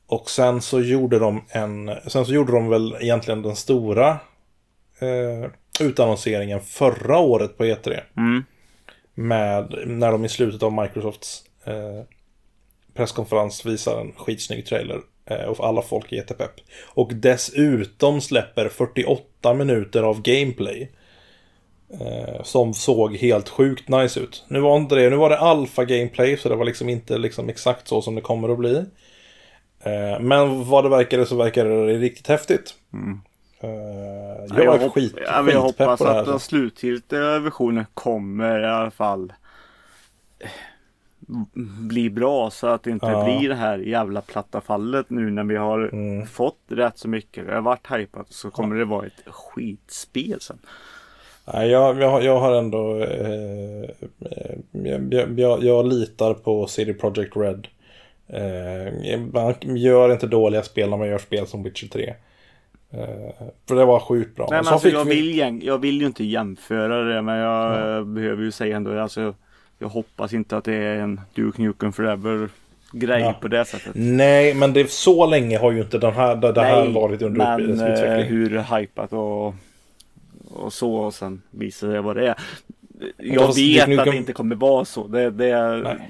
Och 0.07 0.29
sen 0.29 0.61
så 0.61 0.81
gjorde 0.81 1.19
de 1.19 1.45
en, 1.49 1.91
sen 2.07 2.25
så 2.25 2.33
gjorde 2.33 2.51
de 2.51 2.69
väl 2.69 2.95
egentligen 2.99 3.41
den 3.41 3.55
stora 3.55 4.09
eh, 4.99 5.49
utannonseringen 5.79 6.61
förra 6.61 7.17
året 7.17 7.57
på 7.57 7.65
E3 7.65 7.99
Mm. 8.17 8.43
med 9.13 9.75
när 9.85 10.11
de 10.11 10.25
i 10.25 10.29
slutet 10.29 10.63
av 10.63 10.73
Microsofts 10.73 11.43
eh, 11.65 12.01
presskonferens 12.93 13.65
visar 13.65 14.01
en 14.01 14.11
skitsnygg 14.17 14.65
trailer 14.65 14.99
eh, 15.25 15.45
och 15.45 15.67
alla 15.67 15.81
folk 15.81 16.11
är 16.11 16.15
jättepepp. 16.15 16.53
Och 16.87 17.11
dessutom 17.15 18.21
släpper 18.21 18.69
48 18.69 19.53
minuter 19.53 20.03
av 20.03 20.21
gameplay. 20.21 20.91
Eh, 22.01 22.43
som 22.43 22.73
såg 22.73 23.15
helt 23.15 23.49
sjukt 23.49 23.89
nice 23.89 24.19
ut. 24.19 24.45
Nu 24.47 24.59
var 24.59 24.77
inte 24.77 24.95
det, 24.95 25.09
nu 25.09 25.15
var 25.15 25.29
det 25.29 25.37
alfa 25.39 25.85
gameplay 25.85 26.37
så 26.37 26.49
det 26.49 26.55
var 26.55 26.65
liksom 26.65 26.89
inte 26.89 27.17
liksom 27.17 27.49
exakt 27.49 27.87
så 27.87 28.01
som 28.01 28.15
det 28.15 28.21
kommer 28.21 28.49
att 28.49 28.57
bli. 28.59 28.75
Eh, 29.83 30.19
men 30.19 30.69
vad 30.69 30.83
det 30.85 30.89
verkade 30.89 31.25
så 31.25 31.35
verkade 31.35 31.85
det 31.87 31.93
riktigt 31.97 32.27
häftigt. 32.27 32.73
Mm. 32.93 33.21
Eh, 33.61 33.69
Ja, 34.49 34.63
jag 34.63 34.75
är 34.75 34.79
hopp- 34.79 34.93
skit, 34.93 35.13
jag 35.25 35.45
skitpepp 35.45 35.61
hoppas 35.61 35.99
på 35.99 36.05
det 36.05 36.11
här. 36.13 36.19
att 36.19 36.25
den 36.25 36.39
slutgiltiga 36.39 37.39
versionen 37.39 37.85
kommer 37.93 38.59
i 38.59 38.65
alla 38.65 38.91
fall 38.91 39.33
bli 41.89 42.09
bra 42.09 42.49
så 42.49 42.67
att 42.67 42.83
det 42.83 42.89
inte 42.91 43.05
Ja. 43.05 43.23
blir 43.23 43.49
det 43.49 43.55
här 43.55 43.77
jävla 43.77 44.21
platta 44.21 44.61
fallet 44.61 45.09
nu 45.09 45.31
när 45.31 45.43
vi 45.43 45.55
har 45.55 45.89
Mm. 45.93 46.27
fått 46.27 46.59
rätt 46.67 46.97
så 46.97 47.07
mycket. 47.07 47.47
Det 47.47 47.53
har 47.53 47.61
varit 47.61 47.91
hypat 47.91 48.25
så 48.29 48.51
kommer 48.51 48.75
det 48.75 48.85
vara 48.85 49.05
ett 49.05 49.23
skitspel 49.27 50.41
sen. 50.41 50.57
Jag, 51.53 52.01
jag, 52.01 52.23
jag 52.23 52.39
har 52.39 52.55
ändå... 52.55 52.95
Eh, 53.03 53.29
eh, 53.31 54.55
jag, 54.71 55.13
jag, 55.39 55.63
jag, 55.63 55.87
litar 55.87 56.33
på 56.33 56.67
CD 56.67 56.93
Projekt 56.93 57.37
Red. 57.37 57.67
Eh, 58.27 59.19
man 59.33 59.53
gör 59.77 60.11
inte 60.11 60.27
dåliga 60.27 60.63
spel 60.63 60.89
när 60.89 60.97
man 60.97 61.07
gör 61.07 61.17
spel 61.17 61.47
som 61.47 61.63
Witcher 61.63 61.87
3. 61.87 62.13
Eh, 62.91 63.45
för 63.67 63.75
det 63.75 63.85
var 63.85 63.99
sjukt 63.99 64.35
bra. 64.35 64.47
Nej, 64.49 64.57
men 64.57 64.65
så 64.65 64.71
alltså, 64.73 64.87
fick 64.87 64.95
jag, 64.97 65.05
vi- 65.05 65.21
vill, 65.41 65.63
jag 65.65 65.77
vill 65.77 65.99
ju 66.01 66.05
inte 66.07 66.23
jämföra 66.23 67.03
det 67.03 67.21
men 67.21 67.37
jag 67.37 67.97
eh, 67.97 68.03
behöver 68.03 68.43
ju 68.43 68.51
säga 68.51 68.75
ändå 68.77 68.99
alltså, 68.99 69.33
Jag 69.79 69.89
hoppas 69.89 70.33
inte 70.33 70.57
att 70.57 70.63
det 70.63 70.73
är 70.75 70.95
en 70.99 71.21
Duke 71.33 71.61
Nukem 71.61 71.93
Forever 71.93 72.49
grej 72.91 73.21
Ja. 73.21 73.33
på 73.41 73.47
det 73.47 73.65
sättet. 73.65 73.91
Nej, 73.95 74.53
men 74.53 74.73
det, 74.73 74.91
så 74.91 75.25
länge 75.25 75.57
har 75.57 75.71
ju 75.71 75.81
inte 75.81 75.97
den 75.97 76.13
här, 76.13 76.35
det, 76.35 76.51
det 76.51 76.61
här 76.61 76.83
Nej, 76.85 76.93
varit 76.93 77.21
under 77.21 77.57
men 77.57 77.67
dess 77.71 77.81
eh, 77.81 77.93
utveckling. 77.93 78.37
hur 78.37 78.77
hypat 78.79 79.13
och, 79.13 79.53
och 80.51 80.73
så 80.73 80.93
och 80.95 81.13
sen 81.13 81.41
visar 81.51 81.87
det 81.87 82.01
vad 82.01 82.15
det 82.15 82.27
är. 82.27 82.35
Jag 83.17 83.47
vet 83.47 83.55
Duke 83.55 83.83
att 83.83 83.89
Nukem- 83.89 84.11
det 84.11 84.17
inte 84.17 84.33
kommer 84.33 84.55
vara 84.55 84.85
så. 84.85 85.07
Det, 85.07 85.29
det, 85.29 85.77
Nej. 85.77 86.09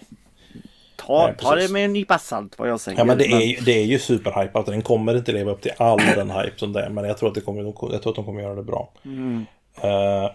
ta, 0.96 1.26
Nej, 1.26 1.36
ta 1.40 1.56
det 1.56 1.72
med 1.72 1.86
en 1.86 1.94
nypa 1.94 2.18
salt 2.20 2.60
vad 2.60 2.70
jag 2.70 2.80
säger. 2.80 2.98
Ja, 2.98 3.06
men 3.06 3.18
det 3.18 3.26
är, 3.26 3.40
ju- 3.42 3.60
det 3.66 3.72
är 3.72 3.86
ju 3.86 4.00
superhypat. 4.00 4.66
Den 4.66 4.82
kommer 4.82 5.18
inte 5.18 5.32
leva 5.32 5.52
upp 5.52 5.62
till 5.62 5.72
all 5.78 5.98
den 6.16 6.32
hype 6.32 6.54
som 6.56 6.74
det 6.74 6.82
är. 6.82 6.90
Men 6.90 7.04
jag 7.06 7.18
tror 7.18 7.30
att, 7.30 7.36
det 7.36 7.42
kommer, 7.42 7.64
jag 7.64 8.02
tror 8.02 8.10
att 8.10 8.16
de 8.16 8.26
kommer 8.26 8.42
göra 8.42 8.56
det 8.56 8.64
bra. 8.64 8.90
Mm. 9.06 9.46
Eh, 9.82 10.30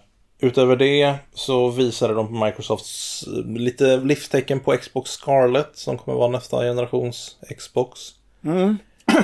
utöver 0.46 0.76
det 0.76 1.14
så 1.34 1.68
visade 1.70 2.14
de 2.14 2.26
på 2.26 2.44
Microsofts 2.44 3.24
eh, 3.26 3.52
lite 3.52 3.96
livstecken 3.96 4.60
på 4.60 4.76
Xbox 4.76 5.10
Scarlet 5.10 5.70
som 5.74 5.98
kommer 5.98 6.18
vara 6.18 6.30
nästa 6.30 6.60
generations 6.60 7.36
Xbox. 7.58 8.00
Mm. 8.44 8.76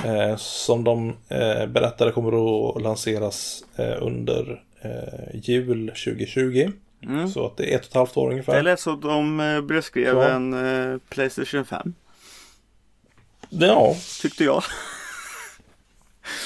Eh, 0.05 0.35
som 0.37 0.83
de 0.83 1.09
eh, 1.29 1.65
berättade 1.67 2.11
kommer 2.11 2.29
att 2.75 2.81
lanseras 2.81 3.63
eh, 3.75 3.97
under 4.01 4.63
eh, 4.81 5.39
jul 5.43 5.87
2020. 5.87 6.71
Mm. 7.03 7.27
Så 7.29 7.45
att 7.45 7.57
det 7.57 7.73
är 7.73 7.75
ett 7.75 7.81
och 7.81 7.87
ett 7.87 7.93
halvt 7.93 8.17
år 8.17 8.29
ungefär. 8.31 8.55
Det 8.55 8.61
lät 8.61 8.79
så 8.79 8.93
att 8.93 9.01
de 9.01 9.39
eh, 9.39 9.61
beskrev 9.61 10.17
Ja. 10.17 10.29
en 10.29 10.99
Playstation 11.09 11.65
5. 11.65 11.93
Ja, 13.49 13.95
Tyckte 14.21 14.43
jag. 14.43 14.63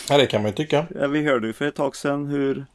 ja, 0.09 0.17
det 0.17 0.26
kan 0.26 0.41
man 0.41 0.51
ju 0.51 0.55
tycka. 0.55 0.86
Ja, 0.99 1.07
vi 1.07 1.23
hörde 1.26 1.47
ju 1.47 1.53
för 1.53 1.65
ett 1.65 1.76
tag 1.76 1.95
sedan 1.95 2.26
hur, 2.26 2.65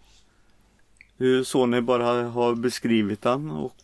hur 1.20 1.44
Sony 1.44 1.80
bara 1.80 2.22
har 2.28 2.54
beskrivit 2.54 3.22
den 3.22 3.50
och 3.50 3.76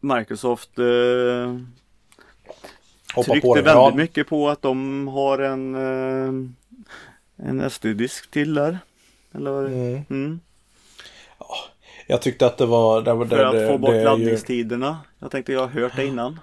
Microsoft 0.00 0.78
eh, 0.78 0.84
tryckte 3.24 3.48
väldigt 3.48 3.66
Ja, 3.66 3.92
mycket 3.96 4.28
på 4.28 4.48
att 4.48 4.62
de 4.62 5.08
har 5.08 5.38
en, 5.38 5.74
eh, 5.74 7.48
en 7.48 7.70
SD-disk 7.70 8.30
till 8.30 8.54
där. 8.54 8.78
Eller? 9.34 9.66
Mm. 9.66 10.04
Mm. 10.10 10.40
Jag 12.06 12.22
tyckte 12.22 12.46
att 12.46 12.58
det 12.58 12.66
var... 12.66 13.02
Det, 13.02 13.24
det, 13.24 13.28
För 13.28 13.44
att 13.44 13.52
det, 13.52 13.68
få 13.68 13.78
bort 13.78 13.90
är 13.90 13.94
ju- 13.98 14.04
laddningstiderna. 14.04 14.98
Jag 15.18 15.30
tänkte 15.30 15.52
jag 15.52 15.60
har 15.60 15.68
hört 15.80 15.96
det 15.96 16.06
innan. 16.06 16.40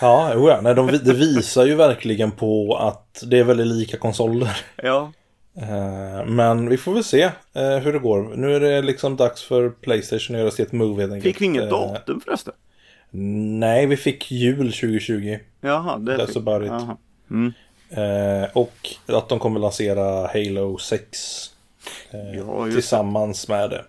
Ja, 0.00 0.30
jo, 0.34 0.48
ja. 0.48 0.60
Nej, 0.60 0.74
de, 0.74 0.86
det 0.86 1.12
visar 1.14 1.64
ju 1.66 1.74
verkligen 1.74 2.30
på 2.30 2.76
att 2.76 3.22
det 3.26 3.38
är 3.38 3.44
väldigt 3.44 3.66
lika 3.66 3.96
konsoler. 3.98 4.56
Ja, 4.76 5.12
Men 6.26 6.68
vi 6.68 6.76
får 6.76 6.94
väl 6.94 7.04
se 7.04 7.22
eh, 7.52 7.76
hur 7.78 7.92
det 7.92 7.98
går. 7.98 8.32
Nu 8.36 8.56
är 8.56 8.60
det 8.60 8.82
liksom 8.82 9.16
dags 9.16 9.42
för 9.42 9.70
Playstation 9.70 10.36
att 10.36 10.40
göra 10.40 10.50
sitt 10.50 10.72
move 10.72 11.02
helt 11.02 11.12
enkelt. 11.12 11.34
fick 11.34 11.40
vi 11.42 11.46
inget 11.46 11.62
Eh, 11.62 11.68
datum 11.68 12.20
förresten? 12.20 12.54
Nej, 13.60 13.86
vi 13.86 13.96
fick 13.96 14.30
jul 14.30 14.72
2020. 14.72 15.38
Jaha, 15.60 15.98
det 15.98 16.16
That's 16.16 16.26
fick... 16.26 16.36
about 16.36 16.62
it. 16.66 16.96
Mm. 17.30 17.52
Eh, 17.90 18.48
och 18.52 18.88
att 19.06 19.28
de 19.28 19.38
kommer 19.38 19.60
lansera 19.60 20.26
Halo 20.26 20.78
6. 20.78 21.50
Eh, 22.10 22.38
Ja, 22.38 22.64
tillsammans 22.70 23.48
med 23.48 23.70
det. 23.70 23.84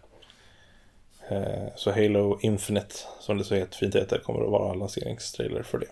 Eh, 1.29 1.67
så 1.75 1.91
Halo 1.91 2.39
Infinite, 2.41 2.95
som 3.19 3.37
det 3.37 3.43
så 3.43 3.55
helt 3.55 3.75
fint 3.75 3.95
heter, 3.95 4.17
kommer 4.17 4.43
att 4.45 4.51
vara 4.51 4.73
lanseringstrailer 4.73 5.63
för 5.63 5.77
det. 5.77 5.87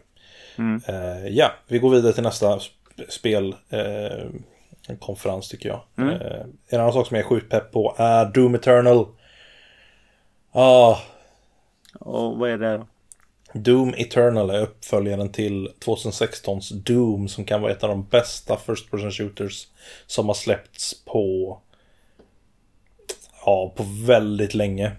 Mm. 0.58 0.82
Eh, 0.88 1.28
ja, 1.28 1.52
vi 1.68 1.80
går 1.80 1.90
vidare 1.90 2.14
till 2.14 2.24
nästa 2.24 2.56
sp- 2.58 3.10
spel. 3.10 3.56
En 4.88 4.98
konferens 4.98 5.50
tycker 5.50 5.70
jag. 5.70 5.82
Mm. 5.98 6.22
Eh, 6.22 6.46
en 6.68 6.80
annan 6.80 6.94
sak 6.94 7.08
som 7.08 7.16
jag 7.16 7.24
är 7.26 7.30
sjukt 7.30 7.50
pepp 7.50 7.72
på 7.72 7.96
är 7.98 8.26
Doom 8.26 8.56
Eternal. 8.56 9.08
Ah, 10.52 10.98
Och 12.00 12.38
vad 12.38 12.50
är 12.50 12.58
det 12.58 12.78
då? 12.78 12.88
Doom 13.54 13.94
Eternal 13.98 14.50
är 14.50 14.62
uppföljaren 14.62 15.32
till 15.32 15.70
2016s 15.86 16.74
Doom 16.74 17.28
som 17.28 17.46
kan 17.46 17.62
vara 17.62 17.72
ett 17.72 17.84
av 17.84 17.90
de 17.90 18.04
bästa 18.04 18.58
First 18.58 18.92
Person 18.92 19.12
Shooters 19.12 19.68
som 20.08 20.28
har 20.28 20.34
släppts 20.34 21.06
på 21.06 21.58
ja, 23.46 23.74
på 23.76 23.84
väldigt 24.06 24.54
länge. 24.54 24.92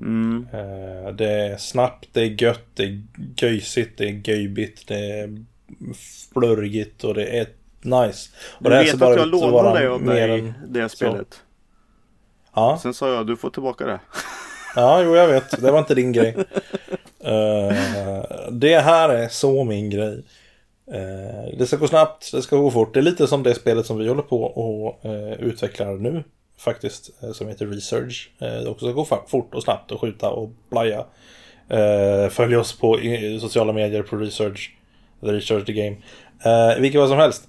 Mm. 0.00 0.46
Eh, 0.52 1.12
Det 1.14 1.30
är 1.30 1.56
snabbt, 1.56 2.08
det 2.12 2.20
är 2.20 2.42
gött, 2.42 2.66
det 2.74 2.82
är 2.84 3.02
göjsigt, 3.36 3.98
det 3.98 4.04
är 4.08 4.28
göjbigt, 4.28 4.88
det 4.88 4.98
är 4.98 5.44
flörgigt 6.32 7.04
och 7.04 7.14
det 7.14 7.26
är 7.26 7.46
nice. 7.86 8.30
Och 8.58 8.64
Du 8.64 8.70
det 8.70 8.78
vet 8.78 9.02
att 9.02 9.16
jag 9.16 9.28
lånade 9.28 9.78
dig 9.78 9.88
av 9.88 10.04
dig 10.04 10.54
det 10.66 10.88
spelet. 10.88 11.42
Ja, 12.54 12.78
Sen 12.82 12.94
sa 12.94 13.14
jag 13.14 13.26
du 13.26 13.36
får 13.36 13.50
tillbaka 13.50 13.86
det. 13.86 14.00
ja, 14.76 15.02
jo 15.02 15.16
jag 15.16 15.28
vet. 15.28 15.62
Det 15.62 15.70
var 15.70 15.78
inte 15.78 15.94
din 15.94 16.12
grej. 16.12 16.36
Eh, 17.20 17.74
det 18.50 18.78
här 18.78 19.08
är 19.08 19.28
så 19.28 19.64
min 19.64 19.90
grej. 19.90 20.24
Eh, 20.92 21.58
det 21.58 21.66
ska 21.66 21.76
gå 21.76 21.86
snabbt, 21.86 22.32
det 22.32 22.42
ska 22.42 22.56
gå 22.56 22.70
fort. 22.70 22.94
Det 22.94 23.00
är 23.00 23.02
lite 23.02 23.26
som 23.26 23.42
det 23.42 23.54
spelet 23.54 23.86
som 23.86 23.98
vi 23.98 24.08
håller 24.08 24.22
på 24.22 24.42
och 24.42 25.04
uh, 25.04 25.32
utvecklar 25.32 25.94
nu. 25.94 26.24
Faktiskt, 26.58 27.10
som 27.32 27.48
heter 27.48 27.66
Research. 27.66 28.30
Uh, 28.42 28.48
det 28.48 28.68
också 28.68 28.86
ska 28.86 28.92
gå 28.92 29.04
fort 29.28 29.54
och 29.54 29.62
snabbt 29.62 29.92
och 29.92 30.00
skjuta 30.00 30.30
och 30.30 30.50
blaja. 30.70 31.04
Uh, 31.72 32.28
följ 32.30 32.56
oss 32.56 32.78
på 32.78 32.98
sociala 33.40 33.72
medier 33.72 34.02
på 34.02 34.16
Research. 34.16 34.70
The 35.20 35.32
Research 35.32 35.66
the 35.66 35.72
Game. 35.72 35.96
Uh, 36.46 36.80
vilket 36.80 37.00
vad 37.00 37.08
som 37.08 37.18
helst. 37.18 37.48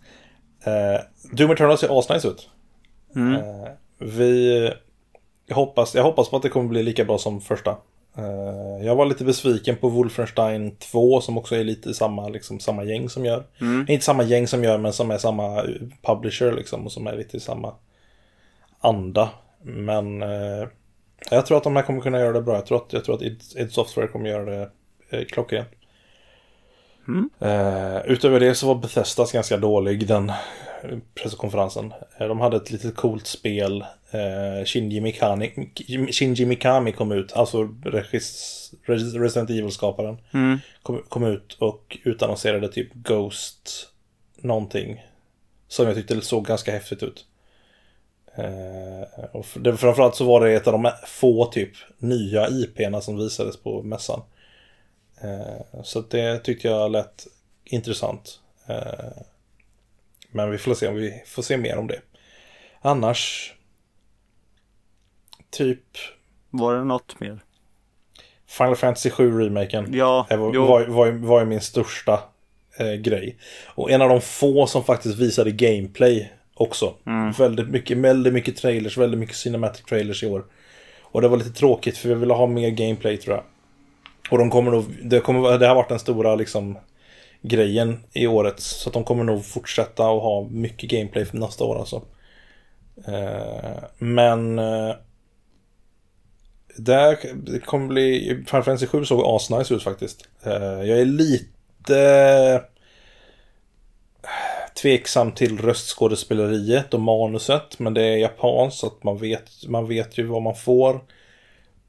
Uh, 0.68 0.99
Doom 1.32 1.51
Eternal 1.51 1.78
ser 1.78 1.99
asnice 1.99 2.28
ut. 2.28 2.49
Mm. 3.15 3.34
Eh, 3.36 3.70
vi 3.97 4.72
jag 5.47 5.55
hoppas, 5.55 5.95
jag 5.95 6.03
hoppas 6.03 6.30
på 6.30 6.36
att 6.36 6.43
det 6.43 6.49
kommer 6.49 6.70
bli 6.70 6.84
lika 6.84 7.05
bra 7.05 7.18
som 7.18 7.41
första. 7.41 7.78
Eh, 8.18 8.86
jag 8.86 8.95
var 8.95 9.05
lite 9.05 9.24
besviken 9.24 9.76
på 9.76 9.89
Wolfenstein 9.89 10.76
2 10.76 11.22
som 11.22 11.38
också 11.38 11.55
är 11.55 11.63
lite 11.63 11.93
samma, 11.93 12.30
liksom, 12.30 12.59
samma 12.59 12.84
gäng 12.84 13.09
som 13.09 13.26
gör. 13.26 13.43
Mm. 13.61 13.86
Inte 13.89 14.05
samma 14.05 14.24
gäng 14.24 14.47
som 14.47 14.63
gör 14.63 14.78
men 14.78 14.93
som 14.93 15.11
är 15.11 15.18
samma 15.18 15.57
eh, 15.57 15.70
publisher 16.01 16.51
liksom 16.51 16.86
och 16.86 16.91
som 16.91 17.07
är 17.07 17.18
lite 17.18 17.38
i 17.38 17.39
samma 17.39 17.74
anda. 18.80 19.30
Men 19.61 20.22
eh, 20.22 20.68
jag 21.32 21.45
tror 21.45 21.57
att 21.57 21.63
de 21.63 21.76
här 21.76 21.84
kommer 21.84 22.01
kunna 22.01 22.20
göra 22.20 22.34
det 22.34 22.41
bra. 22.41 22.55
Jag 22.55 22.65
tror 22.65 22.78
att, 22.78 22.93
jag 22.93 23.05
tror 23.05 23.15
att 23.15 23.22
id, 23.22 23.41
id 23.55 23.72
Software 23.72 24.07
kommer 24.07 24.30
göra 24.30 24.45
det 24.45 24.70
eh, 25.09 25.26
klockrent. 25.26 25.68
Mm. 27.08 27.30
Eh, 27.39 28.01
utöver 28.05 28.39
det 28.39 28.55
så 28.55 28.68
var 28.68 28.76
Bethesdas 28.76 29.32
ganska 29.32 29.58
dålig 29.58 30.08
den 30.08 30.30
eh, 30.30 30.36
presskonferensen. 31.16 31.93
Eh, 32.18 32.28
de 32.28 32.39
hade 32.39 32.58
ett 32.58 32.72
litet 32.72 32.95
coolt 32.95 33.28
spel. 33.28 33.82
Eh, 34.12 34.66
Shinji, 34.66 35.01
Mikami, 35.01 35.70
Shinji 36.12 36.45
Mikami 36.45 36.91
kom 36.91 37.12
ut, 37.12 37.34
alltså 37.34 37.64
regis, 37.86 38.53
Res- 38.86 39.14
Resident 39.20 39.49
Evil-skaparen. 39.49 40.18
Mm. 40.34 40.58
Kom, 40.84 41.03
kom 41.10 41.24
ut 41.24 41.53
och 41.60 41.97
utannonserade 42.03 42.68
typ 42.68 42.93
Ghost 42.93 43.89
någonting. 44.38 45.05
Som 45.68 45.86
jag 45.86 45.95
tyckte 45.95 46.22
såg 46.22 46.45
ganska 46.45 46.72
häftigt 46.72 47.03
ut. 47.03 47.26
Och 49.32 49.45
det, 49.60 49.78
framförallt 49.78 50.16
så 50.16 50.26
var 50.26 50.41
det 50.45 50.53
ett 50.53 50.68
av 50.68 50.74
de 50.74 50.91
få 51.08 51.45
typ 51.45 51.72
nya 51.97 52.47
IP'na 52.47 52.99
som 53.01 53.18
visades 53.18 53.58
på 53.58 53.84
mässan. 53.84 54.22
Eh, 55.22 55.82
så 55.84 56.01
det 56.01 56.39
tyckte 56.39 56.68
jag 56.68 56.91
lät 56.91 57.28
intressant. 57.63 58.39
Eh, 58.68 59.24
men 60.32 60.51
vi 60.51 60.57
får 60.57 60.74
se 60.74 60.88
om 60.88 60.95
vi 60.95 61.24
får 61.26 61.41
se 61.41 61.57
mer 61.57 61.78
om 61.78 61.88
det. 61.88 61.99
Annars... 62.82 63.53
Typ 65.49 65.84
Var 66.49 66.76
det 66.76 66.84
något 66.84 67.20
mer? 67.20 67.39
Final 68.47 68.76
Fantasy 68.76 69.09
7 69.09 69.39
remaken. 69.39 69.93
Ja, 69.93 70.28
var, 70.30 70.68
var, 70.68 70.86
var, 70.86 71.11
var 71.11 71.39
ju 71.39 71.45
min 71.45 71.61
största 71.61 72.20
eh, 72.78 72.93
grej. 72.93 73.38
Och 73.65 73.91
en 73.91 74.01
av 74.01 74.09
de 74.09 74.22
få 74.22 74.68
som 74.68 74.84
faktiskt 74.84 75.18
visade 75.18 75.51
gameplay 75.51 76.32
också. 76.53 76.93
Mm. 77.05 77.32
Väldigt, 77.32 77.70
mycket, 77.70 77.97
väldigt 77.97 78.34
mycket 78.34 78.57
trailers, 78.57 78.97
väldigt 78.97 79.20
mycket 79.20 79.36
cinematic 79.36 79.86
trailers 79.86 80.24
i 80.24 80.28
år. 80.28 80.45
Och 81.01 81.22
det 81.22 81.28
var 81.28 81.38
lite 81.38 81.59
tråkigt 81.59 81.97
för 81.97 82.09
vi 82.09 82.15
ville 82.15 82.34
ha 82.34 82.47
mer 82.47 82.70
gameplay 82.70 83.18
tror 83.18 83.36
jag. 83.36 83.43
Och 84.30 84.38
de 84.38 84.49
kommer 84.49 84.71
nog, 84.71 84.86
det, 85.03 85.19
kommer, 85.19 85.57
det 85.57 85.67
har 85.67 85.75
varit 85.75 85.89
den 85.89 85.99
stora 85.99 86.36
liksom 86.36 86.78
grejen 87.41 87.99
i 88.13 88.28
året. 88.28 88.59
Så 88.59 88.89
att 88.89 88.93
de 88.93 89.03
kommer 89.03 89.23
nog 89.23 89.45
fortsätta 89.45 90.03
att 90.03 90.21
ha 90.21 90.47
mycket 90.51 90.89
gameplay 90.89 91.25
för 91.25 91.38
nästa 91.38 91.63
år 91.63 91.80
alltså. 91.80 92.01
Eh, 93.07 93.84
men 93.97 94.59
eh, 94.59 94.95
det, 96.78 97.17
det 97.36 97.59
kommer 97.59 97.88
bli... 97.88 98.43
Final 98.47 98.63
Fantasy 98.63 98.88
7 98.88 99.05
såg 99.05 99.21
asnice 99.25 99.73
ut 99.73 99.84
faktiskt. 99.84 100.30
Eh, 100.43 100.53
jag 100.61 100.99
är 100.99 101.05
lite 101.05 101.99
eh, 101.99 102.61
tveksam 104.82 105.32
till 105.32 105.57
röstskådespeleriet 105.57 106.93
och 106.93 107.01
manuset. 107.01 107.80
Men 107.80 107.93
det 107.93 108.03
är 108.03 108.17
japanskt 108.17 108.80
så 108.80 108.88
att 108.88 109.03
man 109.03 109.17
vet, 109.17 109.49
man 109.67 109.88
vet 109.88 110.17
ju 110.17 110.23
vad 110.23 110.41
man 110.41 110.55
får. 110.55 111.01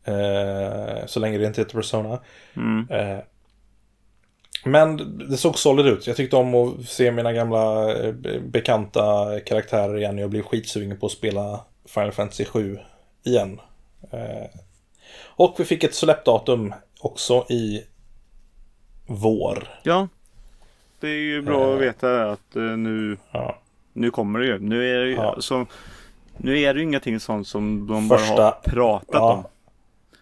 Eh, 0.09 1.07
så 1.07 1.21
länge 1.21 1.39
det 1.39 1.47
inte 1.47 1.61
heter 1.61 1.75
Persona. 1.75 2.19
Mm. 2.57 2.87
Eh, 2.91 3.19
men 4.65 5.19
det 5.31 5.37
såg 5.37 5.59
solid 5.59 5.87
ut. 5.87 6.07
Jag 6.07 6.17
tyckte 6.17 6.37
om 6.37 6.55
att 6.55 6.85
se 6.89 7.11
mina 7.13 7.33
gamla 7.33 7.95
eh, 7.95 8.15
bekanta 8.43 9.41
karaktärer 9.41 9.97
igen. 9.97 10.19
Jag 10.19 10.31
blev 10.31 10.43
skitsugen 10.43 10.99
på 10.99 11.07
att 11.07 11.13
spela 11.13 11.61
Final 11.89 12.13
Fantasy 12.13 12.45
7 12.45 12.79
igen. 13.25 13.61
Eh, 14.11 14.47
och 15.25 15.55
vi 15.59 15.65
fick 15.65 15.85
ett 15.85 15.95
släppdatum 15.95 16.75
också 17.01 17.47
i 17.49 17.85
vår. 19.07 19.69
Ja. 19.83 20.09
Det 21.01 21.09
är 21.09 21.13
ju 21.21 21.43
bra 21.43 21.75
att 21.75 21.81
veta 21.81 22.31
att 22.31 22.55
nu, 22.55 23.17
Ja. 23.33 23.59
nu 23.93 24.11
kommer 24.11 24.39
det 24.39 24.47
ju. 24.47 24.59
Nu 24.59 24.95
är 24.95 24.99
det 25.05 25.09
ju, 25.11 25.15
Ja. 25.15 25.37
så, 25.41 25.67
nu 26.37 26.59
är 26.61 26.75
det 26.75 26.81
ju 26.81 26.87
ingenting 26.87 27.21
sånt 27.21 27.49
som 27.49 27.87
de 27.87 28.09
Första- 28.09 28.37
bara 28.37 28.45
har 28.45 28.61
pratat 28.65 29.09
Ja, 29.13 29.33
om. 29.33 29.45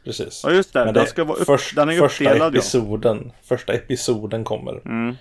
Precis. 0.07 0.43
Ja 0.45 0.51
just 0.51 0.73
det, 0.73 0.85
Men 0.85 0.95
den, 0.95 1.07
ska 1.07 1.25
vara 1.25 1.39
upp, 1.39 1.47
först, 1.47 1.77
den 1.77 1.89
är 1.89 1.99
första 1.99 2.47
episoden, 2.47 3.33
Första 3.43 3.73
episoden 3.73 4.45
kommer. 4.45 4.81
Mm. 4.85 5.17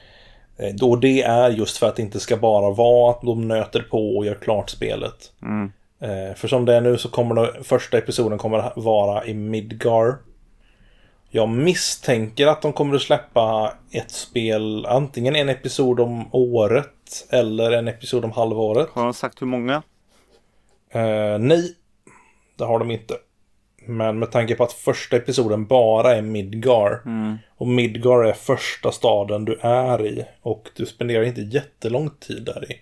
Eh, 0.58 0.76
Då 0.76 0.96
det 0.96 1.22
är 1.22 1.50
just 1.50 1.78
för 1.78 1.88
att 1.88 1.96
det 1.96 2.02
inte 2.02 2.20
ska 2.20 2.38
bara 2.38 2.72
vara 2.72 3.12
att 3.12 3.22
de 3.22 3.48
nöter 3.48 3.82
på 3.82 4.18
och 4.18 4.26
gör 4.26 4.36
klart 4.36 4.70
spelet. 4.70 5.32
Mm. 5.42 5.72
Eh, 6.00 6.36
för 6.36 6.48
som 6.48 6.66
det 6.66 6.76
är 6.76 6.82
nu 6.82 6.98
så 6.98 7.10
kommer 7.10 7.36
det, 7.36 7.64
första 7.64 7.98
episoden 7.98 8.38
kommer 8.38 8.72
vara 8.76 9.26
i 9.26 9.34
Midgar. 9.34 10.16
Jag 11.30 11.50
misstänker 11.50 12.48
att 12.48 12.62
de 12.62 12.74
kommer 12.74 12.96
att 12.96 13.02
släppa 13.02 13.74
ett 13.92 14.12
spel, 14.12 14.86
antingen 14.86 15.36
en 15.36 15.50
episod 15.50 16.00
om 16.00 16.30
året 16.32 17.28
eller 17.30 17.72
en 17.72 17.88
episod 17.88 18.26
om 18.26 18.32
halvåret. 18.32 18.90
Har 18.94 19.04
de 19.04 19.14
sagt 19.14 19.42
hur 19.42 19.48
många? 19.48 19.84
Eh, 20.90 21.38
nej, 21.40 21.76
det 22.58 22.64
har 22.64 22.80
de 22.80 22.92
inte. 22.92 23.14
Men 23.88 24.20
med 24.20 24.32
tanke 24.32 24.56
på 24.56 24.64
att 24.64 24.74
första 24.74 25.16
episoden 25.18 25.66
bara 25.66 26.16
är 26.16 26.22
Midgar. 26.22 27.02
Mm. 27.06 27.36
Och 27.58 27.68
Midgar 27.68 28.24
är 28.24 28.34
första 28.34 28.92
staden 28.92 29.46
du 29.46 29.60
är 29.62 30.06
i. 30.06 30.26
Och 30.42 30.70
du 30.76 30.86
spenderar 30.86 31.24
inte 31.24 31.42
jättelång 31.42 32.10
tid 32.10 32.44
där 32.46 32.72
i. 32.72 32.82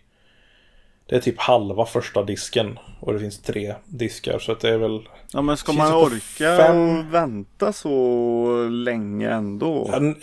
Det 1.09 1.15
är 1.15 1.19
typ 1.19 1.39
halva 1.39 1.85
första 1.85 2.23
disken. 2.23 2.79
Och 2.99 3.13
det 3.13 3.19
finns 3.19 3.41
tre 3.41 3.73
diskar. 3.85 4.39
Så 4.39 4.51
att 4.51 4.59
det 4.59 4.69
är 4.69 4.77
väl... 4.77 4.99
Ja 5.33 5.41
men 5.41 5.57
ska 5.57 5.73
man 5.73 5.93
orka 5.93 6.57
fem- 6.57 7.11
vänta 7.11 7.73
så 7.73 8.67
länge 8.71 9.29
ändå? 9.31 9.89
En- 9.93 10.15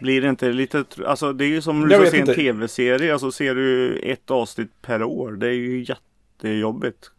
Blir 0.00 0.22
det 0.22 0.28
inte 0.28 0.48
lite, 0.52 0.84
alltså 1.06 1.32
det 1.32 1.44
är 1.44 1.48
ju 1.48 1.62
som 1.62 1.80
du 1.80 1.90
ska 1.90 1.98
vet 1.98 2.10
se 2.10 2.20
en 2.20 2.26
tv-serie, 2.26 3.12
alltså 3.12 3.32
ser 3.32 3.54
du 3.54 3.98
ett 3.98 4.30
avsnitt 4.30 4.70
per 4.82 5.02
år. 5.02 5.32
Det 5.32 5.46
är 5.46 5.52
ju 5.52 5.84
jättejobbigt. 6.36 7.10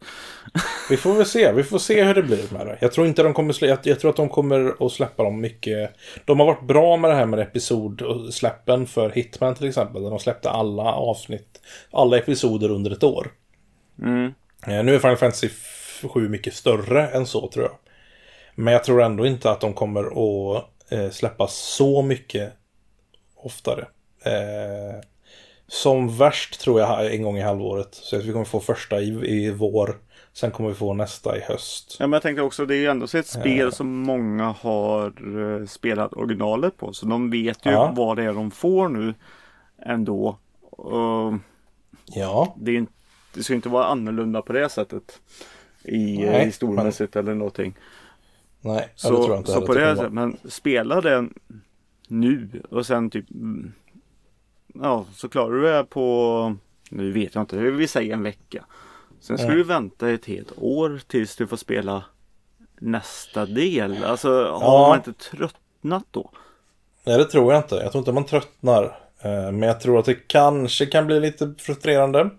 Vi 0.89 0.97
får 0.97 1.13
väl 1.13 1.25
se. 1.25 1.51
Vi 1.51 1.63
får 1.63 1.79
se 1.79 2.03
hur 2.03 2.13
det 2.13 2.23
blir 2.23 2.53
med 2.53 2.67
det. 2.67 2.77
Jag 2.81 2.91
tror 2.91 3.07
inte 3.07 3.23
de 3.23 3.33
kommer 3.33 3.53
slä... 3.53 3.67
jag, 3.67 3.79
jag 3.83 3.99
tror 3.99 4.09
att 4.09 4.17
de 4.17 4.29
kommer 4.29 4.85
att 4.85 4.91
släppa 4.91 5.23
dem 5.23 5.41
mycket. 5.41 5.91
De 6.25 6.39
har 6.39 6.47
varit 6.47 6.67
bra 6.67 6.97
med 6.97 7.11
det 7.11 7.15
här 7.15 7.25
med 7.25 7.39
episod 7.39 8.01
och 8.01 8.33
släppen 8.33 8.87
för 8.87 9.09
Hitman 9.09 9.55
till 9.55 9.67
exempel. 9.67 10.03
Där 10.03 10.09
de 10.09 10.19
släppte 10.19 10.49
alla 10.49 10.83
avsnitt, 10.83 11.61
alla 11.91 12.17
episoder 12.17 12.71
under 12.71 12.91
ett 12.91 13.03
år. 13.03 13.31
Mm. 14.01 14.33
Eh, 14.67 14.83
Nu 14.83 14.95
är 14.95 14.99
Final 14.99 15.17
Fantasy 15.17 15.49
7 16.13 16.29
mycket 16.29 16.53
större 16.53 17.07
än 17.07 17.25
så 17.25 17.47
tror 17.47 17.65
jag. 17.65 17.75
Men 18.55 18.73
jag 18.73 18.83
tror 18.83 19.01
ändå 19.01 19.25
inte 19.25 19.51
att 19.51 19.61
de 19.61 19.73
kommer 19.73 20.03
att 20.03 20.65
eh, 20.91 21.09
släppa 21.09 21.47
så 21.47 22.01
mycket 22.01 22.53
oftare. 23.35 23.87
Eh, 24.23 25.01
som 25.67 26.17
värst 26.17 26.59
tror 26.61 26.79
jag 26.79 27.13
en 27.15 27.23
gång 27.23 27.37
i 27.37 27.41
halvåret. 27.41 27.89
Så 27.95 28.15
att 28.15 28.25
vi 28.25 28.31
kommer 28.31 28.45
få 28.45 28.59
första 28.59 28.99
i, 29.01 29.07
i 29.45 29.51
vår. 29.51 29.95
Sen 30.33 30.51
kommer 30.51 30.69
vi 30.69 30.75
få 30.75 30.93
nästa 30.93 31.37
i 31.37 31.41
höst. 31.41 31.95
Ja, 31.99 32.07
men 32.07 32.13
jag 32.13 32.21
tänker 32.21 32.41
också, 32.43 32.65
det 32.65 32.75
är 32.75 32.79
ju 32.79 32.85
ändå 32.87 33.07
så 33.07 33.17
ett 33.17 33.27
spel 33.27 33.71
som 33.71 33.87
många 33.99 34.55
har 34.61 35.05
eh, 35.59 35.65
spelat 35.65 36.13
originalet 36.13 36.77
på. 36.77 36.93
Så 36.93 37.05
de 37.05 37.29
vet 37.29 37.65
ju 37.65 37.71
Ja. 37.71 37.93
vad 37.95 38.17
det 38.17 38.23
är 38.23 38.33
de 38.33 38.51
får 38.51 38.89
nu 38.89 39.13
ändå. 39.85 40.37
Och 40.61 41.33
Ja, 42.05 42.55
det, 42.59 42.77
är, 42.77 42.85
det 43.33 43.43
ska 43.43 43.53
inte 43.53 43.69
vara 43.69 43.85
annorlunda 43.85 44.41
på 44.41 44.53
det 44.53 44.69
sättet. 44.69 45.21
I 45.83 46.17
Nej, 46.17 46.29
Nej, 46.29 46.45
historiemässigt 46.45 47.15
eller 47.15 47.35
någonting. 47.35 47.75
nej, 48.61 48.89
ja, 49.03 49.09
det 49.09 49.15
tror 49.15 49.23
Så, 49.25 49.31
jag 49.31 49.39
inte 49.39 49.51
så 49.51 49.61
på 49.65 49.73
det 49.73 49.95
sättet, 49.95 50.13
men 50.13 50.37
spela 50.49 51.01
den 51.01 51.33
nu 52.07 52.49
och 52.71 52.85
sen 52.85 53.09
typ 53.09 53.25
Ja, 54.81 55.05
så 55.15 55.29
klarar 55.29 55.51
du 55.53 55.61
det 55.61 55.83
på 55.83 56.55
Nu 56.89 57.11
vet 57.11 57.35
jag 57.35 57.41
inte, 57.41 57.57
vi 57.57 57.87
säger 57.87 58.13
en 58.13 58.23
vecka. 58.23 58.65
Sen 59.21 59.37
ska 59.37 59.47
Ja. 59.47 59.53
du 59.53 59.63
vänta 59.63 60.09
ett 60.09 60.25
helt 60.25 60.51
år 60.57 61.01
tills 61.07 61.35
du 61.35 61.47
får 61.47 61.57
spela 61.57 62.03
nästa 62.79 63.45
del. 63.45 64.03
Alltså 64.03 64.29
har 64.29 64.59
Ja. 64.61 64.87
man 64.87 64.97
inte 64.97 65.13
tröttnat 65.13 66.03
då? 66.11 66.31
Nej, 67.05 67.17
det 67.17 67.25
tror 67.25 67.53
jag 67.53 67.59
inte. 67.63 67.75
Jag 67.75 67.91
tror 67.91 67.99
inte 67.99 68.11
man 68.11 68.25
tröttnar. 68.25 68.83
Eh, 69.21 69.51
Men 69.51 69.61
jag 69.61 69.79
tror 69.81 69.99
att 69.99 70.05
det 70.05 70.27
kanske 70.27 70.85
kan 70.85 71.05
bli 71.07 71.19
lite 71.19 71.53
frustrerande. 71.57 72.29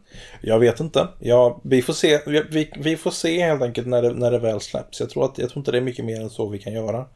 Jag 0.40 0.58
vet 0.58 0.80
inte. 0.80 1.08
Ja, 1.18 1.60
vi, 1.64 1.82
får 1.82 1.92
se. 1.92 2.20
Vi, 2.26 2.42
vi, 2.50 2.72
vi 2.78 2.96
får 2.96 3.10
se 3.10 3.42
helt 3.46 3.62
enkelt 3.62 3.86
när 3.86 4.02
det, 4.02 4.12
när 4.14 4.30
det 4.30 4.38
väl 4.38 4.60
släpps. 4.60 5.00
Jag 5.00 5.10
tror, 5.10 5.24
att, 5.24 5.38
jag 5.38 5.50
tror 5.50 5.60
inte 5.60 5.70
det 5.70 5.78
är 5.78 5.82
mycket 5.82 6.04
mer 6.04 6.20
än 6.20 6.30
så 6.30 6.48
vi 6.48 6.58
kan 6.58 6.72
göra. 6.72 7.06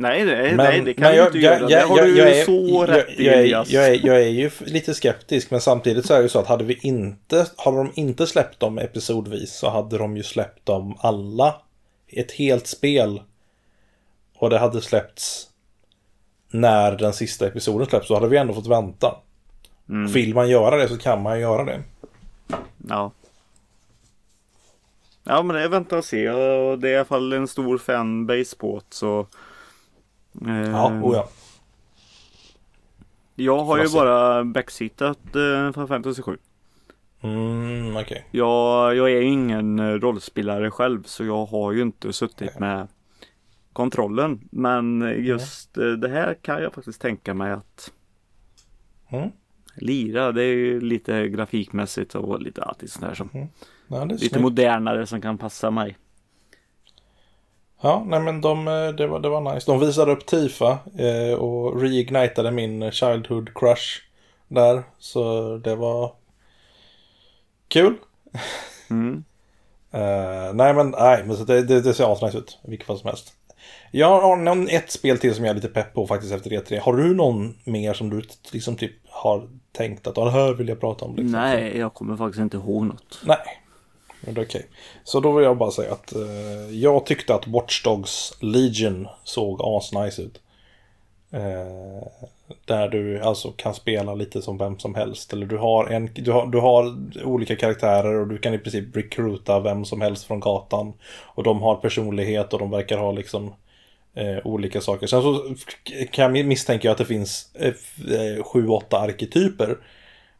Nej, 0.00 0.24
nej, 0.24 0.36
Men- 0.54 0.56
nej 0.56 0.80
det 0.80 0.94
kan 0.94 1.02
men 1.02 1.12
du 1.12 1.18
jag- 1.18 1.26
inte 1.26 1.38
jag- 1.38 1.60
göra. 1.60 1.70
jag- 1.70 1.70
det 1.70 1.88
har 1.88 1.98
jag- 1.98 2.06
du 2.06 2.18
jag 2.18 2.28
ju 2.28 2.34
är- 2.34 2.44
så 2.44 2.68
jag- 2.88 2.88
rätt 2.96 3.08
i 3.18 3.24
jag 3.26 3.34
är- 3.34 3.38
Elias. 3.40 3.70
Jag 3.70 3.88
är- 3.88 4.06
jag 4.06 4.16
är 4.22 4.28
ju 4.28 4.50
lite 4.60 4.94
skeptisk, 4.94 5.50
men 5.50 5.60
samtidigt 5.60 6.06
så 6.06 6.14
är 6.14 6.18
det 6.18 6.22
ju 6.22 6.28
så 6.28 6.38
att 6.38 6.46
hade 6.46 6.64
vi 6.64 6.78
inte, 6.82 7.46
hade 7.56 7.76
de 7.76 7.92
inte 7.94 8.26
släppt 8.26 8.60
dem 8.60 8.78
episodvis 8.78 9.52
så 9.58 9.68
hade 9.70 9.98
de 9.98 10.16
ju 10.16 10.22
släppt 10.22 10.66
dem 10.66 10.96
alla. 11.00 11.54
Ett 12.08 12.32
helt 12.32 12.66
spel. 12.66 13.22
Och 14.36 14.50
det 14.50 14.58
hade 14.58 14.80
släppts 14.80 15.46
när 16.50 16.92
den 16.92 17.12
sista 17.12 17.46
episoden 17.46 17.86
släpps, 17.86 18.08
så 18.08 18.14
hade 18.14 18.28
vi 18.28 18.36
ändå 18.36 18.54
fått 18.54 18.66
vänta. 18.66 19.16
Mm. 19.88 20.12
Vill 20.12 20.34
man 20.34 20.48
göra 20.48 20.76
det 20.76 20.88
så 20.88 20.98
kan 20.98 21.22
man 21.22 21.40
göra 21.40 21.64
det. 21.64 21.82
Ja. 22.88 23.10
Ja 25.24 25.42
men 25.42 25.56
det 25.56 25.62
är 25.62 25.68
vänta 25.68 25.98
och 25.98 26.04
se 26.04 26.28
det 26.76 26.88
är 26.88 26.92
i 26.92 26.96
alla 26.96 27.04
fall 27.04 27.32
en 27.32 27.48
stor 27.48 27.78
fanbase 27.78 28.56
på 28.56 28.76
det 28.88 28.94
så. 28.94 29.26
Ja, 30.32 31.00
oh 31.02 31.14
ja. 31.14 31.28
Jag 33.34 33.64
har 33.64 33.78
ju 33.78 33.88
bara 33.92 34.44
backseatat 34.44 35.18
eh, 35.36 35.72
Final 35.72 35.88
Fantasy 35.88 36.22
7. 36.22 36.38
Mm, 37.22 37.96
okej. 37.96 38.26
Jag, 38.30 38.96
jag 38.96 39.10
är 39.12 39.20
ingen 39.20 39.78
eh, 39.78 39.84
rollspelare 39.92 40.70
själv 40.70 41.02
så 41.02 41.24
jag 41.24 41.46
har 41.46 41.72
ju 41.72 41.82
inte 41.82 42.12
suttit 42.12 42.58
med 42.58 42.88
kontrollen. 43.72 44.48
Men 44.50 45.00
just 45.18 45.78
eh, 45.78 45.84
det 45.86 46.08
här 46.08 46.34
kan 46.42 46.62
jag 46.62 46.72
faktiskt 46.74 47.00
tänka 47.00 47.34
mig 47.34 47.52
att 47.52 47.92
Mm. 49.12 49.30
lira. 49.74 50.32
Det 50.32 50.42
är 50.42 50.54
ju 50.56 50.80
lite 50.80 51.28
grafikmässigt 51.28 52.14
och 52.14 52.40
lite 52.42 52.62
alltid 52.62 52.90
sånt 52.90 53.04
här 53.06 53.14
som 53.14 53.28
Ja, 53.32 53.48
det 53.88 53.96
är 53.96 54.06
lite 54.06 54.18
snyggt. 54.28 54.42
modernare 54.42 55.06
som 55.06 55.20
kan 55.20 55.38
passa 55.38 55.70
mig. 55.70 55.96
Ja, 57.80 58.04
nej 58.06 58.20
men 58.20 58.40
de, 58.40 58.68
eh, 58.68 58.88
det, 58.88 59.06
var, 59.06 59.20
det 59.20 59.28
var 59.28 59.54
nice. 59.54 59.70
De 59.70 59.80
visade 59.80 60.12
upp 60.12 60.26
Tifa 60.26 60.78
eh, 60.98 61.34
och 61.34 61.80
reignitade 61.82 62.50
min 62.50 62.92
Childhood 62.92 63.50
crush 63.54 64.00
där. 64.48 64.82
Så 64.98 65.56
det 65.56 65.76
var 65.76 66.12
kul. 67.68 67.94
Mm. 68.90 69.24
Eh, 69.92 70.54
nej 70.54 70.74
men, 70.74 70.90
nej, 70.90 71.24
men 71.26 71.36
så 71.36 71.44
det, 71.44 71.62
det, 71.62 71.80
det 71.80 71.94
ser 71.94 72.12
asnice 72.12 72.38
ut. 72.38 72.58
Vilket 72.62 72.86
fall 72.86 72.98
som 72.98 73.08
helst. 73.08 73.32
Jag 73.90 74.20
har 74.20 74.36
någon, 74.36 74.68
ett 74.68 74.90
spel 74.90 75.18
till 75.18 75.34
som 75.34 75.44
jag 75.44 75.50
är 75.50 75.54
lite 75.54 75.68
pepp 75.68 75.94
på 75.94 76.06
faktiskt 76.06 76.32
efter 76.32 76.50
E3. 76.50 76.80
Har 76.80 76.96
du 76.96 77.14
någon 77.14 77.54
mer 77.64 77.92
som 77.94 78.10
du 78.10 78.22
liksom 78.52 78.76
typ 78.76 78.92
har 79.08 79.48
tänkt 79.72 80.06
att 80.06 80.16
"Ja, 80.16 80.24
det 80.24 80.30
här 80.30 80.52
vill 80.52 80.68
jag 80.68 80.80
prata 80.80 81.04
om? 81.04 81.16
Liksom? 81.16 81.32
Nej, 81.40 81.78
jag 81.78 81.94
kommer 81.94 82.16
faktiskt 82.16 82.40
inte 82.40 82.56
ihåg 82.56 82.84
något. 82.84 83.20
Nej. 83.24 83.38
Men 84.20 84.34
det 84.34 84.40
är 84.40 84.44
okej. 84.44 84.66
Så 85.04 85.20
då 85.20 85.32
vill 85.32 85.44
jag 85.44 85.56
bara 85.56 85.70
säga 85.70 85.92
att 85.92 86.14
eh, 86.14 86.70
jag 86.70 87.06
tyckte 87.06 87.34
att 87.34 87.46
Watch 87.46 87.82
Dogs 87.82 88.32
Legion 88.40 89.08
såg 89.24 89.60
asnice 89.62 90.22
ut. 90.22 90.40
Eh, 91.30 92.08
där 92.64 92.88
du 92.88 93.20
alltså 93.20 93.50
kan 93.50 93.74
spela 93.74 94.14
lite 94.14 94.42
som 94.42 94.58
vem 94.58 94.78
som 94.78 94.94
helst. 94.94 95.32
Eller 95.32 95.46
du 95.46 95.58
har, 95.58 95.86
en, 95.86 96.10
du, 96.14 96.32
har, 96.32 96.46
du 96.46 96.58
har 96.58 96.94
olika 97.24 97.56
karaktärer 97.56 98.14
och 98.20 98.28
du 98.28 98.38
kan 98.38 98.54
i 98.54 98.58
princip 98.58 98.96
recruita 98.96 99.60
vem 99.60 99.84
som 99.84 100.00
helst 100.00 100.24
från 100.24 100.40
gatan. 100.40 100.92
Och 101.22 101.42
de 101.42 101.62
har 101.62 101.74
personlighet 101.74 102.52
och 102.52 102.58
de 102.58 102.70
verkar 102.70 102.98
ha 102.98 103.12
liksom 103.12 103.54
eh, 104.14 104.46
olika 104.46 104.80
saker. 104.80 105.06
Sen 105.06 105.22
så 105.22 105.54
kan 106.10 106.36
jag 106.36 106.46
misstänka 106.46 106.92
att 106.92 106.98
det 106.98 107.04
finns 107.04 107.50
eh, 107.54 107.74
eh, 108.14 108.42
sju, 108.42 108.68
åtta 108.68 108.98
arketyper. 108.98 109.78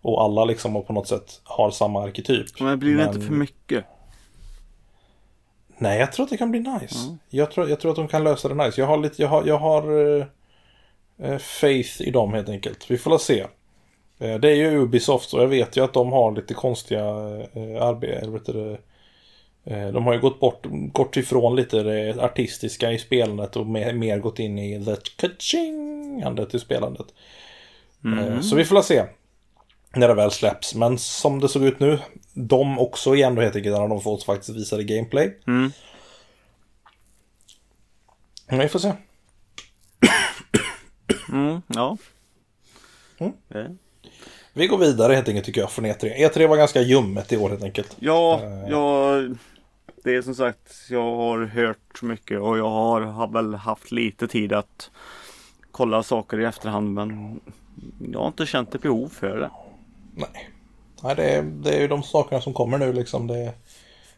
Och 0.02 0.22
alla 0.22 0.44
liksom 0.44 0.84
på 0.84 0.92
något 0.92 1.08
sätt 1.08 1.40
har 1.44 1.70
samma 1.70 2.02
arketyp. 2.04 2.60
Men 2.60 2.78
blir 2.78 2.90
det 2.90 2.96
Men- 2.96 3.08
inte 3.14 3.20
för 3.26 3.32
mycket? 3.34 3.84
Nej, 5.78 5.98
jag 5.98 6.12
tror 6.12 6.24
att 6.24 6.30
det 6.30 6.36
kan 6.36 6.50
bli 6.50 6.60
nice. 6.60 7.16
Jag, 7.28 7.50
tror, 7.50 7.68
jag 7.68 7.80
tror 7.80 7.90
att 7.90 7.96
de 7.96 8.08
kan 8.08 8.24
lösa 8.24 8.48
det 8.48 8.54
nice. 8.54 8.80
Jag 8.80 8.88
har, 8.88 8.96
lite, 8.98 9.22
jag 9.22 9.28
har, 9.28 9.46
jag 9.46 9.58
har 9.58 10.16
eh, 11.22 11.38
faith 11.38 12.02
i 12.02 12.10
dem 12.10 12.34
helt 12.34 12.48
enkelt. 12.48 12.90
Vi 12.90 12.98
får 12.98 13.10
la 13.10 13.18
se. 13.18 13.40
Eh, 14.18 14.34
det 14.34 14.50
är 14.50 14.54
ju 14.54 14.78
Ubisoft 14.82 15.32
och 15.34 15.42
jag 15.42 15.46
vet 15.48 15.76
ju 15.76 15.84
att 15.84 15.92
de 15.92 16.12
har 16.12 16.32
lite 16.32 16.54
konstiga 16.54 17.04
eh, 17.54 17.82
arbeten. 17.82 18.40
Det, 19.64 19.90
de 19.92 20.06
har 20.06 20.14
ju 20.14 20.20
gått 20.20 20.40
bort, 20.40 20.66
gått 20.92 21.16
ifrån 21.16 21.56
lite 21.56 21.82
det 21.82 22.24
artistiska 22.24 22.92
i 22.92 22.98
spelandet 22.98 23.56
och 23.56 23.66
mer, 23.66 23.92
mer 23.92 24.18
gått 24.18 24.38
in 24.38 24.58
i 24.58 24.84
the 24.84 24.96
kaching-andet 25.16 26.54
i 26.54 26.58
spelandet. 26.58 27.06
Eh, 28.04 28.40
Så 28.40 28.56
vi 28.56 28.64
får 28.64 28.82
se. 28.82 29.04
När 29.94 30.08
det 30.08 30.14
väl 30.14 30.30
släpps. 30.30 30.74
Men 30.74 30.98
som 30.98 31.40
det 31.40 31.48
såg 31.48 31.64
ut 31.64 31.80
nu. 31.80 31.98
De 32.34 32.78
också 32.78 33.14
igen 33.14 33.34
då 33.34 33.42
helt 33.42 33.56
enkelt 33.56 33.76
när 33.78 33.88
de 33.88 34.00
fått 34.00 34.22
faktiskt 34.24 34.56
visade 34.58 34.84
gameplay. 34.84 35.38
Mm. 35.46 35.72
Men 38.48 38.58
vi 38.58 38.68
får 38.68 38.78
se. 38.78 38.92
Mm, 41.32 41.62
ja. 41.66 41.96
Mm. 43.18 43.32
Eh. 43.54 43.70
Vi 44.52 44.66
går 44.66 44.78
vidare 44.78 45.14
helt 45.14 45.28
enkelt 45.28 45.46
tycker 45.46 45.60
jag 45.60 45.70
från 45.70 45.86
E3. 45.86 46.16
E3 46.30 46.46
var 46.46 46.56
ganska 46.56 46.80
ljummet 46.80 47.32
i 47.32 47.36
år 47.36 47.48
helt 47.50 47.62
enkelt. 47.62 47.96
Ja, 48.00 48.40
Eh. 48.42 48.70
jag, 48.70 49.36
det 50.04 50.14
är 50.16 50.22
som 50.22 50.34
sagt, 50.34 50.72
jag 50.90 51.16
har 51.16 51.44
hört 51.44 52.02
mycket 52.02 52.40
och 52.40 52.58
jag 52.58 52.70
har, 52.70 53.00
har 53.00 53.28
väl 53.28 53.54
haft 53.54 53.92
lite 53.92 54.28
tid 54.28 54.52
att 54.52 54.90
kolla 55.70 56.02
saker 56.02 56.40
i 56.40 56.44
efterhand 56.44 56.94
men 56.94 57.40
jag 58.12 58.20
har 58.20 58.26
inte 58.26 58.46
känt 58.46 58.74
ett 58.74 58.82
behov 58.82 59.08
för 59.08 59.36
det. 59.36 59.50
Nej. 60.20 60.50
Nej, 61.02 61.16
det 61.16 61.30
är, 61.30 61.42
det 61.42 61.70
är 61.76 61.80
ju 61.80 61.88
de 61.88 62.02
sakerna 62.02 62.40
som 62.40 62.52
kommer 62.52 62.78
nu 62.78 62.92
liksom. 62.92 63.26
Det 63.26 63.38
är 63.38 63.52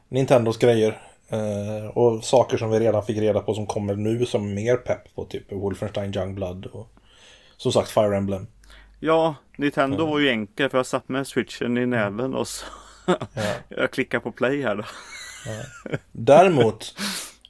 Nintendos 0.08 0.58
grejer. 0.58 1.02
Eh, 1.28 1.86
och 1.86 2.24
saker 2.24 2.56
som 2.56 2.70
vi 2.70 2.80
redan 2.80 3.04
fick 3.04 3.18
reda 3.18 3.40
på 3.40 3.54
som 3.54 3.66
kommer 3.66 3.96
nu 3.96 4.26
som 4.26 4.50
är 4.50 4.54
mer 4.54 4.76
pepp 4.76 5.14
på. 5.14 5.24
Typ 5.24 5.52
Wolfenstein 5.52 6.16
Youngblood 6.16 6.66
och 6.66 6.88
som 7.56 7.72
sagt 7.72 7.90
Fire 7.90 8.16
Emblem. 8.16 8.46
Ja, 9.00 9.34
Nintendo 9.56 10.06
var 10.06 10.18
ju 10.18 10.28
enkel 10.30 10.70
för 10.70 10.78
jag 10.78 10.86
satt 10.86 11.08
med 11.08 11.26
switchen 11.26 11.78
i 11.78 11.86
näven 11.86 12.34
och 12.34 12.48
så 12.48 12.64
Ja. 13.06 13.16
jag 13.68 13.90
klickar 13.90 14.20
på 14.20 14.32
play 14.32 14.62
här 14.62 14.76
då. 14.76 14.84
Däremot, 16.12 16.94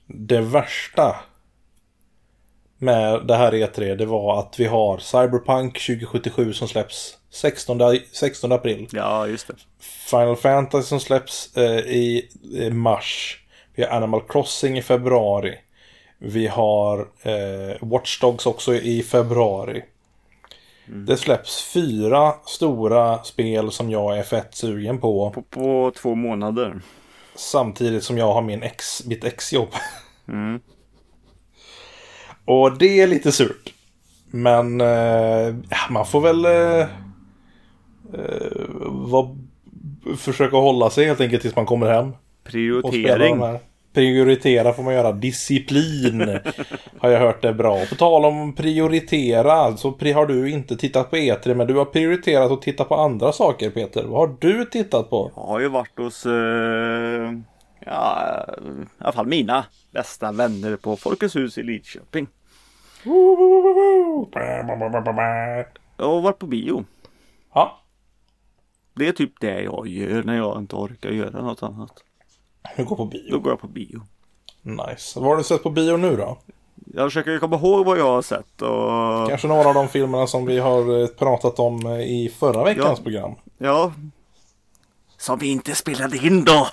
det 0.07 0.41
värsta 0.41 1.17
med 2.79 3.27
det 3.27 3.37
här 3.37 3.53
E3 3.53 3.97
det 3.97 4.07
var 4.07 4.39
att 4.39 4.61
vi 4.61 4.65
har 4.65 4.99
Cyberpunk 4.99 5.87
2077 5.87 6.53
som 6.53 6.69
släpps 6.69 7.19
16, 7.33 7.81
16 8.13 8.53
april. 8.53 8.89
Ja, 8.93 9.27
just 9.27 9.47
det. 9.47 9.55
Final 10.11 10.37
Fantasy 10.37 10.89
som 10.89 11.01
släpps 11.01 11.57
eh, 11.57 11.79
i 11.79 12.29
eh, 12.59 12.73
mars. 12.73 13.39
Vi 13.75 13.83
har 13.83 13.91
Animal 13.91 14.23
Crossing 14.29 14.79
i 14.79 14.83
februari. 14.83 15.59
Vi 16.19 16.47
har 16.47 17.09
eh, 17.23 17.77
Watch 17.81 18.21
Dogs 18.21 18.47
också 18.47 18.75
i 18.75 19.03
februari. 19.03 19.83
Det 20.87 21.17
släpps 21.17 21.63
fyra 21.63 22.35
stora 22.45 23.25
spel 23.25 23.73
som 23.73 23.91
jag 23.91 24.19
är 24.19 24.23
fett 24.23 24.55
sugen 24.55 24.99
på. 24.99 25.31
På, 25.31 25.43
på 25.43 25.93
två 25.97 26.15
månader. 26.15 26.81
Samtidigt 27.35 28.05
som 28.05 28.19
jag 28.19 28.33
har 28.33 28.43
min 28.43 28.63
ex, 28.63 29.07
mitt 29.07 29.25
exjobb. 29.25 29.69
Och 32.45 32.79
det 32.79 33.01
är 33.01 33.07
lite 33.07 33.33
surt. 33.33 33.75
Men 34.31 34.81
eh, 34.81 35.55
man 35.91 36.07
får 36.07 36.21
väl 36.21 36.45
eh, 36.45 36.87
vad, 38.83 39.39
försöka 40.19 40.57
hålla 40.57 40.91
sig 40.91 41.07
helt 41.07 41.21
enkelt 41.21 41.43
tills 41.43 41.57
man 41.57 41.67
kommer 41.67 41.87
hem. 41.87 42.09
Och 42.09 42.17
Prioritering. 42.45 43.43
Prioritera 43.93 44.73
får 44.73 44.83
man 44.83 44.95
göra. 44.95 45.13
Disciplin 45.13 46.21
har 46.99 47.11
jag 47.11 47.21
hört 47.21 47.45
är 47.45 47.53
bra. 47.53 47.87
På 47.87 47.95
tal 47.95 48.25
om 48.25 48.53
prioritera 48.55 49.77
så 49.77 49.89
har 49.89 50.27
du 50.27 50.51
inte 50.51 50.77
tittat 50.77 51.11
på 51.11 51.17
E3 51.17 51.55
men 51.55 51.67
du 51.67 51.75
har 51.75 51.85
prioriterat 51.85 52.53
att 52.53 52.63
titta 52.63 52.85
på 52.85 52.95
andra 52.95 53.33
saker 53.33 53.71
Peter. 53.71 54.05
Vad 54.05 54.29
har 54.29 54.37
du 54.41 54.65
tittat 54.65 55.11
på? 55.11 55.33
Jag 55.37 55.43
har 55.43 55.61
ju 55.61 55.69
varit 55.69 55.99
hos, 55.99 56.27
eh, 56.27 57.33
ja, 57.87 58.45
i 58.99 59.05
alla 59.05 59.13
fall 59.13 59.27
mina 59.27 59.65
bästa 59.91 60.33
vänner 60.33 60.77
på 60.77 60.97
Folkets 60.97 61.37
hus 61.37 61.59
i 61.59 61.63
Lidköping. 61.63 62.27
Har 65.97 66.21
varit 66.21 66.39
på 66.39 66.47
bio. 66.47 66.85
Ja, 67.55 67.82
Det 68.95 69.09
är 69.09 69.13
typ 69.13 69.41
det 69.41 69.63
jag 69.63 69.87
gör 69.89 70.23
när 70.23 70.37
jag 70.37 70.59
inte 70.59 70.77
orkar 70.77 71.11
göra 71.11 71.43
något 71.43 71.63
annat. 71.63 71.93
du 72.77 72.85
går 72.85 72.97
på 72.97 73.05
Då 73.05 73.09
bio. 73.11 73.39
går 73.39 73.53
jag 73.53 73.61
på 73.61 73.67
bio. 73.69 74.01
Nice. 74.63 75.21
Vad 75.21 75.29
har 75.29 75.37
du 75.37 75.43
sett 75.45 75.63
på 75.63 75.71
bio 75.71 75.97
nu 75.97 76.17
då? 76.17 76.39
Jag 76.95 77.07
försöker 77.11 77.39
komma 77.39 77.57
ihåg 77.57 77.87
vad 77.87 77.99
jag 77.99 78.05
har 78.13 78.23
sett 78.23 78.63
och 78.63 79.29
Kanske 79.29 79.49
några 79.49 79.69
av 79.69 79.75
de 79.75 79.89
filmerna 79.89 80.27
som 80.27 80.47
vi 80.47 80.59
har 80.59 81.01
eh, 81.03 81.07
pratat 81.07 81.59
om 81.59 81.87
eh, 81.87 82.01
i 82.01 82.35
förra 82.39 82.65
veckans 82.65 82.99
Ja. 82.99 83.03
program. 83.03 83.35
ja. 83.59 83.93
Som 85.19 85.39
vi 85.39 85.47
inte 85.51 85.75
spelade 85.75 86.17
in 86.17 86.45
då. 86.45 86.67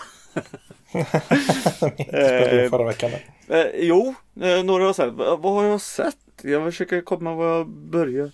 In 0.93 2.69
förra 2.69 2.83
veckan. 2.85 3.11
Eh, 3.47 3.65
jo, 3.79 4.13
eh, 4.41 4.63
några 4.63 4.85
har 4.85 4.93
sett. 4.93 5.13
Va- 5.13 5.35
Vad 5.35 5.53
har 5.53 5.63
jag 5.63 5.81
sett? 5.81 6.15
Jag 6.41 6.63
försöker 6.63 7.01
komma 7.01 7.33
var 7.35 7.45
jag 7.57 7.67
börjar. 7.69 8.31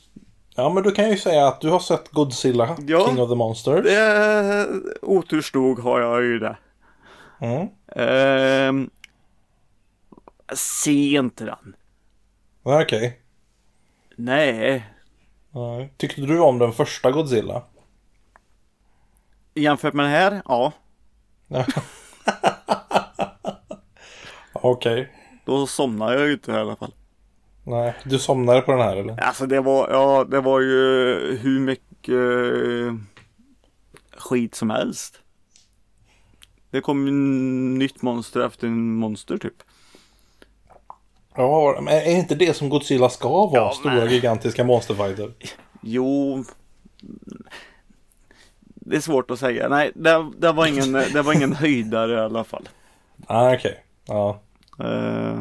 Ja, 0.56 0.70
men 0.70 0.84
du 0.84 0.92
kan 0.92 1.10
ju 1.10 1.18
säga 1.18 1.48
att 1.48 1.62
du 1.62 1.70
har 1.70 1.80
sett 1.80 2.12
Godzilla, 2.12 2.78
Ja. 2.88 3.08
King 3.08 3.22
of 3.22 3.30
the 3.30 3.36
Monsters. 3.36 3.86
Eh, 3.86 4.66
otursnog 5.02 5.80
har 5.80 6.00
jag 6.00 6.24
ju 6.24 6.40
det. 6.40 6.58
Mm. 7.40 7.68
Ehm, 7.96 8.90
se 10.54 10.92
inte 11.16 11.46
den. 11.46 11.76
Ja, 12.64 12.82
Okej. 12.82 13.20
Nej. 14.16 14.86
Ja. 15.52 15.88
Tyckte 15.98 16.22
du 16.22 16.40
om 16.40 16.60
den 16.60 16.72
första 16.72 17.12
Godzilla? 17.12 17.64
Jämfört 19.54 19.94
med 19.94 20.06
den 20.06 20.12
här? 20.12 20.42
Ja. 20.46 20.72
Ja. 21.48 21.66
Okej. 24.54 25.12
Då 25.46 25.68
somnar 25.68 26.14
jag 26.14 26.28
ju 26.28 26.34
inte 26.34 26.52
i 26.52 26.56
alla 26.56 26.76
fall. 26.76 26.94
Nej, 27.68 27.94
du 28.04 28.20
somnade 28.20 28.62
på 28.62 28.72
den 28.72 28.82
här 28.82 28.96
eller? 28.98 29.20
Alltså 29.24 29.46
det 29.46 29.62
var, 29.62 29.90
ja 29.90 30.24
det 30.24 30.42
var 30.42 30.60
ju 30.62 31.38
hur 31.42 31.60
mycket 31.60 32.10
eh, 32.10 32.96
skit 34.18 34.56
som 34.56 34.70
helst. 34.70 35.20
Det 36.70 36.82
kom 36.82 37.06
ju 37.08 37.12
nytt 37.78 38.02
monster 38.02 38.46
efter 38.46 38.68
en 38.68 38.96
monster 38.96 39.38
typ. 39.38 39.54
Ja, 41.36 41.80
men 41.82 41.94
är 41.94 42.16
inte 42.18 42.36
det 42.36 42.54
som 42.54 42.70
Godzilla 42.70 43.10
ska 43.10 43.30
vara? 43.30 43.52
Ja, 43.54 43.72
Stora 43.72 43.94
men- 43.96 44.10
gigantiska 44.10 44.64
monsterfighter. 44.64 45.32
Jo. 45.82 46.44
Det 48.66 48.96
är 48.96 49.00
svårt 49.02 49.32
att 49.32 49.40
säga. 49.40 49.70
Nej, 49.70 49.92
det, 49.96 50.32
det, 50.38 50.52
var, 50.52 50.68
ingen, 50.68 50.92
det 50.92 51.22
var 51.22 51.34
ingen 51.34 51.54
höjdare 51.56 52.14
i 52.14 52.20
alla 52.20 52.44
fall. 52.44 52.70
Ah, 53.28 53.54
okej. 53.54 53.84
Ja. 54.08 54.40
Uh, 54.84 55.40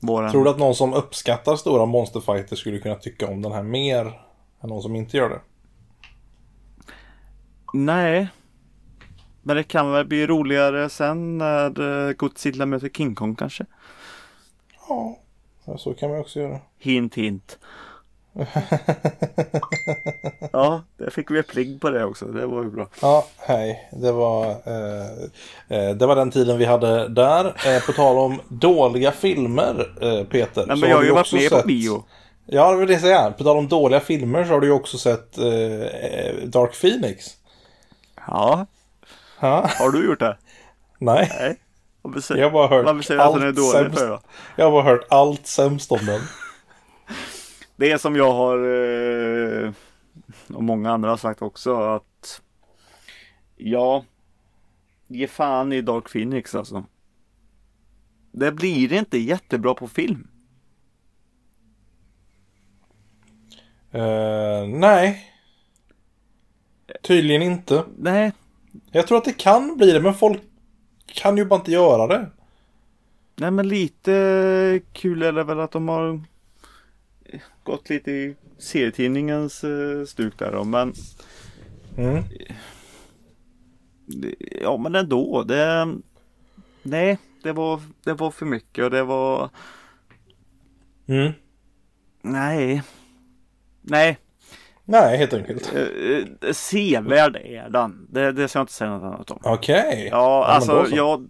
våran... 0.00 0.30
Tror 0.30 0.44
du 0.44 0.50
att 0.50 0.58
någon 0.58 0.74
som 0.74 0.94
uppskattar 0.94 1.56
stora 1.56 1.86
monsterfighter 1.86 2.56
skulle 2.56 2.78
kunna 2.78 2.94
tycka 2.94 3.26
om 3.26 3.42
den 3.42 3.52
här 3.52 3.62
mer 3.62 4.04
än 4.62 4.68
någon 4.68 4.82
som 4.82 4.96
inte 4.96 5.16
gör 5.16 5.28
det? 5.28 5.40
Nej. 7.72 8.28
Men 9.42 9.56
det 9.56 9.62
kan 9.62 9.92
väl 9.92 10.06
bli 10.06 10.26
roligare 10.26 10.88
sen 10.88 11.38
när 11.38 12.08
eh, 12.08 12.12
Godzilla 12.12 12.66
möter 12.66 12.88
King 12.88 13.14
Kong 13.14 13.34
kanske. 13.34 13.66
Ja, 14.88 15.18
ja, 15.64 15.78
så 15.78 15.94
kan 15.94 16.10
man 16.10 16.20
också 16.20 16.40
göra. 16.40 16.60
Hint 16.78 17.14
hint. 17.14 17.58
ja, 20.52 20.82
det 20.96 21.10
fick 21.10 21.30
vi 21.30 21.38
ett 21.38 21.48
pling 21.48 21.78
på 21.78 21.90
det 21.90 22.04
också. 22.04 22.24
Det 22.24 22.46
var 22.46 22.62
ju 22.62 22.70
bra. 22.70 22.88
Ja, 23.02 23.26
hej. 23.38 23.88
Det 23.92 24.12
var, 24.12 24.46
eh, 24.50 25.78
eh, 25.78 25.90
det 25.96 26.06
var 26.06 26.16
den 26.16 26.30
tiden 26.30 26.58
vi 26.58 26.64
hade 26.64 27.08
där. 27.08 27.44
Eh, 27.66 27.82
på 27.86 27.92
tal 27.92 28.18
om 28.18 28.40
dåliga 28.48 29.12
filmer, 29.12 29.90
eh, 30.00 30.24
Peter. 30.26 30.64
Nej, 30.66 30.76
men 30.76 30.90
jag 30.90 30.96
har 30.96 31.04
ju 31.04 31.10
varit 31.12 31.32
med 31.32 31.50
på 31.50 31.56
sett- 31.56 31.66
bio. 31.66 32.04
Ja, 32.46 32.70
det 32.70 32.76
vill 32.76 32.90
jag 32.90 33.00
säga. 33.00 33.30
På 33.30 33.44
tal 33.44 33.56
om 33.56 33.68
dåliga 33.68 34.00
filmer 34.00 34.44
så 34.44 34.50
har 34.52 34.60
du 34.60 34.66
ju 34.66 34.72
också 34.72 34.98
sett 34.98 35.38
eh, 35.38 35.46
eh, 35.46 36.34
Dark 36.44 36.80
Phoenix. 36.80 37.26
Ja, 38.26 38.66
Ha? 39.40 39.70
har 39.78 39.90
du 39.90 40.06
gjort 40.06 40.20
det? 40.20 40.36
Nej, 40.98 41.32
Nej. 41.40 41.56
Varför 42.02 42.20
säger, 42.20 42.40
jag 42.40 42.48
har 42.50 42.52
bara 42.52 42.68
hört 42.68 42.86
allt 42.86 43.04
sämst. 43.06 44.00
Jag 44.56 44.64
har 44.64 44.70
bara 44.70 44.82
hört 44.82 45.06
allt 45.08 45.46
sämst 45.46 45.92
om 45.92 46.06
den. 46.06 46.20
Det 47.80 47.90
är 47.90 47.98
som 47.98 48.16
jag 48.16 48.32
har 48.32 48.58
eh, 49.64 49.72
och 50.54 50.62
många 50.62 50.90
andra 50.90 51.10
har 51.10 51.16
sagt 51.16 51.42
också 51.42 51.76
att 51.76 52.42
ja, 53.56 54.04
ge 55.06 55.26
fan 55.26 55.72
i 55.72 55.80
Dark 55.80 56.12
Phoenix 56.12 56.54
alltså. 56.54 56.84
Det 58.32 58.52
blir 58.52 58.92
inte 58.92 59.18
jättebra 59.18 59.74
på 59.74 59.88
film. 59.88 60.28
Eh, 63.90 64.66
nej. 64.68 65.32
Tydligen 67.02 67.42
inte. 67.42 67.84
Nej, 67.98 68.32
Jag 68.90 69.06
tror 69.06 69.18
att 69.18 69.24
det 69.24 69.38
kan 69.38 69.76
bli 69.76 69.92
det, 69.92 70.00
men 70.00 70.14
folk 70.14 70.42
kan 71.06 71.36
ju 71.36 71.44
bara 71.44 71.60
inte 71.60 71.72
göra 71.72 72.06
det. 72.06 72.30
nej 73.36 73.50
men 73.50 73.68
lite 73.68 74.80
kul 74.92 75.22
är 75.22 75.32
det 75.32 75.44
väl 75.44 75.60
att 75.60 75.72
de 75.72 75.88
har 75.88 76.22
gått 77.62 77.90
lite 77.90 78.10
i 78.10 78.36
serietidningens 78.58 79.64
eh, 79.64 80.04
stuk 80.04 80.38
där 80.38 80.52
då, 80.52 80.64
men 80.64 80.92
Mm. 81.98 82.22
ja 84.62 84.76
men 84.76 84.94
ändå. 84.94 85.42
Det, 85.42 85.94
nej, 86.82 87.18
det 87.42 87.52
var, 87.52 87.80
det 88.04 88.12
var 88.12 88.30
för 88.30 88.46
mycket 88.46 88.84
och 88.84 88.90
det 88.90 89.02
var 89.02 89.50
Mm. 91.08 91.32
nej. 92.22 92.82
Nej, 93.82 94.18
Nej, 94.84 95.18
helt 95.18 95.32
enkelt. 95.32 95.74
Eh, 95.74 95.82
eh, 95.82 96.52
sevärd 96.52 97.36
är 97.36 97.70
den. 97.70 98.06
Det, 98.10 98.32
det 98.32 98.48
ska 98.48 98.58
jag 98.58 98.62
inte 98.62 98.72
säga 98.72 98.90
något 98.90 99.14
annat 99.14 99.30
om. 99.30 99.38
Okej. 99.42 100.08
Ja, 100.10 100.44
men 100.46 100.54
alltså 100.56 100.84
så. 100.90 100.96
jag... 100.96 101.28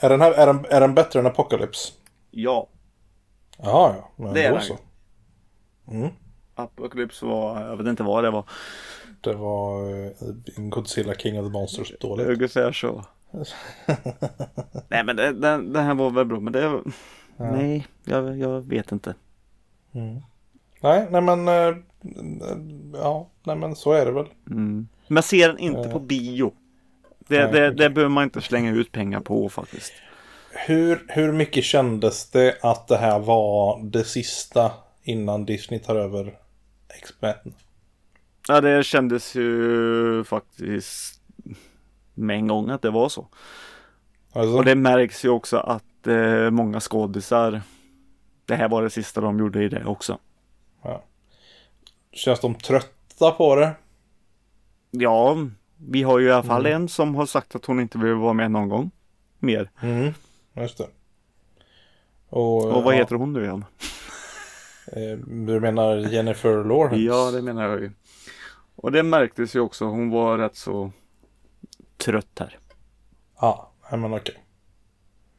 Är 0.00 0.08
den, 0.08 0.20
här, 0.20 0.32
är, 0.32 0.46
den, 0.46 0.64
är 0.70 0.80
den 0.80 0.94
bättre 0.94 1.20
än 1.20 1.26
Apocalypse? 1.26 1.92
Ja, 2.30 2.68
Jaha, 3.62 3.94
ja. 3.96 4.10
Men 4.16 4.34
Det 4.34 4.44
är 4.44 4.52
då 4.54 4.60
så. 4.60 4.78
Mm. 5.90 6.08
Apocalypse 6.54 7.26
var, 7.26 7.60
jag 7.60 7.76
vet 7.76 7.86
inte 7.86 8.02
vad 8.02 8.24
det 8.24 8.30
var. 8.30 8.44
Det 9.20 9.34
var 9.34 9.90
eh, 10.04 10.10
en 10.56 10.70
Godzilla 10.70 11.14
King 11.14 11.40
of 11.40 11.46
the 11.46 11.50
Monsters 11.52 11.92
dåligt. 12.00 12.26
Ungefär 12.26 12.72
så. 12.72 13.04
nej 14.88 15.04
men 15.04 15.16
det, 15.16 15.32
den, 15.32 15.72
den 15.72 15.84
här 15.84 15.94
var 15.94 16.10
väl 16.10 16.24
bra 16.26 16.40
men 16.40 16.52
det... 16.52 16.82
Nej, 17.36 17.86
jag, 18.04 18.38
jag 18.38 18.60
vet 18.60 18.92
inte. 18.92 19.14
Nej, 20.80 21.06
nej 21.10 21.20
men... 21.20 21.48
eh, 21.48 21.76
Ja, 22.94 23.28
nej 23.44 23.56
men 23.56 23.76
så 23.76 23.92
är 23.92 24.06
det 24.06 24.12
väl. 24.12 24.26
Mm. 24.50 24.88
Men 25.08 25.22
ser 25.22 25.48
den 25.48 25.58
inte 25.58 25.88
på 25.88 25.98
bio. 25.98 26.52
Det, 27.18 27.44
Nej, 27.44 27.52
det, 27.52 27.68
okej. 27.68 27.76
det 27.78 27.90
behöver 27.90 28.14
man 28.14 28.24
inte 28.24 28.40
slänga 28.40 28.70
ut 28.72 28.92
pengar 28.92 29.20
på 29.20 29.48
faktiskt. 29.48 29.92
Hur, 30.50 31.04
hur 31.08 31.32
mycket 31.32 31.64
kändes 31.64 32.30
det 32.30 32.58
att 32.62 32.88
det 32.88 32.96
här 32.96 33.18
var 33.18 33.82
det 33.82 34.04
sista 34.04 34.72
innan 35.02 35.44
Disney 35.44 35.80
tar 35.80 35.96
över 35.96 36.38
X-Men? 36.98 37.54
Ja, 38.48 38.60
det 38.60 38.84
kändes 38.84 39.34
ju 39.34 40.24
faktiskt 40.24 41.20
med 42.14 42.36
en 42.36 42.46
gång 42.46 42.70
att 42.70 42.82
det 42.82 42.90
var 42.90 43.08
så. 43.08 43.26
Alltså, 44.32 44.56
Och 44.56 44.64
det 44.64 44.74
märks 44.74 45.24
ju 45.24 45.28
också 45.28 45.56
att 45.56 46.06
eh, 46.06 46.50
många 46.50 46.80
skådisar 46.80 47.62
Det 48.46 48.54
här 48.54 48.68
var 48.68 48.82
det 48.82 48.90
sista 48.90 49.20
de 49.20 49.38
gjorde 49.38 49.64
i 49.64 49.68
det 49.68 49.84
också. 49.84 50.18
Känns 52.12 52.40
de 52.40 52.54
trötta 52.54 53.30
på 53.30 53.56
det? 53.56 53.74
Ja, 54.90 55.36
vi 55.76 56.02
har 56.02 56.18
ju 56.18 56.26
i 56.26 56.30
alla 56.30 56.42
fall 56.42 56.66
en 56.66 56.88
som 56.88 57.14
har 57.14 57.26
sagt 57.26 57.54
att 57.54 57.64
hon 57.64 57.80
inte 57.80 57.98
vill 57.98 58.14
vara 58.14 58.32
med 58.32 58.50
någon 58.50 58.68
gång 58.68 58.90
mer. 59.38 59.70
Mm, 59.80 60.14
just 60.62 60.78
det. 60.78 60.86
Och, 62.28 62.64
Och 62.64 62.82
vad 62.84 62.94
ja, 62.94 62.98
heter 62.98 63.14
hon 63.14 63.32
nu 63.32 63.44
igen? 63.44 63.64
eh, 64.92 65.18
Du 65.26 65.60
menar 65.60 65.96
Jennifer 65.96 66.64
Lawrence? 66.64 66.96
Ja, 66.96 67.30
det 67.30 67.42
menar 67.42 67.68
jag 67.68 67.80
ju. 67.80 67.90
Och 68.76 68.92
det 68.92 69.02
märktes 69.02 69.56
ju 69.56 69.60
också. 69.60 69.84
Hon 69.84 70.10
var 70.10 70.38
rätt 70.38 70.56
så 70.56 70.92
trött 71.96 72.38
här. 72.38 72.58
Ja, 73.40 73.70
nej, 73.90 74.00
men 74.00 74.14
okej. 74.14 74.44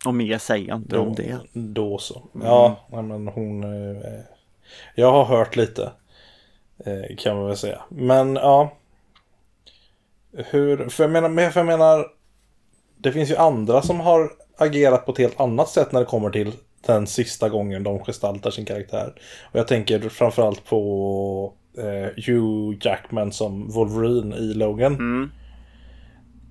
Och 0.05 0.13
mer 0.13 0.37
säger 0.37 0.75
inte 0.75 0.95
Då, 0.95 1.01
om 1.01 1.15
det. 1.15 1.39
då 1.53 1.97
så. 1.97 2.23
Ja, 2.43 2.87
nej, 2.91 3.03
men 3.03 3.27
hon... 3.27 3.63
Eh, 3.63 4.19
jag 4.95 5.11
har 5.11 5.25
hört 5.25 5.55
lite. 5.55 5.91
Eh, 6.85 7.15
kan 7.17 7.35
man 7.37 7.47
väl 7.47 7.57
säga. 7.57 7.81
Men 7.89 8.35
ja. 8.35 8.73
Hur... 10.31 10.89
För 10.89 11.03
jag 11.03 11.11
menar, 11.11 11.29
men 11.29 11.51
för 11.51 11.59
jag 11.59 11.67
menar... 11.67 12.07
Det 12.97 13.11
finns 13.11 13.31
ju 13.31 13.35
andra 13.35 13.81
som 13.81 13.99
har 13.99 14.31
agerat 14.61 15.05
på 15.05 15.11
ett 15.11 15.17
helt 15.17 15.39
annat 15.39 15.69
sätt 15.69 15.91
när 15.91 15.99
det 15.99 16.05
kommer 16.05 16.29
till 16.29 16.51
den 16.85 17.07
sista 17.07 17.49
gången 17.49 17.83
de 17.83 17.99
gestaltar 17.99 18.51
sin 18.51 18.65
karaktär. 18.65 19.13
Och 19.51 19.59
jag 19.59 19.67
tänker 19.67 20.09
framförallt 20.09 20.65
på 20.65 21.53
eh, 21.77 22.23
Hugh 22.25 22.77
Jackman 22.81 23.31
som 23.31 23.69
Wolverine 23.69 24.35
i 24.35 24.53
Logan. 24.53 24.93
Mm. 24.93 25.31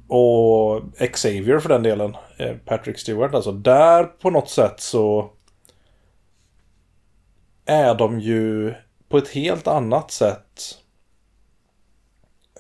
Och 0.09 0.83
Xavier 1.13 1.59
för 1.59 1.69
den 1.69 1.83
delen. 1.83 2.17
eh, 2.39 2.57
Patrick 2.65 2.99
Stewart 2.99 3.35
alltså. 3.35 3.53
Där 3.53 4.05
på 4.05 4.31
något 4.31 4.51
sätt 4.51 4.81
så 4.81 5.31
är 7.67 7.95
de 7.95 8.21
ju 8.21 8.75
på 9.09 9.19
ett 9.19 9.29
helt 9.29 9.67
annat 9.67 10.11
sätt 10.11 10.79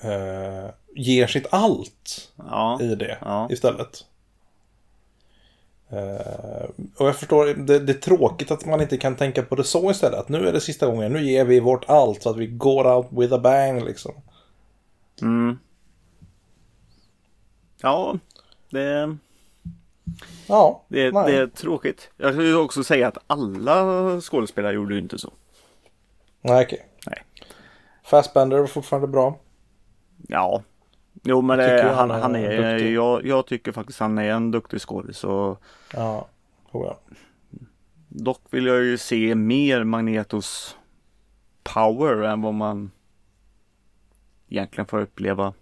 eh, 0.02 0.70
ger 0.96 1.26
sitt 1.26 1.46
allt 1.50 2.30
Ja. 2.36 2.78
i 2.82 2.94
det 2.94 3.18
Ja. 3.20 3.48
istället. 3.50 4.04
Eh, 5.90 6.70
och 6.96 7.06
jag 7.06 7.16
förstår, 7.16 7.46
det, 7.46 7.78
det 7.78 7.92
är 7.92 8.00
tråkigt 8.00 8.50
att 8.50 8.66
man 8.66 8.80
inte 8.80 8.96
kan 8.96 9.16
tänka 9.16 9.42
på 9.42 9.54
det 9.54 9.64
så 9.64 9.90
istället. 9.90 10.18
Att 10.18 10.28
nu 10.28 10.48
är 10.48 10.52
det 10.52 10.60
sista 10.60 10.86
gången, 10.86 11.12
nu 11.12 11.22
ger 11.24 11.44
vi 11.44 11.60
vårt 11.60 11.84
allt 11.88 12.22
så 12.22 12.30
att 12.30 12.36
vi 12.36 12.46
går 12.46 12.96
out 12.96 13.06
with 13.10 13.34
a 13.34 13.38
bang 13.38 13.84
liksom. 13.84 14.12
Mm. 15.22 15.58
Ja, 17.80 18.18
det, 18.70 19.16
Ja, 20.46 20.84
det, 20.88 21.10
det 21.10 21.36
är 21.36 21.46
tråkigt. 21.46 22.10
Jag 22.16 22.32
skulle 22.32 22.54
också 22.54 22.84
säga 22.84 23.08
att 23.08 23.18
alla 23.26 24.20
skådespelare 24.20 24.74
gjorde 24.74 24.94
ju 24.94 25.00
inte 25.00 25.18
så. 25.18 25.32
Nej, 26.40 26.64
okej. 26.64 26.86
Nej. 27.06 27.22
Fastbender 28.04 28.58
var 28.58 28.66
fortfarande 28.66 29.08
bra. 29.08 29.38
Ja. 30.28 30.62
Jo 31.22 31.42
men 31.42 31.58
det, 31.58 31.78
jag 31.78 31.94
han, 31.94 32.10
han 32.10 32.36
är 32.36 32.50
är, 32.50 32.78
jag, 32.78 33.26
jag 33.26 33.46
tycker 33.46 33.72
faktiskt 33.72 34.00
han 34.00 34.18
är 34.18 34.30
en 34.30 34.50
duktig 34.50 34.80
skådis. 34.80 35.24
och 35.24 35.62
Ja, 35.92 36.28
oh, 36.72 36.86
ja. 36.86 36.98
Dock 38.08 38.40
vill 38.50 38.66
jag 38.66 38.84
ju 38.84 38.98
se 38.98 39.34
mer 39.34 39.84
Magnetos 39.84 40.76
power 41.62 42.22
än 42.22 42.42
vad 42.42 42.54
man 42.54 42.90
egentligen 44.48 44.86
får 44.86 45.00
uppleva 45.00 45.54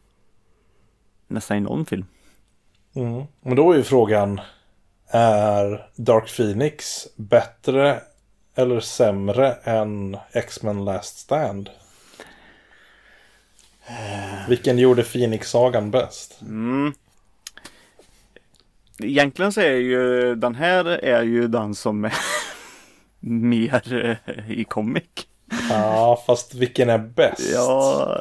nästan 1.27 1.57
i 1.57 1.61
någon 1.61 1.87
film. 1.87 2.07
Mm. 2.95 3.25
Men 3.41 3.57
då 3.57 3.73
är 3.73 3.77
ju 3.77 3.83
frågan, 3.83 4.41
är 5.09 5.89
Dark 5.97 6.37
Phoenix 6.37 7.07
bättre 7.17 8.01
eller 8.55 8.81
sämre 8.81 9.53
än 9.53 10.17
X-Men 10.33 10.85
Last 10.85 11.19
Stand? 11.19 11.71
Vilken 14.49 14.79
gjorde 14.79 15.03
Phoenix-sagan 15.03 15.91
bäst? 15.91 16.41
Mm. 16.41 16.93
Egentligen 18.99 19.53
så 19.53 19.61
är 19.61 19.75
ju 19.77 20.35
den 20.35 20.55
här 20.55 20.85
är 20.85 21.23
ju 21.23 21.49
den 21.49 21.75
som 21.75 22.05
är 22.05 22.15
mer 23.21 24.19
eh, 24.27 24.51
i 24.51 24.65
comic. 24.65 25.05
Ja, 25.71 26.23
fast 26.27 26.55
vilken 26.55 26.91
är 26.91 26.99
bäst? 26.99 27.53
Ja, 27.55 28.19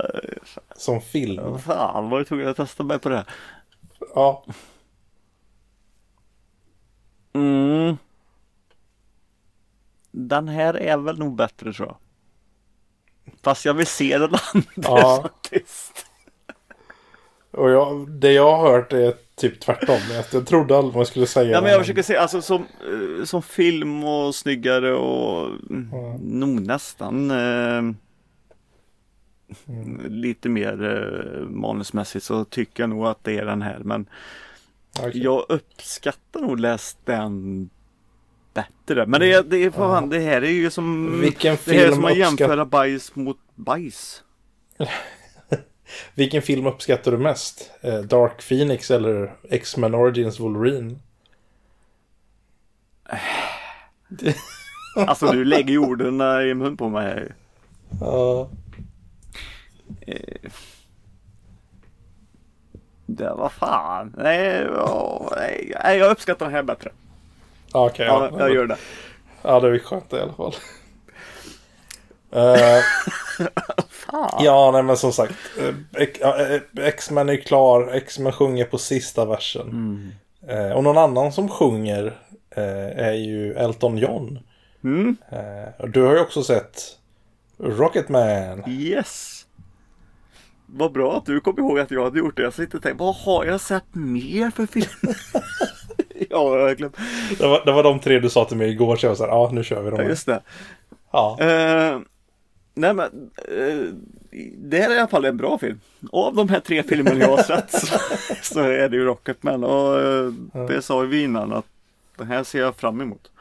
Som 0.76 1.02
film? 1.02 1.60
fan 1.60 2.10
var 2.10 2.20
du 2.20 2.26
tvungen 2.26 2.48
att 2.48 2.58
testa 2.58 2.84
mig 2.84 3.00
på 3.00 3.10
det? 3.10 3.26
Ja. 4.16 4.46
Mm. 7.34 7.98
Den 10.12 10.48
här 10.48 10.74
är 10.74 10.98
väl 10.98 11.20
nog 11.20 11.36
bättre 11.36 11.74
tror 11.74 11.88
jag. 11.88 11.98
Fast 13.46 13.66
jag 13.66 13.74
vill 13.74 13.88
se 13.88 14.18
den 14.18 14.34
andra 14.54 14.72
Ja. 14.76 15.20
faktiskt. 15.22 16.06
Och 17.52 17.70
jag, 17.70 18.10
det 18.10 18.32
jag 18.32 18.58
har 18.58 18.72
hört 18.72 18.94
är 18.94 19.14
typ 19.36 19.60
tvärtom. 19.60 20.00
Jag, 20.32 20.48
trodde 20.48 20.78
aldrig 20.78 20.96
man 20.96 21.06
skulle 21.06 21.26
säga 21.28 21.52
Ja 21.52 21.62
men 21.62 21.72
jag 21.72 21.82
försöker 21.82 22.04
se, 22.04 22.18
alltså 22.18 22.42
som, 22.42 22.62
eh, 22.62 23.24
som 23.26 23.42
film 23.42 24.04
och 24.04 24.36
snyggare 24.36 24.94
och 24.94 25.48
mm, 25.70 25.90
Ja. 25.92 26.18
nog 26.22 26.50
nästan 26.68 27.32
eh, 27.32 27.96
Mm. 29.68 30.02
lite 30.14 30.50
mer 30.50 30.84
eh, 30.84 31.48
manusmässigt 31.50 32.26
så 32.26 32.46
tycker 32.46 32.84
jag 32.84 32.90
nog 32.90 33.06
att 33.08 33.24
det 33.24 33.38
är 33.38 33.46
den 33.46 33.62
här. 33.62 33.80
Men 33.84 34.10
Okej. 35.00 35.24
jag 35.24 35.46
uppskattar 35.50 36.40
nog 36.40 36.60
läst 36.60 36.98
den 37.06 37.70
bättre. 38.56 39.06
Men 39.06 39.20
det, 39.20 39.34
är- 39.34 39.44
det 39.44 39.58
är 39.64 39.72
fan, 39.72 40.10
det 40.10 40.20
här 40.20 40.42
är 40.42 40.50
ju 40.50 40.70
som 40.70 41.20
Vilken 41.22 41.58
Det 41.66 41.72
här 41.72 41.80
är 41.80 41.84
film 41.84 41.96
som 41.96 42.06
att 42.06 42.12
uppskatt- 42.12 42.40
jämföra 42.40 42.66
bajs 42.66 43.16
mot 43.16 43.38
bajs. 43.56 44.24
Vilken 46.16 46.42
film 46.42 46.66
uppskattar 46.66 47.12
du 47.12 47.18
mest? 47.18 47.72
Eh, 47.82 48.00
Dark 48.00 48.48
Phoenix 48.48 48.92
eller 48.92 49.36
X-Men 49.50 49.96
Origins 49.96 50.40
Wolverine? 50.40 51.00
Alltså 55.08 55.28
du 55.32 55.46
lägger 55.46 55.70
ju 55.70 55.78
orden 55.78 56.22
i 56.50 56.54
mun 56.54 56.78
på 56.78 56.90
mig. 56.90 57.04
här. 57.06 57.36
Ja. 58.02 58.50
Det 63.06 63.30
var 63.30 63.50
fan. 63.50 64.14
Nej, 64.18 64.68
nej, 65.38 65.74
nej, 65.84 65.98
jag 65.98 66.12
uppskattar 66.12 66.46
den 66.46 66.56
här 66.56 66.64
bättre. 66.64 66.92
Okej, 67.78 68.06
Ja, 68.06 68.30
jag 68.40 68.54
gör 68.54 68.68
det. 68.68 68.78
Ja, 69.42 69.60
det 69.60 69.68
är 69.70 69.80
skönt 69.80 70.14
i 70.14 70.20
alla 70.20 70.34
fall. 70.34 70.56
Fan. 73.90 74.44
ja, 74.44 74.72
nej 74.74 74.84
men 74.84 74.98
som 74.98 75.12
sagt. 75.14 75.34
eh, 75.60 76.08
ja, 76.20 76.38
eh, 76.46 76.62
X-Men 76.86 77.30
är 77.30 77.38
klar. 77.38 77.92
X-Men 77.94 78.32
sjunger 78.32 78.66
på 78.66 78.78
sista 78.78 79.26
versen. 79.26 79.70
Mm. 79.70 80.12
Eh, 80.48 80.72
och 80.76 80.84
någon 80.84 80.98
annan 80.98 81.32
som 81.32 81.50
sjunger 81.50 82.18
eh, 82.56 83.06
är 83.08 83.14
ju 83.14 83.54
Elton 83.54 83.98
John. 83.98 84.40
Mm. 84.84 85.18
Och 85.80 85.90
du 85.90 86.02
har 86.02 86.14
ju 86.14 86.20
också 86.20 86.44
sett 86.44 86.82
Rocketman. 87.60 88.64
Yes. 88.70 89.46
Vad 90.66 90.92
bra 90.92 91.18
att 91.18 91.26
du 91.26 91.42
kom 91.42 91.60
ihåg 91.60 91.80
att 91.80 91.92
jag 91.92 92.04
hade 92.04 92.20
gjort 92.20 92.38
det. 92.38 92.44
Jag 92.44 92.54
sitter 92.54 92.78
och 92.78 92.84
tänkte, 92.84 93.04
vad 93.04 93.16
har 93.16 93.46
jag 93.46 93.62
sett 93.62 93.86
mer 93.96 94.52
för 94.52 94.66
filmer? 94.66 95.18
ja, 96.30 96.50
verkligen. 96.50 96.92
Det 97.38 97.48
var, 97.48 97.66
det 97.66 97.72
var 97.72 97.84
de 97.84 98.00
tre 98.00 98.20
du 98.20 98.30
sa 98.30 98.46
till 98.46 98.58
mig 98.58 98.70
igår, 98.72 98.96
så 98.96 99.06
jag 99.06 99.12
var 99.12 99.16
så 99.16 99.24
här, 99.24 99.32
ja 99.32 99.50
nu 99.54 99.64
kör 99.64 99.82
vi 99.82 99.90
Ja, 99.90 99.98
dem. 99.98 100.08
just 100.08 100.26
det. 100.26 100.42
Ja. 101.12 101.38
Eh, 101.40 102.00
nej 102.74 102.94
men, 102.94 103.32
eh, 103.48 103.94
det 104.58 104.78
här 104.80 104.90
är 104.90 104.96
i 104.96 105.00
alla 105.00 105.08
fall 105.08 105.26
en 105.26 105.38
bra 105.38 105.58
film. 105.58 105.80
Av 106.12 106.36
de 106.36 106.50
här 106.50 106.60
tre 106.60 106.84
filmerna 106.84 107.20
jag 107.20 107.28
har 107.38 107.44
sett 107.44 107.72
så, 107.72 107.98
så 108.42 108.60
är 108.60 108.90
det 108.90 108.98
ju 108.98 109.04
Rocketman. 109.06 109.64
Och 109.64 110.00
eh, 110.02 110.32
det 110.68 110.82
sa 110.82 111.00
vi 111.00 111.24
innan 111.24 111.54
att 111.54 111.66
den 112.18 112.28
här 112.28 112.44
ser 112.44 112.60
jag 112.60 112.76
fram 112.76 113.02
emot. 113.02 113.32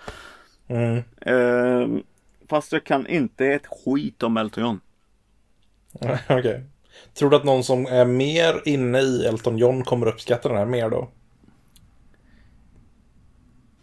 Mm. 0.68 0.97
Eh, 1.20 1.89
fast 2.49 2.72
jag 2.72 2.85
kan 2.85 3.07
inte 3.07 3.47
ett 3.47 3.66
skit 3.85 4.22
om 4.22 4.37
Elton 4.37 4.64
John. 4.64 4.81
Okej. 6.29 6.64
Tror 7.14 7.31
du 7.31 7.37
att 7.37 7.45
någon 7.45 7.64
som 7.64 7.87
är 7.87 8.05
mer 8.05 8.62
inne 8.64 9.01
i 9.01 9.27
Elton 9.27 9.59
John 9.59 9.85
kommer 9.85 10.07
uppskatta 10.09 10.49
den 10.49 10.59
här 10.59 10.66
mer 10.66 10.91
då? 10.91 11.09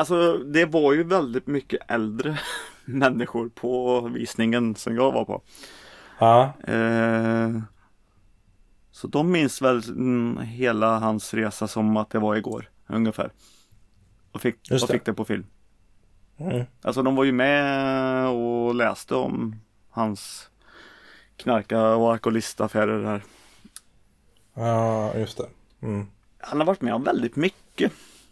Alltså 0.02 0.38
det 0.38 0.66
var 0.66 0.93
ju 0.93 1.04
väldigt 1.04 1.47
mycket 1.47 1.91
äldre 1.91 2.39
människor 2.86 3.49
på 3.49 4.02
visningen 4.02 4.76
som 4.76 4.95
jag 4.95 5.12
var 5.12 5.26
på. 5.26 5.41
Ja. 6.20 6.54
Eh, 6.64 7.60
så 8.91 9.08
de 9.08 9.32
minns 9.32 9.62
väl 9.62 9.82
mm, 9.89 10.38
hela 10.38 10.99
hans 10.99 11.34
resa 11.34 11.68
som 11.68 11.97
att 11.97 12.10
det 12.10 12.20
var 12.20 12.36
igår 12.36 12.70
ungefär. 12.88 13.32
Och 14.32 14.41
fick, 14.41 14.72
Just 14.72 14.84
och 14.84 14.88
det. 14.88 14.93
fick 14.93 15.06
det 15.06 15.14
på 15.14 15.26
film. 15.26 15.45
Mm. 16.38 16.66
Alltså 16.82 17.04
de 17.04 17.16
var 17.16 17.24
ju 17.24 17.32
med 17.32 18.28
och 18.28 18.76
läste 18.76 19.16
om 19.16 19.56
hans 19.89 20.49
knarka 21.38 21.82
och 21.95 22.12
alkoholistaffärer 22.12 23.04
där. 23.04 23.24
Ja, 24.54 25.14
just 25.18 25.38
det. 25.38 25.47
Mm. 25.82 26.08
Han 26.39 26.60
har 26.60 26.68
varit 26.68 26.82
med 26.82 26.93
om 26.93 27.04
väldigt 27.04 27.36
mycket. 27.36 27.91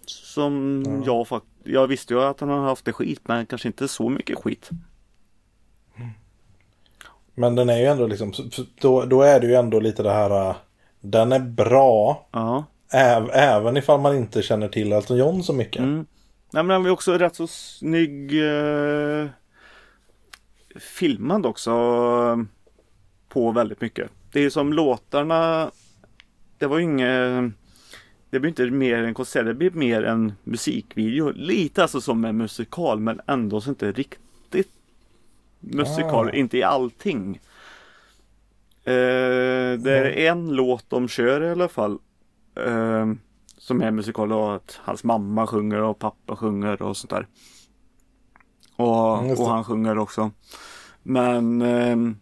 Som 0.10 0.84
jag 1.05 1.28
faktiskt, 1.28 1.55
jag 1.64 1.88
visste 1.88 2.14
ju 2.14 2.22
att 2.22 2.39
han 2.39 2.49
har 2.49 2.60
haft 2.60 2.86
det 2.86 2.93
skit 2.93 3.22
men 3.24 3.45
kanske 3.45 3.68
inte 3.68 3.88
så 3.88 4.10
mycket 4.10 4.38
skit. 4.38 4.70
Men 7.36 7.55
den 7.55 7.70
är 7.70 7.78
ju 7.78 7.86
ändå 7.86 8.07
liksom, 8.07 8.34
då, 8.82 9.05
då 9.05 9.22
är 9.22 9.39
det 9.39 9.47
ju 9.47 9.53
ändå 9.55 9.80
lite 9.80 10.03
det 10.03 10.12
här, 10.12 10.49
äh, 10.49 10.55
den 11.01 11.32
är 11.32 11.39
bra, 11.39 12.28
Ja. 12.32 12.66
äv, 12.93 13.30
även 13.34 13.78
ifall 13.78 13.99
man 14.01 14.16
inte 14.16 14.41
känner 14.41 14.68
till 14.68 14.91
Elton 14.91 15.18
John 15.18 15.43
så 15.43 15.53
mycket. 15.53 15.80
Mm. 15.82 16.05
Nej 16.51 16.64
men 16.64 16.68
den 16.68 16.84
var 16.84 16.91
också 16.91 17.14
rätt 17.18 17.36
så 17.36 17.47
snygg 17.47 18.43
eh, 18.43 19.28
filmad 20.80 21.45
också 21.45 21.72
eh, 21.72 22.38
på 23.30 23.51
väldigt 23.51 23.82
mycket. 23.82 24.10
Det 24.32 24.39
är 24.39 24.49
som 24.49 24.74
låtarna 24.74 25.72
Det 26.57 26.68
var 26.68 26.78
ju 26.78 26.84
inget 26.84 27.53
Det 28.30 28.39
blir 28.39 28.49
inte 28.49 28.65
mer 28.71 29.03
en 29.03 29.13
konsert, 29.13 29.45
det 29.45 29.53
blir 29.53 29.71
mer 29.71 30.03
en 30.03 30.34
musikvideo. 30.43 31.32
Lite 31.32 31.82
alltså 31.82 32.01
som 32.01 32.25
en 32.25 32.38
musikal 32.38 32.99
men 32.99 33.21
ändå 33.27 33.61
så 33.61 33.69
inte 33.69 33.91
riktigt 33.91 34.71
musikal, 35.59 36.27
Ah. 36.27 36.32
inte 36.32 36.57
i 36.57 36.63
allting. 36.63 37.39
Eh, 38.84 39.80
det 39.80 39.91
är 39.91 40.32
en 40.32 40.49
låt 40.55 40.89
de 40.89 41.07
kör 41.07 41.41
i 41.43 41.49
alla 41.49 41.67
fall. 41.67 41.99
Eh, 42.55 43.07
som 43.57 43.82
är 43.82 43.91
musikal 43.91 44.32
och 44.32 44.55
att 44.55 44.80
hans 44.84 45.03
mamma 45.03 45.47
sjunger 45.47 45.82
och 45.82 45.99
pappa 45.99 46.36
sjunger 46.36 46.82
och 46.82 46.97
sånt 46.97 47.09
där. 47.09 47.27
Och, 48.75 49.17
Mm, 49.19 49.32
och 49.32 49.49
han 49.49 49.63
sjunger 49.63 49.97
också. 49.97 50.32
Men 51.03 51.61
ehm, 51.61 52.15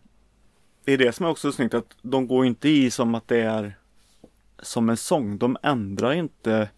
det 0.86 0.94
är 0.94 0.98
det 0.98 1.12
som 1.16 1.26
är 1.26 1.30
också 1.30 1.52
snyggt 1.52 1.74
att 1.74 1.96
de 2.02 2.28
går 2.28 2.46
inte 2.46 2.70
i 2.70 2.92
som 2.92 3.16
att 3.16 3.28
det 3.28 3.42
är 3.42 3.78
som 4.62 4.90
en 4.90 4.98
sång. 4.98 5.38
De 5.38 5.58
ändrar 5.64 6.14
inte 6.14 6.70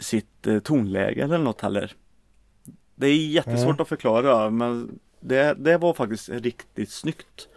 sitt 0.00 0.46
eh, 0.46 0.58
tonläge 0.58 1.22
eller 1.24 1.38
något 1.38 1.60
heller. 1.60 1.92
Det 2.94 3.06
är 3.06 3.26
jättesvårt 3.26 3.74
Mm. 3.74 3.80
att 3.82 3.88
förklara 3.88 4.50
men 4.50 4.98
det, 5.20 5.54
det 5.54 5.78
var 5.78 5.94
faktiskt 5.94 6.28
riktigt 6.28 6.90
snyggt. 6.90 7.48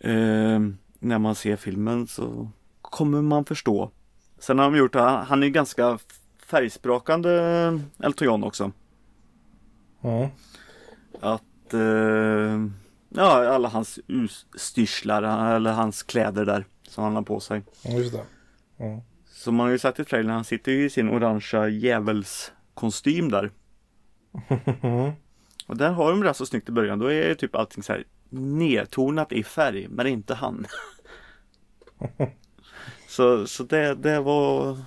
Ehm, 0.00 0.78
när 0.98 1.18
man 1.18 1.34
ser 1.34 1.56
filmen 1.56 2.06
så 2.06 2.50
kommer 2.82 3.22
man 3.22 3.44
förstå. 3.44 3.90
Sen 4.38 4.58
har 4.58 4.70
de 4.70 4.76
gjort, 4.78 4.94
han, 4.94 5.26
han 5.26 5.42
är 5.42 5.48
ganska 5.48 5.98
färgsprakande 6.46 7.30
Elton 8.02 8.26
John 8.26 8.44
också. 8.44 8.72
Mm. 10.02 10.28
Att 11.20 11.74
eh, 11.74 12.66
ja, 13.08 13.48
alla 13.48 13.68
hans 13.68 13.98
utstyrslar 14.06 15.52
eller 15.56 15.72
hans 15.72 16.02
kläder 16.02 16.44
där 16.44 16.64
som 16.88 17.04
han 17.04 17.14
har 17.14 17.22
på 17.22 17.40
sig. 17.40 17.62
Ja, 17.82 17.90
Just 17.90 18.12
det. 18.12 18.24
Mm. 18.84 19.00
Så 19.26 19.52
man 19.52 19.66
har 19.66 19.72
ju 19.72 19.78
sett 19.78 20.00
i 20.00 20.04
trailern, 20.04 20.30
han 20.30 20.44
sitter 20.44 20.72
ju 20.72 20.84
i 20.84 20.90
sin 20.90 21.08
orangea 21.08 21.68
djävulskostym 21.68 23.30
där. 23.30 23.50
Och 25.66 25.76
där 25.76 25.90
har 25.90 26.10
de 26.10 26.24
rätt 26.24 26.36
så 26.36 26.46
snyggt 26.46 26.68
i 26.68 26.72
början. 26.72 26.98
Då 26.98 27.12
är 27.12 27.34
typ 27.34 27.54
allting 27.54 27.82
så 27.82 27.92
här 27.92 28.04
nedtonat 28.30 29.32
i 29.32 29.42
färg, 29.42 29.88
men 29.88 30.06
inte 30.06 30.34
han. 30.34 30.66
så 33.08 33.46
så 33.46 33.62
det, 33.62 33.94
det 33.94 34.20
var... 34.20 34.78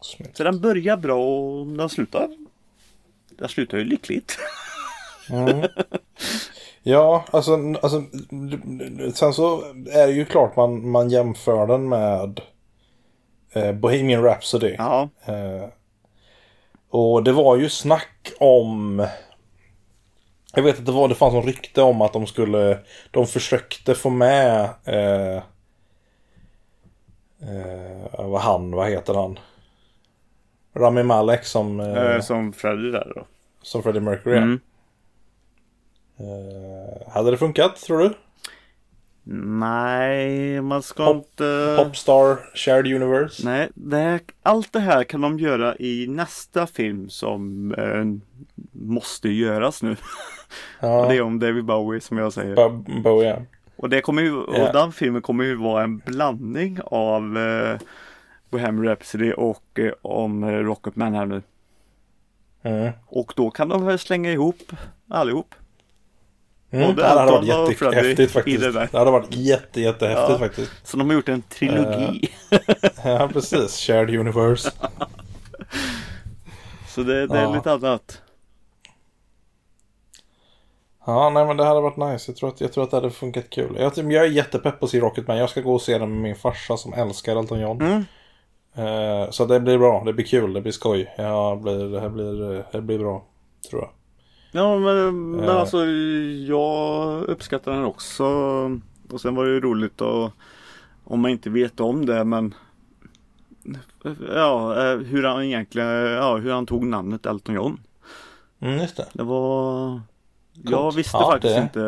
Snyggt. 0.00 0.36
Så 0.36 0.44
den 0.44 0.60
börjar 0.60 0.96
bra 0.96 1.24
och 1.24 1.66
den 1.66 1.88
slutar... 1.88 2.28
Den 3.28 3.48
slutar 3.48 3.78
ju 3.78 3.84
lyckligt. 3.84 4.38
Mm. 5.30 5.68
Ja, 6.82 7.24
alltså, 7.30 7.58
alltså 7.82 8.02
sen 9.14 9.32
så 9.32 9.62
är 9.92 10.06
det 10.06 10.12
ju 10.12 10.24
klart 10.24 10.56
man, 10.56 10.90
man 10.90 11.10
jämför 11.10 11.66
den 11.66 11.88
med 11.88 12.40
eh, 13.52 13.72
Bohemian 13.72 14.24
Rhapsody. 14.24 14.74
Ja, 14.78 15.08
Eh, 15.24 15.68
och 16.90 17.22
det 17.24 17.32
var 17.32 17.56
ju 17.56 17.68
snack 17.68 18.32
om... 18.40 19.06
Jag 20.54 20.62
vet 20.62 20.78
att 20.78 20.86
det, 20.86 20.92
var, 20.92 21.08
det 21.08 21.14
fanns 21.14 21.34
en 21.34 21.42
rykte 21.42 21.82
om 21.82 22.02
att 22.02 22.12
de 22.12 22.26
skulle... 22.26 22.78
De 23.10 23.26
försökte 23.26 23.94
få 23.94 24.10
med... 24.10 24.68
Eh, 24.84 25.36
eh, 27.42 28.18
vad 28.18 28.40
han, 28.40 28.70
vad 28.70 28.90
heter 28.90 29.14
han? 29.14 29.38
Rami 30.76 31.02
Malek 31.02 31.44
som, 31.44 31.80
eh, 31.80 32.14
eh, 32.14 32.20
som 32.20 32.52
Freddy 32.52 32.90
där 32.90 33.12
då. 33.16 33.26
som 33.62 33.82
Freddie 33.82 34.00
Mercury. 34.00 34.36
Mm. 34.36 34.60
Eh, 36.20 37.12
hade 37.12 37.30
det 37.30 37.36
funkat, 37.36 37.76
tror 37.76 37.98
du? 37.98 38.14
Nej, 39.30 40.60
man 40.60 40.82
ska 40.82 41.04
Pop- 41.06 41.16
inte... 41.16 41.74
Popstar, 41.84 42.38
Shared 42.54 42.86
Universe? 42.86 43.44
Nej, 43.44 43.68
det, 43.74 44.20
allt 44.42 44.72
det 44.72 44.80
här 44.80 45.04
kan 45.04 45.20
de 45.20 45.38
göra 45.38 45.76
i 45.76 46.06
nästa 46.08 46.66
film 46.66 47.08
som 47.08 47.72
eh, 47.74 48.04
måste 48.72 49.28
göras 49.28 49.82
nu. 49.82 49.96
Ja, 50.80 51.06
det 51.08 51.16
är 51.16 51.22
om 51.22 51.38
David 51.38 51.64
Bowie 51.64 52.00
som 52.00 52.18
jag 52.18 52.32
säger. 52.32 52.54
Bo- 52.54 53.00
Bowie, 53.02 53.28
ja. 53.28 53.36
Och, 53.76 53.88
det 53.88 54.00
kommer 54.00 54.22
ju, 54.22 54.36
och 54.36 54.58
Ja. 54.58 54.72
den 54.72 54.92
filmen 54.92 55.22
kommer 55.22 55.44
ju 55.44 55.54
vara 55.54 55.82
en 55.84 55.98
blandning 55.98 56.78
av 56.84 57.38
eh, 57.38 57.78
Bohemian 58.50 58.84
Rhapsody 58.86 59.32
och 59.32 59.78
eh, 59.78 59.92
om 60.02 60.44
eh, 60.44 60.48
Rocketman 60.50 61.14
här 61.14 61.26
nu. 61.26 61.42
Mm. 62.62 62.92
Och 63.06 63.32
då 63.36 63.50
kan 63.50 63.68
de 63.68 63.86
väl 63.86 63.98
slänga 63.98 64.32
ihop 64.32 64.72
allihop. 65.08 65.54
Mm. 66.70 66.96
Det 66.96 67.06
hade 67.06 67.32
varit 67.32 67.46
jättehäftigt 67.46 68.32
faktiskt. 68.32 68.60
det. 68.60 68.88
Det 68.92 68.98
hade 68.98 69.10
varit 69.10 69.34
jätte, 69.36 69.80
jättehäftigt 69.80 70.30
Ja. 70.30 70.38
faktiskt. 70.38 70.72
Så 70.84 70.96
de 70.96 71.08
har 71.08 71.14
gjort 71.14 71.28
en 71.28 71.42
trilogi. 71.42 72.28
Ja, 73.04 73.28
precis. 73.32 73.76
Shared 73.76 74.10
Universe. 74.10 74.70
Så 76.88 77.02
det, 77.02 77.26
det 77.26 77.38
är 77.38 77.42
Ja. 77.42 77.54
lite 77.54 77.72
annat. 77.72 78.22
Ja, 81.06 81.30
nej 81.30 81.46
men 81.46 81.56
det 81.56 81.64
hade 81.64 81.80
varit 81.80 81.96
nice. 81.96 82.30
Jag 82.30 82.36
tror 82.36 82.48
att, 82.48 82.60
jag 82.60 82.72
tror 82.72 82.84
att 82.84 82.90
det 82.90 82.96
hade 82.96 83.10
funkat 83.10 83.50
kul. 83.50 83.76
Jag, 83.78 83.92
jag 84.12 84.24
är 84.24 84.28
jättepepp 84.30 84.78
på 84.78 84.84
att 84.84 84.90
se 84.90 85.00
Rocketman. 85.00 85.36
Jag 85.38 85.50
ska 85.50 85.60
gå 85.60 85.74
och 85.74 85.82
se 85.82 85.98
den 85.98 86.10
med 86.12 86.20
min 86.22 86.36
farsa 86.36 86.76
som 86.76 86.92
älskar 86.92 87.36
Elton 87.36 87.60
John. 87.60 87.82
Mm. 87.82 88.04
Eh, 88.74 89.30
så 89.30 89.44
det 89.46 89.60
blir 89.60 89.78
bra. 89.78 90.02
Det 90.04 90.12
blir 90.12 90.26
kul. 90.26 90.52
Det 90.52 90.60
blir 90.60 90.72
skoj. 90.72 91.14
Ja, 91.18 91.56
blir, 91.62 91.92
det, 91.92 92.00
här 92.00 92.08
blir, 92.08 92.64
det 92.72 92.80
blir 92.80 92.98
bra. 92.98 93.24
Tror 93.70 93.82
jag. 93.82 93.90
Ja 94.58 94.78
men, 94.78 95.30
men 95.30 95.44
Eh. 95.48 95.56
alltså 95.56 95.86
jag 96.46 97.22
uppskattar 97.24 97.72
den 97.72 97.84
också. 97.84 98.24
Och 99.10 99.20
sen 99.20 99.34
var 99.34 99.44
det 99.46 99.50
ju 99.50 99.60
roligt 99.60 100.00
att 100.00 100.32
om 101.04 101.20
man 101.20 101.30
inte 101.30 101.50
vet 101.50 101.80
om 101.80 102.06
det 102.06 102.24
men 102.24 102.54
Ja 104.32 104.84
eh, 104.92 104.98
hur 104.98 105.24
han 105.24 105.42
egentligen 105.42 105.88
ja, 105.88 106.36
hur 106.36 106.50
han 106.52 106.66
tog 106.66 106.86
namnet 106.86 107.26
Elton 107.26 107.54
John. 107.54 107.80
Mm, 108.60 108.78
just 108.78 108.96
det. 108.96 109.06
Det 109.12 109.22
var 109.22 110.00
Jag 110.52 110.80
Coolt. 110.82 110.96
visste 110.96 111.16
Ja, 111.16 111.30
faktiskt 111.32 111.54
det- 111.56 111.62
inte 111.62 111.80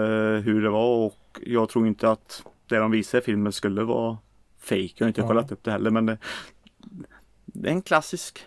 hur 0.51 0.63
det 0.63 0.71
var 0.71 1.07
och 1.07 1.41
jag 1.47 1.69
tror 1.69 1.87
inte 1.87 2.11
att 2.11 2.43
det 2.69 2.77
de 2.79 2.91
visade 2.91 3.23
i 3.23 3.25
filmen 3.25 3.53
skulle 3.53 3.83
vara 3.85 4.19
fake. 4.61 4.91
Jag 4.97 5.05
har 5.05 5.09
inte 5.09 5.21
Ja. 5.21 5.27
kollat 5.27 5.53
upp 5.53 5.65
det 5.65 5.71
heller 5.71 5.91
men 5.91 6.07
det, 6.07 6.19
det 7.47 7.69
är 7.69 7.73
en 7.73 7.83
klassisk 7.83 8.39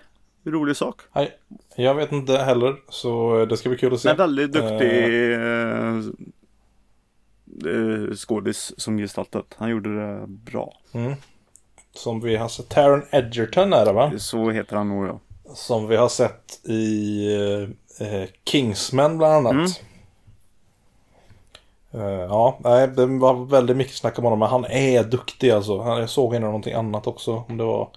rolig 0.52 0.78
sak. 0.78 1.02
Nej, 1.16 1.32
jag 1.76 1.96
vet 1.96 2.12
inte 2.12 2.38
heller. 2.38 2.76
Så 2.90 3.46
det 3.46 3.58
ska 3.58 3.70
bli 3.70 3.78
kul 3.78 3.94
att 3.94 4.00
se. 4.00 4.10
Men 4.10 4.18
väldigt 4.18 4.54
duktig 4.54 5.34
eh, 5.34 5.98
eh, 7.76 8.16
skådis 8.16 8.74
som 8.78 8.98
gestaltat. 8.98 9.56
Han 9.58 9.70
gjorde 9.70 9.96
det 9.96 10.28
bra. 10.28 10.74
Mm. 10.92 11.14
Som 11.96 12.22
vi 12.22 12.36
har 12.36 12.48
sett. 12.48 12.70
Taron 12.70 13.04
Edgerton 13.12 13.74
är 13.74 13.86
det 13.86 13.94
va? 13.94 14.12
Så 14.18 14.50
heter 14.50 14.76
han 14.76 14.90
nog 14.90 15.08
ja. 15.08 15.20
Som 15.56 15.88
vi 15.88 15.96
har 15.96 16.10
sett 16.10 16.60
i 16.64 17.28
eh, 18.00 18.30
Kingsman 18.46 19.18
bland 19.18 19.48
annat. 19.48 19.54
Mm. 19.54 19.70
Eh, 21.94 22.22
ja, 22.22 22.60
nej, 22.64 22.88
det 22.88 23.06
var 23.06 23.46
väldigt 23.46 23.78
mycket 23.78 23.96
snack 23.96 24.18
om 24.18 24.24
honom. 24.24 24.40
Men 24.40 24.50
han 24.50 24.66
är 24.66 25.04
duktig 25.04 25.52
alltså. 25.52 25.82
Han, 25.82 26.00
jag 26.00 26.10
såg 26.10 26.34
honom 26.34 26.42
någonting 26.42 26.74
annat 26.74 27.08
också. 27.08 27.44
Om 27.48 27.58
det 27.58 27.64
var... 27.64 27.90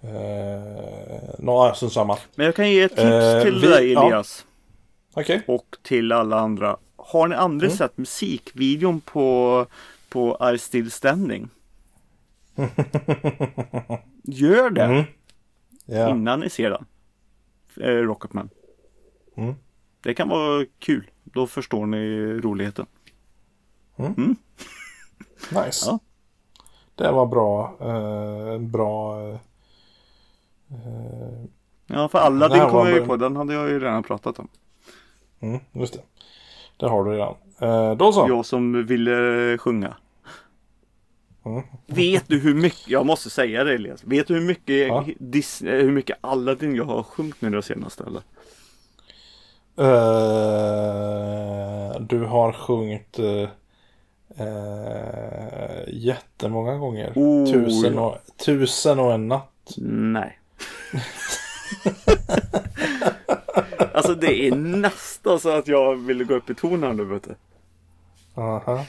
Eh, 0.00 1.34
Nå, 1.38 1.72
strunt 1.74 1.92
samma. 1.92 2.18
Men 2.34 2.46
jag 2.46 2.54
kan 2.54 2.70
ge 2.70 2.82
ett 2.82 2.90
tips 2.90 3.02
Eh, 3.02 3.42
till 3.42 3.60
vi- 3.60 3.66
dig 3.66 3.92
ja. 3.92 4.06
Elias. 4.06 4.46
Okej. 5.14 5.42
Och 5.46 5.76
till 5.82 6.12
alla 6.12 6.38
andra. 6.38 6.76
Har 6.96 7.28
ni 7.28 7.34
aldrig 7.34 7.70
Mm. 7.70 7.78
sett 7.78 7.96
musikvideon 7.98 9.00
på, 9.00 9.66
på 10.08 10.50
I 10.54 10.58
Still 10.58 10.90
Standing? 10.90 11.48
Gör 14.22 14.70
det 14.70 14.84
Mm. 14.84 15.04
Ja. 15.86 16.10
innan 16.10 16.40
ni 16.40 16.50
ser 16.50 16.70
den. 16.70 16.84
Eh, 17.80 18.02
Rocketman. 18.02 18.50
Mm. 19.36 19.54
Det 20.00 20.14
kan 20.14 20.28
vara 20.28 20.64
kul. 20.78 21.10
Då 21.24 21.46
förstår 21.46 21.86
ni 21.86 22.32
roligheten. 22.40 22.86
Nice. 25.50 25.86
Ja. 25.86 25.98
Det 26.94 27.10
var 27.10 27.26
bra. 27.26 27.76
Eh, 27.80 28.58
bra... 28.58 29.18
Eh, 30.70 31.44
Ja, 31.90 32.08
för 32.08 32.18
alla 32.18 32.48
din 32.48 32.72
var 32.72 32.88
jag 32.88 32.98
ju 32.98 33.06
på. 33.06 33.16
Den 33.16 33.36
hade 33.36 33.54
jag 33.54 33.68
ju 33.68 33.80
redan 33.80 34.02
pratat 34.02 34.38
om. 34.38 34.48
mm, 35.40 35.60
just 35.72 35.94
det. 35.94 36.00
Det 36.76 36.86
har 36.86 37.04
du 37.04 37.10
redan. 37.10 37.34
Eh, 37.58 37.96
då 37.96 38.12
så. 38.12 38.26
Jag 38.28 38.46
som 38.46 38.86
ville 38.86 39.58
sjunga. 39.58 39.96
Mm. 41.44 41.62
Vet 41.86 42.28
du 42.28 42.38
hur 42.38 42.54
mycket, 42.54 42.88
jag 42.88 43.06
måste 43.06 43.30
säga 43.30 43.64
det 43.64 43.74
Elias. 43.74 44.04
Vet 44.04 44.26
du 44.26 44.34
hur 44.34 44.46
mycket, 44.46 44.88
Ja. 44.88 45.04
Dis, 45.18 45.62
eh, 45.62 45.82
hur 45.82 45.92
mycket 45.92 46.18
Aladdin 46.20 46.76
jag 46.76 46.84
har 46.84 47.02
sjungit 47.02 47.42
nu 47.42 47.50
det 47.50 47.62
senaste 47.62 48.04
eller? 48.04 48.22
Eh, 49.80 52.00
du 52.00 52.24
har 52.24 52.52
sjungit 52.52 53.18
uh, 53.18 53.48
jättemånga 55.88 56.74
gånger. 56.74 57.12
Oh, 57.14 57.52
tusen, 57.52 57.94
ja. 57.94 58.00
och, 58.00 58.36
tusen 58.36 58.98
och 58.98 59.12
en 59.12 59.28
natt. 59.28 59.74
Nej. 59.76 60.37
Alltså 63.92 64.14
det 64.14 64.48
är 64.48 64.54
nästan 64.54 65.40
så 65.40 65.50
att 65.50 65.68
jag 65.68 65.96
vill 65.96 66.24
gå 66.24 66.34
upp 66.34 66.50
i 66.50 66.54
ton 66.54 66.82
här 66.82 66.92
nu 66.92 67.04
vet 67.04 67.22
du. 67.22 67.34
Aha. 68.34 68.84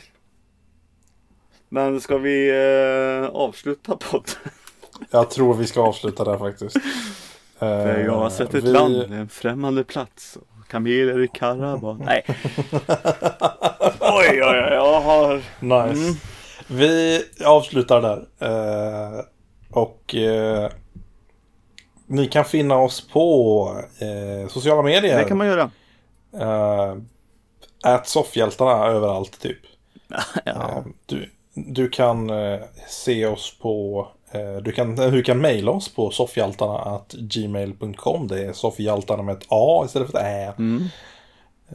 Men 1.69 2.01
ska 2.01 2.17
vi 2.17 2.49
eh, 2.49 3.29
avsluta 3.35 3.97
podden? 3.97 4.35
Jag 5.11 5.29
tror 5.29 5.53
vi 5.53 5.67
ska 5.67 5.81
avsluta 5.81 6.23
där 6.23 6.37
faktiskt. 6.37 6.77
För 7.59 7.99
jag 7.99 8.15
har 8.15 8.29
sett 8.29 8.53
ett 8.53 8.63
vi... 8.63 8.71
land, 8.71 8.95
en 8.95 9.29
främmande 9.29 9.83
plats. 9.83 10.37
Kameler 10.67 11.23
i 11.23 11.27
karavan. 11.27 11.97
Nej. 12.05 12.23
oj, 13.99 14.27
oj, 14.27 14.43
oj, 14.43 14.69
jag 14.71 15.01
har... 15.01 15.35
Nice. 15.59 16.01
Mm. 16.01 16.15
Vi 16.67 17.23
avslutar 17.45 18.01
där. 18.01 18.27
Eh, 18.39 19.25
och 19.69 20.15
eh, 20.15 20.71
ni 22.09 22.27
kan 22.27 22.45
finna 22.45 22.77
oss 22.77 23.07
på 23.07 23.67
eh, 23.99 24.49
sociala 24.49 24.81
medier. 24.81 25.17
Det 25.17 25.23
kan 25.23 25.37
man 25.37 25.47
göra. 25.47 25.71
Eh, 26.33 26.95
ät 27.93 28.07
soffhjältarna 28.07 28.85
överallt 28.87 29.39
typ. 29.41 29.59
Ja. 30.45 30.51
Eh, 30.51 30.83
du, 31.05 31.29
du 31.53 31.89
kan 31.89 32.29
eh, 32.29 32.59
se 32.87 33.25
oss 33.25 33.57
på 33.61 34.07
eh, 34.31 34.55
du 34.63 34.71
kan, 34.71 34.95
du 35.11 35.23
kan 35.23 35.41
mejla 35.41 35.71
oss 35.71 35.95
på 35.95 36.11
soffhjältarna 36.11 37.01
gmail.com. 37.13 38.27
Det 38.27 38.45
är 38.45 38.53
soffhjältarna 38.53 39.23
med 39.23 39.37
ett 39.37 39.45
A 39.49 39.83
istället 39.85 40.11
för 40.11 40.17
ett 40.17 40.25
Ä. 40.25 40.53
Mm. 40.57 40.83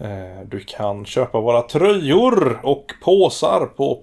Eh, 0.00 0.46
Du 0.46 0.60
kan 0.60 1.04
köpa 1.06 1.40
våra 1.40 1.62
tröjor 1.62 2.60
och 2.62 2.92
påsar 3.02 3.66
på 3.66 3.94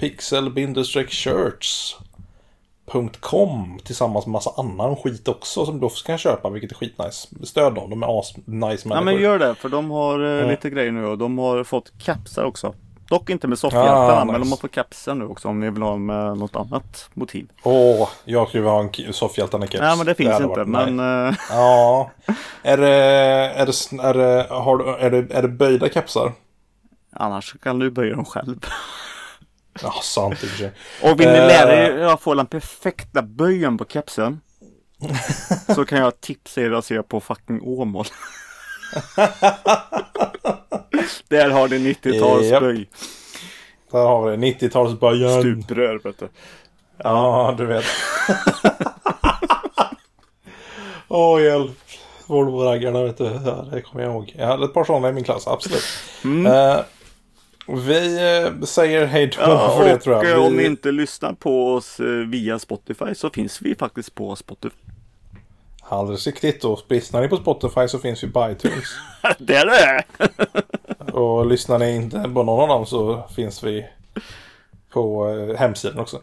pixel-shirts.com 2.91 3.79
tillsammans 3.83 4.25
med 4.25 4.31
massa 4.31 4.51
annan 4.57 4.95
skit 4.95 5.27
också 5.27 5.65
som 5.65 5.79
du 5.79 5.85
också 5.85 6.05
kan 6.05 6.17
köpa 6.17 6.49
vilket 6.49 6.71
är 6.71 6.75
skitnice. 6.75 7.27
Stöd 7.43 7.73
dem, 7.75 7.89
de 7.89 8.03
är 8.03 8.07
as-nice 8.19 8.47
människor. 8.87 8.95
Ja 8.95 9.01
men 9.01 9.17
gör 9.21 9.39
det 9.39 9.55
för 9.55 9.69
de 9.69 9.91
har 9.91 10.19
Ja. 10.19 10.47
lite 10.47 10.69
grejer 10.69 10.91
nu 10.91 11.05
och 11.05 11.17
de 11.17 11.37
har 11.37 11.63
fått 11.63 11.91
kapsar 12.03 12.43
också. 12.43 12.73
Dock 13.09 13.29
inte 13.29 13.47
med 13.47 13.59
soffhjältarna 13.59 14.21
Ah, 14.21 14.25
men 14.25 14.27
nice. 14.27 14.39
de 14.39 14.49
har 14.49 14.57
fått 14.57 14.71
kapsar 14.71 15.15
nu 15.15 15.25
också 15.25 15.47
om 15.47 15.59
ni 15.59 15.69
vill 15.69 15.81
ha 15.81 15.97
med 15.97 16.37
något 16.37 16.55
annat 16.55 17.09
motiv. 17.13 17.47
Åh, 17.63 18.09
jag 18.25 18.47
skulle 18.47 18.61
vilja 18.61 18.73
ha 18.73 18.79
en 18.81 19.13
soffhjältarna-keps. 19.13 19.79
Nej 19.81 19.97
men 19.97 20.05
det 20.05 20.15
finns 20.15 20.31
hade 20.31 20.43
inte 20.45 20.65
men 20.65 20.99
eh, 21.27 21.35
Ja. 21.49 22.11
Är 22.63 22.77
det, 22.77 22.87
är 23.55 23.65
det, 23.65 24.03
är 24.03 24.13
det, 24.13 24.47
har 24.49 24.77
du, 24.77 24.85
är 24.95 25.09
det, 25.11 25.33
är 25.35 25.41
det 25.41 25.47
böjda 25.47 25.89
kepsar? 25.89 26.31
annars 27.15 27.55
kan 27.63 27.79
du 27.79 27.91
böja 27.91 28.15
dem 28.15 28.25
själv. 28.25 28.59
Ja, 29.81 29.93
sant 30.03 30.33
i 30.43 30.45
och 30.45 30.49
för 30.49 30.57
sig. 30.57 30.71
Och 31.03 31.19
vill 31.19 31.27
ni 31.29 31.37
Eh. 31.37 31.47
lära 31.47 31.73
er 31.87 31.97
att 32.05 32.21
få 32.21 32.33
den 32.33 32.45
perfekta 32.45 33.21
böjen 33.21 33.77
på 33.77 33.85
kepsen 33.85 34.41
så 35.75 35.85
kan 35.85 35.97
jag 35.99 36.21
tipsa 36.21 36.61
er 36.61 36.71
att 36.71 36.85
se 36.85 37.03
på 37.03 37.19
fucking 37.19 37.61
Åmål. 37.63 38.05
Där 41.27 41.49
har 41.49 41.67
ni 41.67 41.77
90-talsböj. 41.77 42.87
Där 43.91 43.99
har 44.05 44.29
vi 44.31 44.37
det. 44.37 44.67
90-talsböjen. 44.67 45.39
Stuprör 45.39 45.99
vet 46.03 46.19
du. 46.19 46.29
Ja, 46.97 47.55
du 47.57 47.65
vet. 47.65 47.85
Åh, 51.07 51.41
hjälp. 51.43 51.71
Volvo-raggarna, 52.27 53.03
vet 53.03 53.17
du. 53.17 53.23
Ja, 53.45 53.65
det 53.71 53.81
kommer 53.81 54.03
jag 54.03 54.13
ihåg. 54.13 54.35
Jag 54.37 54.47
hade 54.47 54.65
ett 54.65 54.73
par 54.73 54.83
sådana 54.83 55.09
i 55.09 55.13
min 55.13 55.23
klass, 55.23 55.47
absolut. 55.47 55.83
Eh, 56.47 56.79
vi 57.77 58.15
eh, 58.43 58.61
säger 58.65 59.05
hej 59.05 59.27
då 59.27 59.41
Ja, 59.41 59.75
för 59.77 59.85
det 59.85 59.93
och 59.93 60.01
tror 60.01 60.25
eh, 60.25 60.29
jag. 60.29 60.41
om 60.45 60.53
ni 60.53 60.57
Vi, 60.63 60.65
inte 60.65 60.91
lyssnar 60.91 61.33
på 61.33 61.73
oss 61.73 61.99
eh, 61.99 62.05
via 62.05 62.59
Spotify 62.59 63.15
så 63.15 63.29
finns 63.29 63.61
vi 63.61 63.75
faktiskt 63.75 64.15
på 64.15 64.35
Spotify. 64.35 64.75
Alldeles 65.83 66.25
riktigt. 66.27 66.63
Och 66.63 66.81
lyssnar 66.89 67.21
ni 67.21 67.27
på 67.27 67.37
Spotify 67.37 67.87
så 67.87 67.99
finns 67.99 68.23
vi 68.23 68.27
på 68.27 68.49
iTunes. 68.51 68.83
Det 69.37 69.55
är 69.55 69.65
det! 69.65 70.03
Och 71.13 71.45
lyssnar 71.45 71.79
ni 71.79 71.95
inte 71.95 72.21
på 72.21 72.43
någon 72.43 72.59
av 72.59 72.67
dem 72.67 72.85
så 72.85 73.23
finns 73.35 73.63
vi 73.63 73.85
på 74.93 75.27
hemsidan 75.57 75.99
också. 75.99 76.21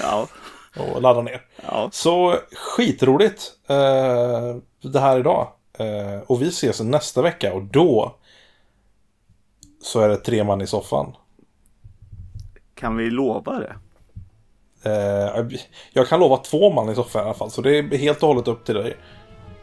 Ja, 0.00 0.28
och 0.76 1.02
ladda 1.02 1.22
ner. 1.22 1.42
ja. 1.66 1.88
Så 1.92 2.36
skitroligt 2.52 3.52
eh, 3.68 4.56
det 4.82 5.00
här 5.00 5.18
idag. 5.18 5.48
Eh, 5.78 6.20
och 6.26 6.42
vi 6.42 6.48
ses 6.48 6.80
nästa 6.80 7.22
vecka 7.22 7.52
och 7.52 7.62
då 7.62 8.14
så 9.84 10.00
är 10.00 10.08
det 10.08 10.16
tre 10.16 10.44
man 10.44 10.60
i 10.60 10.66
soffan. 10.66 11.12
Kan 12.74 12.96
vi 12.96 13.10
lova 13.10 13.58
det? 13.58 13.76
Eh, 14.82 15.58
jag 15.92 16.08
kan 16.08 16.20
lova 16.20 16.36
två 16.36 16.72
man 16.72 16.88
i 16.88 16.94
soffan 16.94 17.22
i 17.22 17.24
alla 17.24 17.34
fall. 17.34 17.50
Så 17.50 17.62
det 17.62 17.78
är 17.78 17.98
helt 17.98 18.22
och 18.22 18.28
hållet 18.28 18.48
upp 18.48 18.64
till 18.64 18.74
dig. 18.74 18.96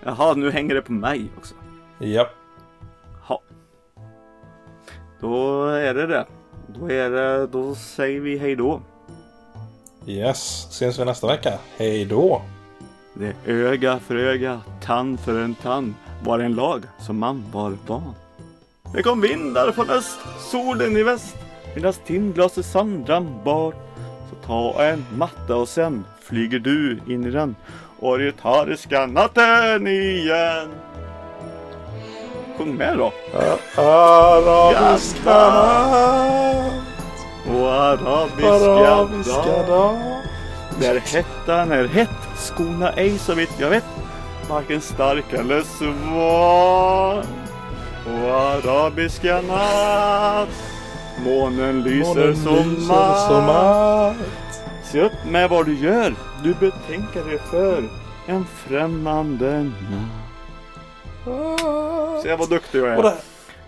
Jaha, 0.04 0.34
nu 0.34 0.52
hänger 0.52 0.76
det 0.76 0.82
på 0.82 0.92
mig 0.92 1.28
också. 1.38 1.56
Ja. 2.00 2.30
Ja. 3.30 3.42
Då 5.22 5.66
är 5.66 5.94
det 5.94 6.08
det. 6.08 6.26
Då 6.68 6.92
är 6.92 7.10
det, 7.10 7.48
då 7.48 7.76
säger 7.76 8.20
vi 8.20 8.38
hej 8.38 8.56
då. 8.56 8.82
Yes. 10.06 10.68
Ses 10.70 11.00
vi 11.00 11.06
nästa 11.06 11.28
vecka. 11.28 11.60
Hej 11.78 12.06
då. 12.06 12.42
Det 13.14 13.28
är 13.46 13.54
öga 13.54 14.00
för 14.00 14.16
öga, 14.16 14.62
tand 14.82 15.20
för 15.20 15.42
en 15.42 15.56
tand 15.56 15.94
var 16.24 16.40
en 16.40 16.54
lag 16.54 16.84
som 17.00 17.20
man 17.20 17.44
var 17.52 17.78
van. 17.88 18.16
Det 18.94 19.04
kom 19.04 19.22
vindar 19.22 19.72
från 19.72 19.90
öst, 19.90 20.20
solen 20.52 20.98
i 20.98 21.04
väst 21.04 21.36
medan 21.76 21.94
timglaset 21.94 22.66
Sandran 22.66 23.44
bar. 23.44 23.74
Så 24.30 24.48
ta 24.48 24.84
en 24.84 25.06
matta 25.18 25.56
och 25.56 25.70
sen 25.70 26.06
flyger 26.22 26.60
du 26.60 27.00
in 27.08 27.26
i 27.26 27.32
den 27.32 27.56
orientariska 28.00 29.06
natten 29.06 29.88
igen. 29.88 30.70
Sjung 32.58 32.76
med 32.76 32.98
då. 32.98 33.14
Arabiska 33.82 35.30
natt. 35.30 36.74
Och 37.50 37.72
arabiska, 37.74 38.50
Arabiska 38.50 39.68
dag. 39.68 39.96
Där 40.80 41.00
hettan 41.00 41.72
är 41.72 41.88
hett, 41.88 42.10
skorna 42.36 42.92
ej 42.92 43.18
så 43.18 43.36
vitt 43.36 43.60
jag 43.60 43.70
vet. 43.70 43.86
Varken 44.50 44.82
stark 44.82 45.34
eller 45.34 45.62
svag. 45.62 47.41
Och 48.06 48.32
arabiska 48.34 49.42
natt. 49.42 50.50
Månen 51.26 51.84
lyser 51.84 52.16
Månen 52.16 52.36
som 52.36 52.70
lyser 52.70 52.78
som 53.28 53.46
matt. 53.46 54.18
matt. 54.18 54.28
Se 54.92 55.02
upp 55.02 55.26
med 55.30 55.50
vad 55.50 55.66
du 55.66 55.78
gör. 55.80 56.16
Du 56.44 56.54
bör 56.54 56.72
tänka 56.88 57.24
dig 57.24 57.40
för. 57.40 57.90
En 58.28 58.46
främmande 58.46 59.64
natt. 59.64 59.74
Se 62.24 62.36
vad 62.36 62.50
duktig 62.50 62.80
jag 62.80 63.00
Och 63.00 63.06
är. 63.06 63.10
det, 63.10 63.18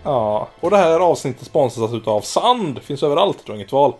ja, 0.02 0.48
och 0.60 0.70
det 0.70 0.76
här 0.76 1.00
avsnittet 1.00 1.46
sponsras 1.46 1.92
utav 1.92 2.20
Sand. 2.20 2.82
Finns 2.82 3.02
överallt, 3.02 3.38
du 3.46 3.52
har 3.52 3.56
inget 3.56 3.72
val. 3.72 3.94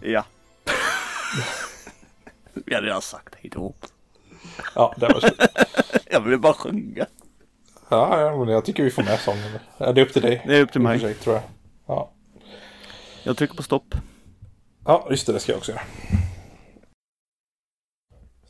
Ja. 0.00 0.24
Vi 2.66 2.74
har 2.74 2.82
redan 2.82 3.02
sagt 3.02 3.34
hej 3.40 3.50
då. 3.54 3.74
Ja, 4.74 4.94
det 4.96 5.08
var 5.08 5.20
slut. 5.20 5.40
Jag 6.10 6.20
vill 6.20 6.38
bara 6.38 6.52
sjunga. 6.54 7.06
Ja, 7.96 8.50
jag 8.50 8.64
tycker 8.64 8.82
vi 8.82 8.90
får 8.90 9.02
med 9.02 9.18
sången. 9.18 9.42
Ja, 9.78 9.92
det 9.92 10.00
är 10.00 10.06
upp 10.06 10.12
till 10.12 10.22
dig. 10.22 10.44
Det 10.46 10.56
är 10.56 10.62
upp 10.62 10.72
till 10.72 10.80
mig. 10.80 11.00
sig, 11.00 11.14
tror 11.14 11.34
jag. 11.34 11.44
Ja. 11.86 12.10
Jag 13.22 13.36
trycker 13.36 13.54
på 13.54 13.62
stopp. 13.62 13.94
ja, 14.84 15.06
just 15.10 15.26
det, 15.26 15.32
det 15.32 15.40
ska 15.40 15.52
jag 15.52 15.58
också 15.58 15.72
göra. 15.72 15.82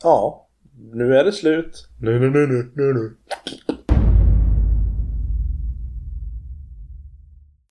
Ja, 0.03 0.47
nu 0.93 1.17
är 1.17 1.23
det 1.23 1.31
slut. 1.31 1.87
Nu, 2.01 2.19
nu, 2.19 2.29
nu, 2.29 2.47
nu, 2.47 2.71
nu, 2.75 2.93
nu. 2.93 3.17